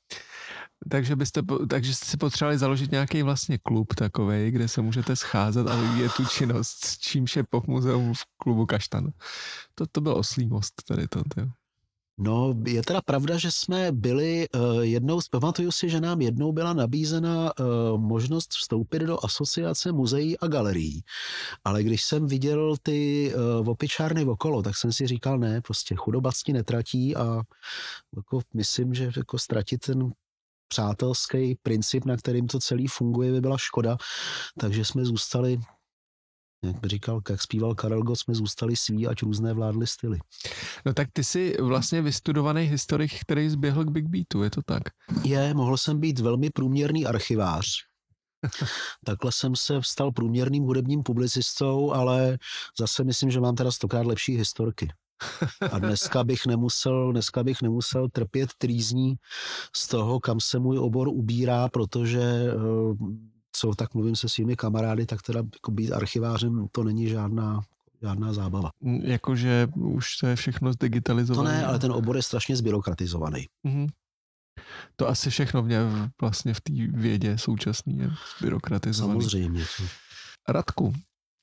Takže 0.90 1.16
byste, 1.16 1.42
takže 1.70 1.94
jste 1.94 2.06
si 2.06 2.16
potřebovali 2.16 2.58
založit 2.58 2.90
nějaký 2.90 3.22
vlastně 3.22 3.58
klub 3.58 3.94
takový, 3.94 4.50
kde 4.50 4.68
se 4.68 4.82
můžete 4.82 5.16
scházet 5.16 5.68
a 5.68 5.76
vyvíjet 5.76 6.12
tu 6.16 6.24
činnost, 6.24 6.84
s 6.84 6.98
čímž 6.98 7.36
je 7.36 7.44
popmuzeum 7.50 8.14
v 8.14 8.22
klubu 8.36 8.66
Kaštan. 8.66 9.10
To, 9.74 9.86
to 9.86 10.00
byl 10.00 10.12
oslý 10.12 10.46
most 10.46 10.74
tady 10.88 11.08
to. 11.08 11.22
to. 11.34 11.65
No, 12.18 12.55
je 12.66 12.83
teda 12.83 13.00
pravda, 13.02 13.38
že 13.38 13.50
jsme 13.50 13.92
byli 13.92 14.48
uh, 14.48 14.81
jednou, 14.81 15.20
pamatuju 15.31 15.72
si, 15.72 15.88
že 15.88 16.00
nám 16.00 16.20
jednou 16.20 16.52
byla 16.52 16.72
nabízena 16.72 17.53
uh, 17.61 18.01
možnost 18.01 18.51
vstoupit 18.51 18.99
do 18.99 19.24
asociace 19.24 19.93
muzeí 19.93 20.38
a 20.38 20.47
galerií. 20.47 21.03
Ale 21.64 21.82
když 21.82 22.05
jsem 22.05 22.26
viděl 22.26 22.76
ty 22.82 23.32
uh, 23.61 23.68
opičárny 23.68 24.24
okolo, 24.24 24.62
tak 24.62 24.76
jsem 24.76 24.93
si 24.93 25.07
říkal, 25.07 25.38
ne, 25.38 25.61
prostě 25.61 25.95
chudobactí 25.95 26.53
netratí 26.53 27.16
a 27.16 27.43
jako 28.16 28.40
myslím, 28.55 28.95
že 28.95 29.11
jako 29.16 29.38
ztratit 29.38 29.80
ten 29.80 30.12
přátelský 30.68 31.55
princip, 31.62 32.05
na 32.05 32.16
kterým 32.16 32.47
to 32.47 32.59
celý 32.59 32.86
funguje, 32.86 33.32
by 33.32 33.40
byla 33.40 33.59
škoda. 33.59 33.97
Takže 34.59 34.84
jsme 34.84 35.05
zůstali 35.05 35.59
jak 36.64 36.80
by 36.80 36.88
říkal, 36.88 37.20
jak 37.30 37.42
zpíval 37.42 37.74
Karel 37.74 38.02
Gott, 38.02 38.18
jsme 38.18 38.34
zůstali 38.34 38.76
sví, 38.76 39.07
ať 39.07 39.22
různé 39.22 39.52
vládly 39.52 39.86
styly. 39.86 40.18
No 40.86 40.94
tak 40.94 41.09
ty 41.12 41.24
jsi 41.24 41.57
vlastně 41.62 42.02
vystudovaný 42.02 42.62
historik, 42.62 43.20
který 43.20 43.48
zběhl 43.48 43.84
k 43.84 43.90
Big 43.90 44.07
Beatu, 44.07 44.42
je 44.42 44.50
to 44.50 44.62
tak? 44.62 44.82
Je, 45.24 45.54
mohl 45.54 45.76
jsem 45.76 46.00
být 46.00 46.18
velmi 46.18 46.50
průměrný 46.50 47.07
archivář. 47.07 47.66
Takhle 49.04 49.32
jsem 49.32 49.57
se 49.57 49.80
stal 49.82 50.12
průměrným 50.12 50.64
hudebním 50.64 51.02
publicistou, 51.02 51.92
ale 51.92 52.38
zase 52.78 53.04
myslím, 53.04 53.30
že 53.30 53.40
mám 53.40 53.54
teda 53.54 53.70
stokrát 53.70 54.07
lepší 54.07 54.36
historky. 54.36 54.88
A 55.72 55.78
dneska 55.78 56.24
bych 56.24 56.46
nemusel, 56.46 57.12
dneska 57.12 57.44
bych 57.44 57.62
nemusel 57.62 58.09
trpět 58.09 58.50
trýzní 58.59 59.14
z 59.76 59.88
toho, 59.88 60.20
kam 60.20 60.40
se 60.40 60.59
můj 60.59 60.78
obor 60.78 61.09
ubírá, 61.09 61.68
protože 61.68 62.20
eh, 62.20 62.54
co 63.59 63.74
tak 63.74 63.94
mluvím 63.94 64.16
se 64.16 64.28
svými 64.28 64.57
kamarády, 64.57 65.07
tak 65.07 65.22
teda 65.22 65.38
jako 65.54 65.70
být 65.70 65.92
archivářem 65.92 66.66
to 66.72 66.84
není 66.84 67.09
žádná 67.09 67.61
žádná 68.02 68.32
zábava. 68.32 68.70
Jakože 69.02 69.68
už 69.74 70.16
to 70.16 70.26
je 70.26 70.36
všechno 70.36 70.72
zdigitalizované. 70.72 71.50
To 71.50 71.57
ne, 71.57 71.66
ale 71.66 71.78
ten 71.78 71.92
obor 71.92 72.16
je 72.16 72.22
strašně 72.22 72.57
zbyrokratizovaný. 72.57 73.46
Mm-hmm. 73.66 73.88
To 74.96 75.09
asi 75.09 75.30
všechno 75.30 75.62
v 75.62 75.68
ně, 75.68 75.78
vlastně 76.20 76.54
v 76.54 76.61
té 76.61 76.72
vědě 76.92 77.38
současný 77.38 77.98
je 77.98 78.11
zbyrokratizovaný. 78.38 79.22
Samozřejmě. 79.22 79.64
Radku, 80.48 80.92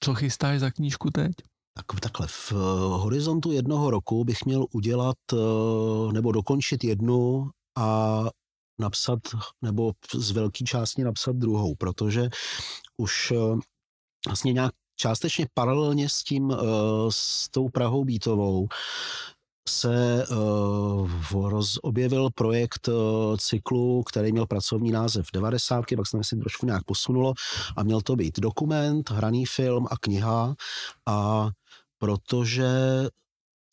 co 0.03 0.13
chystáš 0.13 0.59
za 0.59 0.71
knížku 0.71 1.09
teď? 1.09 1.31
Tak, 1.73 1.99
takhle, 1.99 2.27
v 2.27 2.51
eh, 2.51 2.55
horizontu 2.97 3.51
jednoho 3.51 3.89
roku 3.89 4.23
bych 4.23 4.45
měl 4.45 4.65
udělat 4.71 5.17
eh, 5.33 6.13
nebo 6.13 6.31
dokončit 6.31 6.83
jednu 6.83 7.49
a 7.77 8.19
napsat, 8.79 9.19
nebo 9.61 9.91
z 10.13 10.31
velké 10.31 10.63
části 10.63 11.03
napsat 11.03 11.35
druhou, 11.35 11.75
protože 11.75 12.29
už 12.97 13.31
eh, 13.31 13.59
vlastně 14.27 14.53
nějak 14.53 14.73
částečně 14.95 15.47
paralelně 15.53 16.09
s 16.09 16.23
tím, 16.23 16.55
s 17.09 17.49
tou 17.49 17.69
Prahou 17.69 18.05
Bítovou, 18.05 18.67
se 19.69 20.25
uh, 21.31 21.49
roz, 21.49 21.77
objevil 21.81 22.29
projekt 22.35 22.87
uh, 22.87 23.37
cyklu, 23.37 24.03
který 24.03 24.31
měl 24.31 24.47
pracovní 24.47 24.91
název 24.91 25.25
90, 25.33 25.85
pak 25.95 26.07
se 26.07 26.17
myslím 26.17 26.39
trošku 26.39 26.65
nějak 26.65 26.83
posunulo 26.83 27.33
a 27.77 27.83
měl 27.83 28.01
to 28.01 28.15
být 28.15 28.39
dokument, 28.39 29.09
hraný 29.09 29.45
film 29.45 29.87
a 29.91 29.97
kniha 29.97 30.55
a 31.07 31.49
protože 31.97 32.69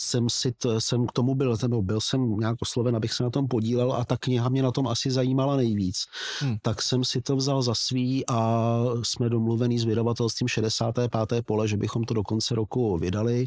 jsem, 0.03 0.30
si 0.30 0.53
to, 0.53 0.80
jsem 0.80 1.07
k 1.07 1.12
tomu 1.12 1.34
byl, 1.34 1.57
nebo 1.62 1.82
byl 1.82 2.01
jsem 2.01 2.36
nějak 2.36 2.57
osloven, 2.61 2.96
abych 2.96 3.12
se 3.12 3.22
na 3.22 3.30
tom 3.30 3.48
podílel 3.48 3.92
a 3.92 4.05
ta 4.05 4.16
kniha 4.16 4.48
mě 4.48 4.62
na 4.62 4.72
tom 4.72 4.88
asi 4.88 5.11
zajímala 5.11 5.57
nejvíc. 5.57 5.96
Hmm. 6.40 6.57
Tak 6.62 6.82
jsem 6.82 7.05
si 7.05 7.20
to 7.20 7.36
vzal 7.36 7.62
za 7.62 7.74
svý 7.74 8.24
a 8.26 8.61
jsme 9.03 9.28
domluvený 9.28 9.78
s 9.78 9.84
vydavatelstvím 9.84 10.48
65. 10.48 11.46
pole, 11.46 11.68
že 11.68 11.76
bychom 11.76 12.05
to 12.05 12.14
do 12.14 12.22
konce 12.22 12.55
roku 12.55 12.98
vydali. 12.98 13.46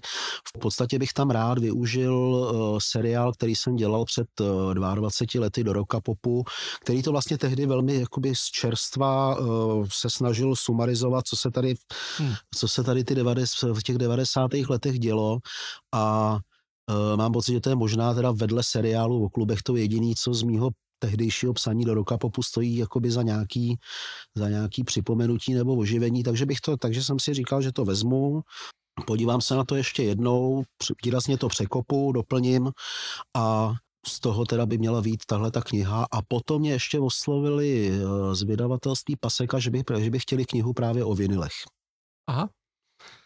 V 0.56 0.60
podstatě 0.60 1.00
bych 1.00 1.14
tam 1.14 1.30
rád 1.30 1.60
využil 1.60 2.14
uh, 2.14 2.78
seriál, 2.82 3.34
který 3.34 3.56
jsem 3.56 3.76
dělal 3.76 4.06
před 4.06 4.28
uh, 4.40 4.74
22 4.74 5.42
lety 5.42 5.64
do 5.64 5.74
roka 5.74 6.02
popu, 6.02 6.44
který 6.82 7.04
to 7.04 7.12
vlastně 7.12 7.38
tehdy 7.38 7.66
velmi 7.66 8.00
jakoby 8.00 8.36
z 8.36 8.44
čerstva 8.44 9.40
uh, 9.40 9.86
se 9.92 10.10
snažil 10.10 10.56
sumarizovat, 10.56 11.28
co 11.28 11.36
se 11.36 11.52
tady, 11.52 11.76
hmm. 12.18 12.34
co 12.56 12.68
se 12.68 12.84
tady 12.84 13.04
ty 13.04 13.16
90, 13.16 13.68
v 13.74 13.84
těch 13.84 13.98
90. 13.98 14.52
letech 14.70 15.00
dělo 15.00 15.40
a 15.94 16.38
Uh, 16.92 17.18
mám 17.18 17.32
pocit, 17.32 17.54
že 17.54 17.60
to 17.60 17.70
je 17.70 17.76
možná 17.76 18.14
teda 18.14 18.32
vedle 18.32 18.64
seriálu 18.64 19.26
o 19.26 19.30
klubech 19.30 19.62
to 19.64 19.76
jediný, 19.76 20.16
co 20.16 20.34
z 20.34 20.44
mýho 20.44 20.70
tehdejšího 21.00 21.54
psaní 21.54 21.86
do 21.86 21.94
roka 21.94 22.18
popu 22.18 22.44
stojí 22.44 22.78
jakoby 22.78 23.12
za 23.12 23.22
nějaký, 23.22 23.76
za 24.36 24.50
nějaký 24.50 24.84
připomenutí 24.84 25.54
nebo 25.54 25.76
oživení, 25.76 26.24
takže 26.24 26.46
bych 26.46 26.62
to, 26.62 26.78
takže 26.78 27.04
jsem 27.04 27.20
si 27.20 27.34
říkal, 27.34 27.62
že 27.62 27.72
to 27.72 27.86
vezmu, 27.86 28.42
podívám 29.08 29.42
se 29.42 29.56
na 29.56 29.64
to 29.64 29.76
ještě 29.76 30.04
jednou, 30.04 30.64
výrazně 31.06 31.38
to 31.38 31.48
překopu, 31.48 32.12
doplním 32.12 32.72
a 33.38 33.74
z 34.08 34.20
toho 34.20 34.46
teda 34.46 34.66
by 34.66 34.78
měla 34.78 35.02
být 35.02 35.26
tahle 35.26 35.52
ta 35.52 35.62
kniha 35.62 36.08
a 36.12 36.22
potom 36.28 36.62
mě 36.62 36.72
ještě 36.72 37.00
oslovili 37.00 37.90
eh, 37.90 38.36
z 38.36 38.44
vydavatelství 38.44 39.16
Paseka, 39.16 39.60
že 39.60 39.70
by, 39.70 39.84
že 40.00 40.10
by 40.10 40.20
chtěli 40.20 40.46
knihu 40.46 40.74
právě 40.74 41.04
o 41.04 41.16
vinilech. 41.16 41.54
Aha. 42.28 42.50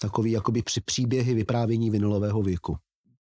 Takový 0.02 0.32
jakoby 0.32 0.62
při 0.62 0.82
příběhy 0.82 1.34
vyprávění 1.34 1.90
vinilového 1.90 2.42
věku. 2.42 2.78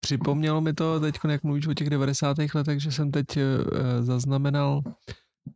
Připomnělo 0.06 0.60
mi 0.60 0.72
to 0.72 1.00
teď, 1.00 1.18
jak 1.28 1.42
mluvíš 1.42 1.66
o 1.66 1.74
těch 1.74 1.90
90. 1.90 2.36
letech, 2.54 2.82
že 2.82 2.92
jsem 2.92 3.10
teď 3.10 3.26
eh, 3.36 3.42
zaznamenal 4.02 4.80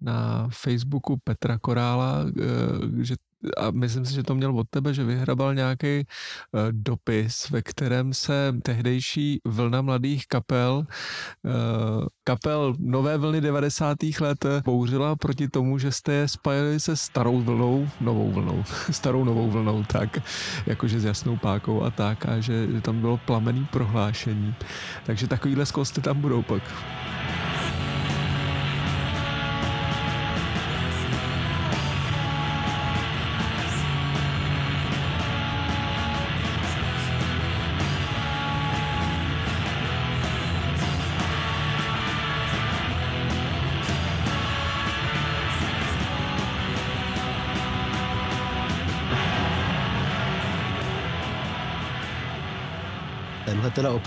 na 0.01 0.49
Facebooku 0.53 1.17
Petra 1.25 1.59
Korála, 1.59 2.25
eh, 2.29 3.05
že 3.05 3.15
a 3.57 3.71
myslím 3.71 4.05
si, 4.05 4.15
že 4.15 4.23
to 4.23 4.35
měl 4.35 4.59
od 4.59 4.67
tebe, 4.71 4.95
že 4.95 5.05
vyhrabal 5.05 5.55
nějaký 5.55 5.99
uh, 5.99 6.61
dopis, 6.71 7.51
ve 7.51 7.63
kterém 7.63 8.15
se 8.15 8.55
tehdejší 8.63 9.41
vlna 9.45 9.83
mladých 9.83 10.27
kapel, 10.27 10.87
uh, 11.45 12.07
kapel 12.25 12.75
nové 12.79 13.19
vlny 13.19 13.41
90. 13.41 13.97
let 14.21 14.47
bouřila 14.65 15.17
proti 15.17 15.49
tomu, 15.49 15.79
že 15.79 15.93
jste 15.93 16.13
je 16.13 16.29
spajili 16.29 16.81
se 16.81 16.97
starou 16.97 17.41
vlnou, 17.41 17.89
novou 18.01 18.31
vlnou, 18.31 18.65
starou 18.91 19.25
novou 19.25 19.51
vlnou, 19.51 19.85
tak, 19.85 20.19
jakože 20.67 21.01
s 21.01 21.05
jasnou 21.05 21.37
pákou 21.37 21.83
a 21.83 21.91
tak, 21.91 22.27
a 22.27 22.41
že, 22.41 22.67
že 22.73 22.81
tam 22.81 23.01
bylo 23.01 23.17
plamený 23.17 23.67
prohlášení. 23.73 24.55
Takže 25.07 25.27
takovýhle 25.27 25.67
zkosty 25.67 26.01
tam 26.01 26.21
budou 26.21 26.43
pak. 26.43 26.63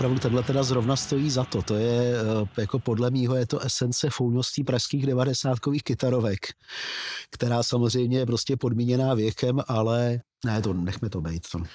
Opravdu, 0.04 0.20
tenhle 0.20 0.42
teda 0.42 0.62
zrovna 0.62 0.96
stojí 0.96 1.30
za 1.30 1.44
to. 1.44 1.62
To 1.62 1.74
je, 1.74 2.14
eh, 2.16 2.60
jako 2.60 2.78
podle 2.78 3.10
mýho, 3.10 3.36
je 3.36 3.46
to 3.46 3.60
esence 3.60 4.10
fouností 4.10 4.64
pražských 4.64 5.06
devadesátkových 5.06 5.82
kytarovek, 5.82 6.40
která 7.30 7.62
samozřejmě 7.62 8.18
je 8.18 8.26
prostě 8.26 8.56
podmíněná 8.56 9.14
věkem, 9.14 9.60
ale 9.68 10.20
ne, 10.44 10.62
to 10.62 10.72
nechme 10.72 11.10
to 11.10 11.20
být. 11.20 11.42
To. 11.52 11.58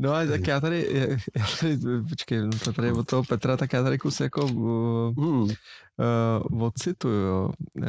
No 0.00 0.14
a 0.14 0.26
tak 0.26 0.46
já 0.46 0.60
tady, 0.60 1.10
já 1.36 1.46
tady 1.60 1.78
počkej, 2.08 2.38
no 2.40 2.50
to 2.64 2.72
tady 2.72 2.92
od 2.92 3.06
toho 3.06 3.24
Petra, 3.24 3.56
tak 3.56 3.72
já 3.72 3.82
tady 3.82 3.98
kus 3.98 4.20
jako 4.20 4.44
uh, 4.44 5.24
hmm. 5.24 5.42
uh, 5.42 6.62
ocituju, 6.62 7.14
jo. 7.14 7.50
Uh, 7.78 7.84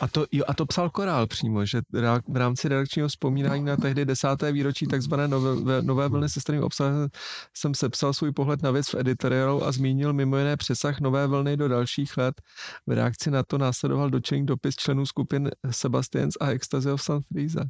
a 0.00 0.08
to, 0.08 0.26
jo, 0.32 0.44
a 0.48 0.54
to 0.54 0.66
psal 0.66 0.90
Korál 0.90 1.26
přímo, 1.26 1.64
že 1.66 1.82
v 2.28 2.36
rámci 2.36 2.68
redakčního 2.68 3.08
vzpomínání 3.08 3.64
na 3.64 3.76
tehdy 3.76 4.04
desáté 4.04 4.52
výročí 4.52 4.86
takzvané 4.86 5.28
nové, 5.28 5.82
nové 5.82 6.08
vlny 6.08 6.28
se 6.28 6.40
starým 6.40 6.62
obsahem 6.62 7.08
jsem 7.54 7.74
sepsal 7.74 8.12
svůj 8.12 8.32
pohled 8.32 8.62
na 8.62 8.70
věc 8.70 8.88
v 8.88 8.94
editoriálu 8.94 9.64
a 9.64 9.72
zmínil 9.72 10.12
mimo 10.12 10.38
jiné 10.38 10.56
přesah 10.56 11.00
nové 11.00 11.26
vlny 11.26 11.56
do 11.56 11.68
dalších 11.68 12.16
let. 12.16 12.42
V 12.86 12.92
reakci 12.92 13.30
na 13.30 13.42
to 13.42 13.58
následoval 13.58 14.10
dočený 14.10 14.46
dopis 14.46 14.76
členů 14.76 15.06
skupin 15.06 15.50
Sebastians 15.70 16.34
a 16.40 16.50
Ecstasy 16.50 16.90
of 16.90 17.02
San 17.02 17.20
Friza. 17.22 17.64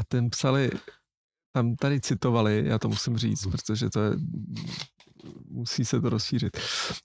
A 0.00 0.04
ten 0.08 0.30
psali, 0.30 0.70
tam 1.52 1.76
tady 1.76 2.00
citovali, 2.00 2.62
já 2.66 2.78
to 2.78 2.88
musím 2.88 3.18
říct, 3.18 3.46
protože 3.46 3.90
to 3.90 4.00
je 4.00 4.10
musí 5.50 5.84
se 5.84 6.00
to 6.00 6.08
rozšířit. 6.08 6.56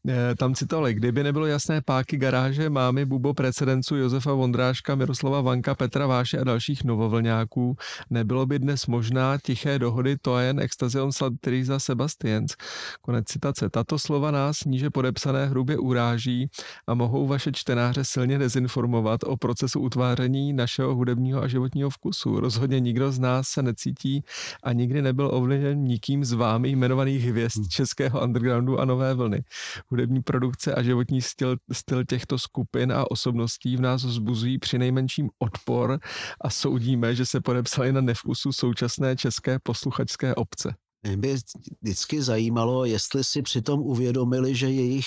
Eh, 0.09 0.35
tam 0.35 0.55
citovali, 0.55 0.93
kdyby 0.93 1.23
nebylo 1.23 1.45
jasné 1.45 1.81
páky 1.81 2.17
garáže 2.17 2.69
mámy 2.69 3.05
Bubo 3.05 3.33
precedencu 3.33 3.95
Josefa 3.95 4.33
Vondráška, 4.33 4.95
Miroslava 4.95 5.41
Vanka, 5.41 5.75
Petra 5.75 6.07
Váše 6.07 6.37
a 6.39 6.43
dalších 6.43 6.83
novovlňáků, 6.83 7.75
nebylo 8.09 8.45
by 8.45 8.59
dnes 8.59 8.87
možná 8.87 9.37
tiché 9.37 9.79
dohody 9.79 10.17
Tojen 10.21 10.59
Extazion 10.59 11.11
Satriza 11.11 11.79
Sebastians. 11.79 12.55
Konec 13.01 13.25
citace. 13.27 13.69
Tato 13.69 13.99
slova 13.99 14.31
nás 14.31 14.63
níže 14.65 14.89
podepsané 14.89 15.45
hrubě 15.45 15.77
uráží 15.77 16.49
a 16.87 16.93
mohou 16.93 17.27
vaše 17.27 17.51
čtenáře 17.51 18.03
silně 18.03 18.37
dezinformovat 18.37 19.23
o 19.23 19.37
procesu 19.37 19.79
utváření 19.79 20.53
našeho 20.53 20.95
hudebního 20.95 21.43
a 21.43 21.47
životního 21.47 21.89
vkusu. 21.89 22.39
Rozhodně 22.39 22.79
nikdo 22.79 23.11
z 23.11 23.19
nás 23.19 23.47
se 23.47 23.61
necítí 23.61 24.23
a 24.63 24.73
nikdy 24.73 25.01
nebyl 25.01 25.29
ovlivněn 25.33 25.83
nikým 25.83 26.25
z 26.25 26.33
vámi 26.33 26.69
jmenovaných 26.69 27.25
hvězd 27.25 27.61
českého 28.07 28.23
undergroundu 28.23 28.79
a 28.79 28.85
nové 28.85 29.13
vlny. 29.13 29.43
Hudební 29.87 30.21
produkce 30.21 30.75
a 30.75 30.83
životní 30.83 31.21
styl, 31.21 31.55
styl 31.71 32.05
těchto 32.05 32.39
skupin 32.39 32.91
a 32.91 33.11
osobností 33.11 33.77
v 33.77 33.81
nás 33.81 34.03
vzbuzují 34.03 34.59
při 34.59 34.77
nejmenším 34.77 35.29
odpor 35.39 35.99
a 36.41 36.49
soudíme, 36.49 37.15
že 37.15 37.25
se 37.25 37.41
podepsali 37.41 37.91
na 37.91 38.01
nevkusu 38.01 38.51
současné 38.51 39.15
české 39.15 39.59
posluchačské 39.63 40.35
obce. 40.35 40.75
Mě 41.03 41.17
by 41.17 41.35
vždycky 41.81 42.21
zajímalo, 42.21 42.85
jestli 42.85 43.23
si 43.23 43.41
přitom 43.41 43.79
uvědomili, 43.79 44.55
že 44.55 44.69
jejich 44.69 45.05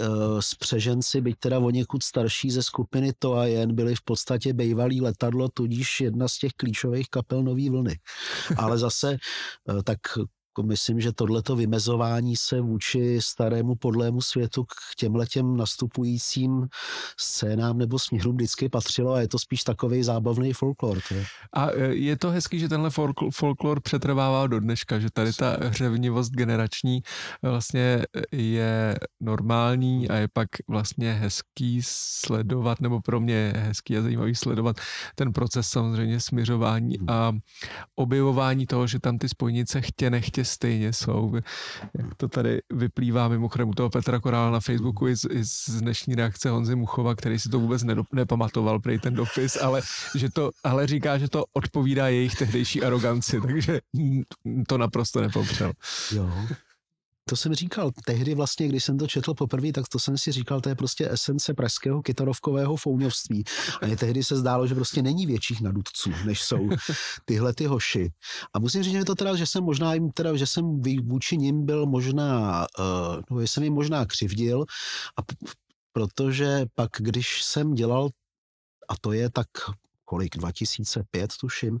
uh, 0.00 0.40
spřeženci, 0.40 1.20
byť 1.20 1.36
teda 1.38 1.58
o 1.58 1.70
někud 1.70 2.02
starší 2.02 2.50
ze 2.50 2.62
skupiny 2.62 3.12
To 3.18 3.34
a 3.34 3.46
jen, 3.46 3.74
byli 3.74 3.94
v 3.94 4.02
podstatě 4.04 4.52
bejvalý 4.52 5.00
letadlo, 5.00 5.48
tudíž 5.48 6.00
jedna 6.00 6.28
z 6.28 6.38
těch 6.38 6.52
klíčových 6.56 7.06
kapel 7.10 7.42
Nový 7.42 7.70
vlny. 7.70 7.98
Ale 8.56 8.78
zase 8.78 9.16
uh, 9.68 9.82
tak 9.82 9.98
jako 10.52 10.62
myslím, 10.62 11.00
že 11.00 11.12
tohleto 11.12 11.56
vymezování 11.56 12.36
se 12.36 12.60
vůči 12.60 13.18
starému 13.22 13.74
podlému 13.74 14.20
světu 14.20 14.64
k 14.64 14.96
těmhletěm 14.96 15.56
nastupujícím 15.56 16.68
scénám 17.20 17.78
nebo 17.78 17.98
směrům 17.98 18.36
vždycky 18.36 18.68
patřilo 18.68 19.12
a 19.12 19.20
je 19.20 19.28
to 19.28 19.38
spíš 19.38 19.64
takový 19.64 20.02
zábavný 20.02 20.52
folklor. 20.52 20.98
A 21.52 21.70
e, 21.70 21.94
je 21.94 22.18
to 22.18 22.30
hezký, 22.30 22.58
že 22.58 22.68
tenhle 22.68 22.90
folklor 23.32 23.80
přetrvává 23.80 24.46
do 24.46 24.60
dneška, 24.60 24.98
že 24.98 25.08
tady 25.12 25.32
ta 25.32 25.56
hřevnivost 25.60 26.32
generační 26.32 27.02
vlastně 27.42 28.04
je 28.32 28.96
normální 29.20 30.08
a 30.08 30.16
je 30.16 30.28
pak 30.32 30.48
vlastně 30.68 31.12
hezký 31.12 31.80
sledovat, 31.84 32.80
nebo 32.80 33.00
pro 33.00 33.20
mě 33.20 33.34
je 33.34 33.52
hezký 33.56 33.96
a 33.96 34.02
zajímavý 34.02 34.34
sledovat 34.34 34.76
ten 35.14 35.32
proces 35.32 35.66
samozřejmě 35.66 36.20
směřování 36.20 36.96
hmm. 36.98 37.10
a 37.10 37.32
objevování 37.96 38.66
toho, 38.66 38.86
že 38.86 39.00
tam 39.00 39.18
ty 39.18 39.28
spojnice 39.28 39.80
chtě 39.80 40.10
nechtě 40.10 40.41
prostě 40.42 40.54
stejně 40.54 40.92
jsou. 40.92 41.34
Jak 41.98 42.14
to 42.14 42.28
tady 42.28 42.62
vyplývá 42.70 43.28
mimochodem 43.28 43.68
u 43.68 43.74
toho 43.74 43.90
Petra 43.90 44.20
Korála 44.20 44.50
na 44.50 44.60
Facebooku 44.60 45.08
i 45.08 45.16
z, 45.16 45.24
i 45.30 45.44
z 45.44 45.80
dnešní 45.80 46.14
reakce 46.14 46.50
Honzy 46.50 46.74
Muchova, 46.74 47.14
který 47.14 47.38
si 47.38 47.48
to 47.48 47.58
vůbec 47.58 47.82
nedop, 47.82 48.06
nepamatoval 48.12 48.80
prej 48.80 48.98
ten 48.98 49.14
dopis, 49.14 49.56
ale, 49.56 49.82
že 50.14 50.30
to, 50.30 50.50
ale 50.64 50.86
říká, 50.86 51.18
že 51.18 51.28
to 51.28 51.44
odpovídá 51.52 52.08
jejich 52.08 52.34
tehdejší 52.34 52.82
aroganci, 52.82 53.40
takže 53.40 53.80
to 54.68 54.78
naprosto 54.78 55.20
nepopřel. 55.20 55.72
Jo 56.12 56.30
to 57.24 57.36
jsem 57.36 57.54
říkal 57.54 57.90
tehdy 58.04 58.34
vlastně, 58.34 58.68
když 58.68 58.84
jsem 58.84 58.98
to 58.98 59.06
četl 59.06 59.34
poprvé, 59.34 59.72
tak 59.72 59.88
to 59.88 59.98
jsem 59.98 60.18
si 60.18 60.32
říkal, 60.32 60.60
to 60.60 60.68
je 60.68 60.74
prostě 60.74 61.10
esence 61.10 61.54
pražského 61.54 62.02
kytarovkového 62.02 62.76
fouňovství. 62.76 63.44
A 63.82 63.86
mě 63.86 63.96
tehdy 63.96 64.24
se 64.24 64.36
zdálo, 64.36 64.66
že 64.66 64.74
prostě 64.74 65.02
není 65.02 65.26
větších 65.26 65.60
nadudců, 65.60 66.10
než 66.24 66.42
jsou 66.42 66.68
tyhle 67.24 67.54
ty 67.54 67.66
hoši. 67.66 68.10
A 68.54 68.58
musím 68.58 68.82
říct, 68.82 68.92
že 68.92 69.04
to 69.04 69.14
teda, 69.14 69.36
že 69.36 69.46
jsem 69.46 69.64
možná 69.64 69.94
jim 69.94 70.10
teda, 70.10 70.36
že 70.36 70.46
jsem 70.46 70.80
vůči 71.04 71.36
nim 71.36 71.66
byl 71.66 71.86
možná, 71.86 72.66
uh, 72.78 73.22
no, 73.30 73.40
jsem 73.40 73.62
jim 73.62 73.74
možná 73.74 74.06
křivdil, 74.06 74.64
a 75.16 75.22
p- 75.22 75.34
protože 75.92 76.66
pak, 76.74 76.90
když 76.98 77.44
jsem 77.44 77.74
dělal, 77.74 78.08
a 78.88 78.94
to 79.00 79.12
je 79.12 79.30
tak 79.30 79.46
kolik, 80.04 80.36
2005 80.36 81.30
tuším, 81.40 81.78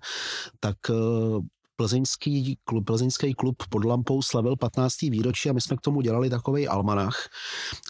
tak 0.60 0.76
uh, 0.90 1.40
plzeňský 1.76 2.58
klub, 2.64 2.84
plzeňský 2.84 3.34
klub 3.34 3.56
pod 3.70 3.84
lampou 3.84 4.22
slavil 4.22 4.56
15. 4.56 5.00
výročí 5.00 5.50
a 5.50 5.52
my 5.52 5.60
jsme 5.60 5.76
k 5.76 5.80
tomu 5.80 6.00
dělali 6.00 6.30
takový 6.30 6.68
almanach. 6.68 7.28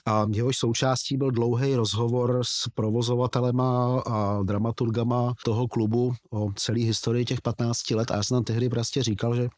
A 0.06 0.26
jehož 0.32 0.56
součástí 0.56 1.16
byl 1.16 1.30
dlouhý 1.30 1.74
rozhovor 1.74 2.38
s 2.42 2.68
provozovatelema 2.74 4.00
a 4.00 4.42
dramaturgama 4.42 5.34
toho 5.44 5.68
klubu 5.68 6.12
o 6.30 6.52
celé 6.56 6.80
historii 6.80 7.24
těch 7.24 7.40
15 7.40 7.90
let 7.90 8.10
a 8.10 8.16
já 8.16 8.22
jsem 8.22 8.36
tam 8.36 8.44
tehdy 8.44 8.68
prostě 8.68 9.02
říkal, 9.02 9.36
že 9.36 9.48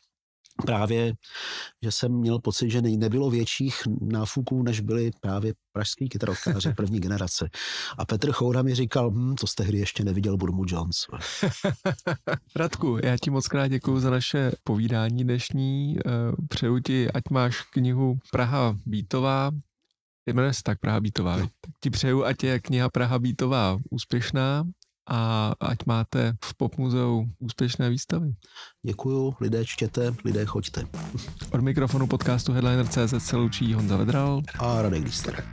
právě, 0.62 1.12
že 1.82 1.92
jsem 1.92 2.12
měl 2.12 2.38
pocit, 2.38 2.70
že 2.70 2.82
nebylo 2.82 3.30
větších 3.30 3.82
náfuků, 4.00 4.62
než 4.62 4.80
byli 4.80 5.10
právě 5.20 5.54
pražský 5.72 6.08
kytarovkáři 6.08 6.72
první 6.76 7.00
generace. 7.00 7.48
A 7.98 8.04
Petr 8.04 8.32
Choura 8.32 8.62
mi 8.62 8.74
říkal, 8.74 9.10
hm, 9.10 9.34
to 9.34 9.46
jste 9.46 9.64
hry 9.64 9.78
ještě 9.78 10.04
neviděl 10.04 10.36
Burmu 10.36 10.64
Jones. 10.66 11.06
Radku, 12.56 12.98
já 13.02 13.16
ti 13.22 13.30
moc 13.30 13.48
krát 13.48 13.68
děkuji 13.68 14.00
za 14.00 14.10
naše 14.10 14.52
povídání 14.64 15.24
dnešní. 15.24 15.96
Eh, 15.98 16.10
přeju 16.48 16.78
ti, 16.78 17.10
ať 17.10 17.22
máš 17.30 17.60
knihu 17.62 18.18
Praha 18.32 18.76
Bítová, 18.86 19.50
jmenuje 20.26 20.54
se 20.54 20.62
tak 20.62 20.80
Praha 20.80 21.00
Bítová. 21.00 21.38
Tak 21.38 21.50
ti 21.80 21.90
přeju, 21.90 22.24
ať 22.24 22.44
je 22.44 22.60
kniha 22.60 22.88
Praha 22.88 23.18
Bítová 23.18 23.78
úspěšná 23.90 24.64
a 25.06 25.52
ať 25.60 25.78
máte 25.86 26.32
v 26.44 26.54
Popmuzeu 26.56 27.26
úspěšné 27.38 27.90
výstavy. 27.90 28.34
Děkuju, 28.86 29.34
lidé 29.40 29.64
čtěte, 29.64 30.14
lidé 30.24 30.44
choďte. 30.44 30.84
Od 31.52 31.60
mikrofonu 31.60 32.06
podcastu 32.06 32.52
Headliner.cz 32.52 33.14
se 33.18 33.36
loučí 33.36 33.74
Honza 33.74 33.96
Vedral 33.96 34.42
a 34.58 34.82
Radek 34.82 35.04
Díster. 35.04 35.44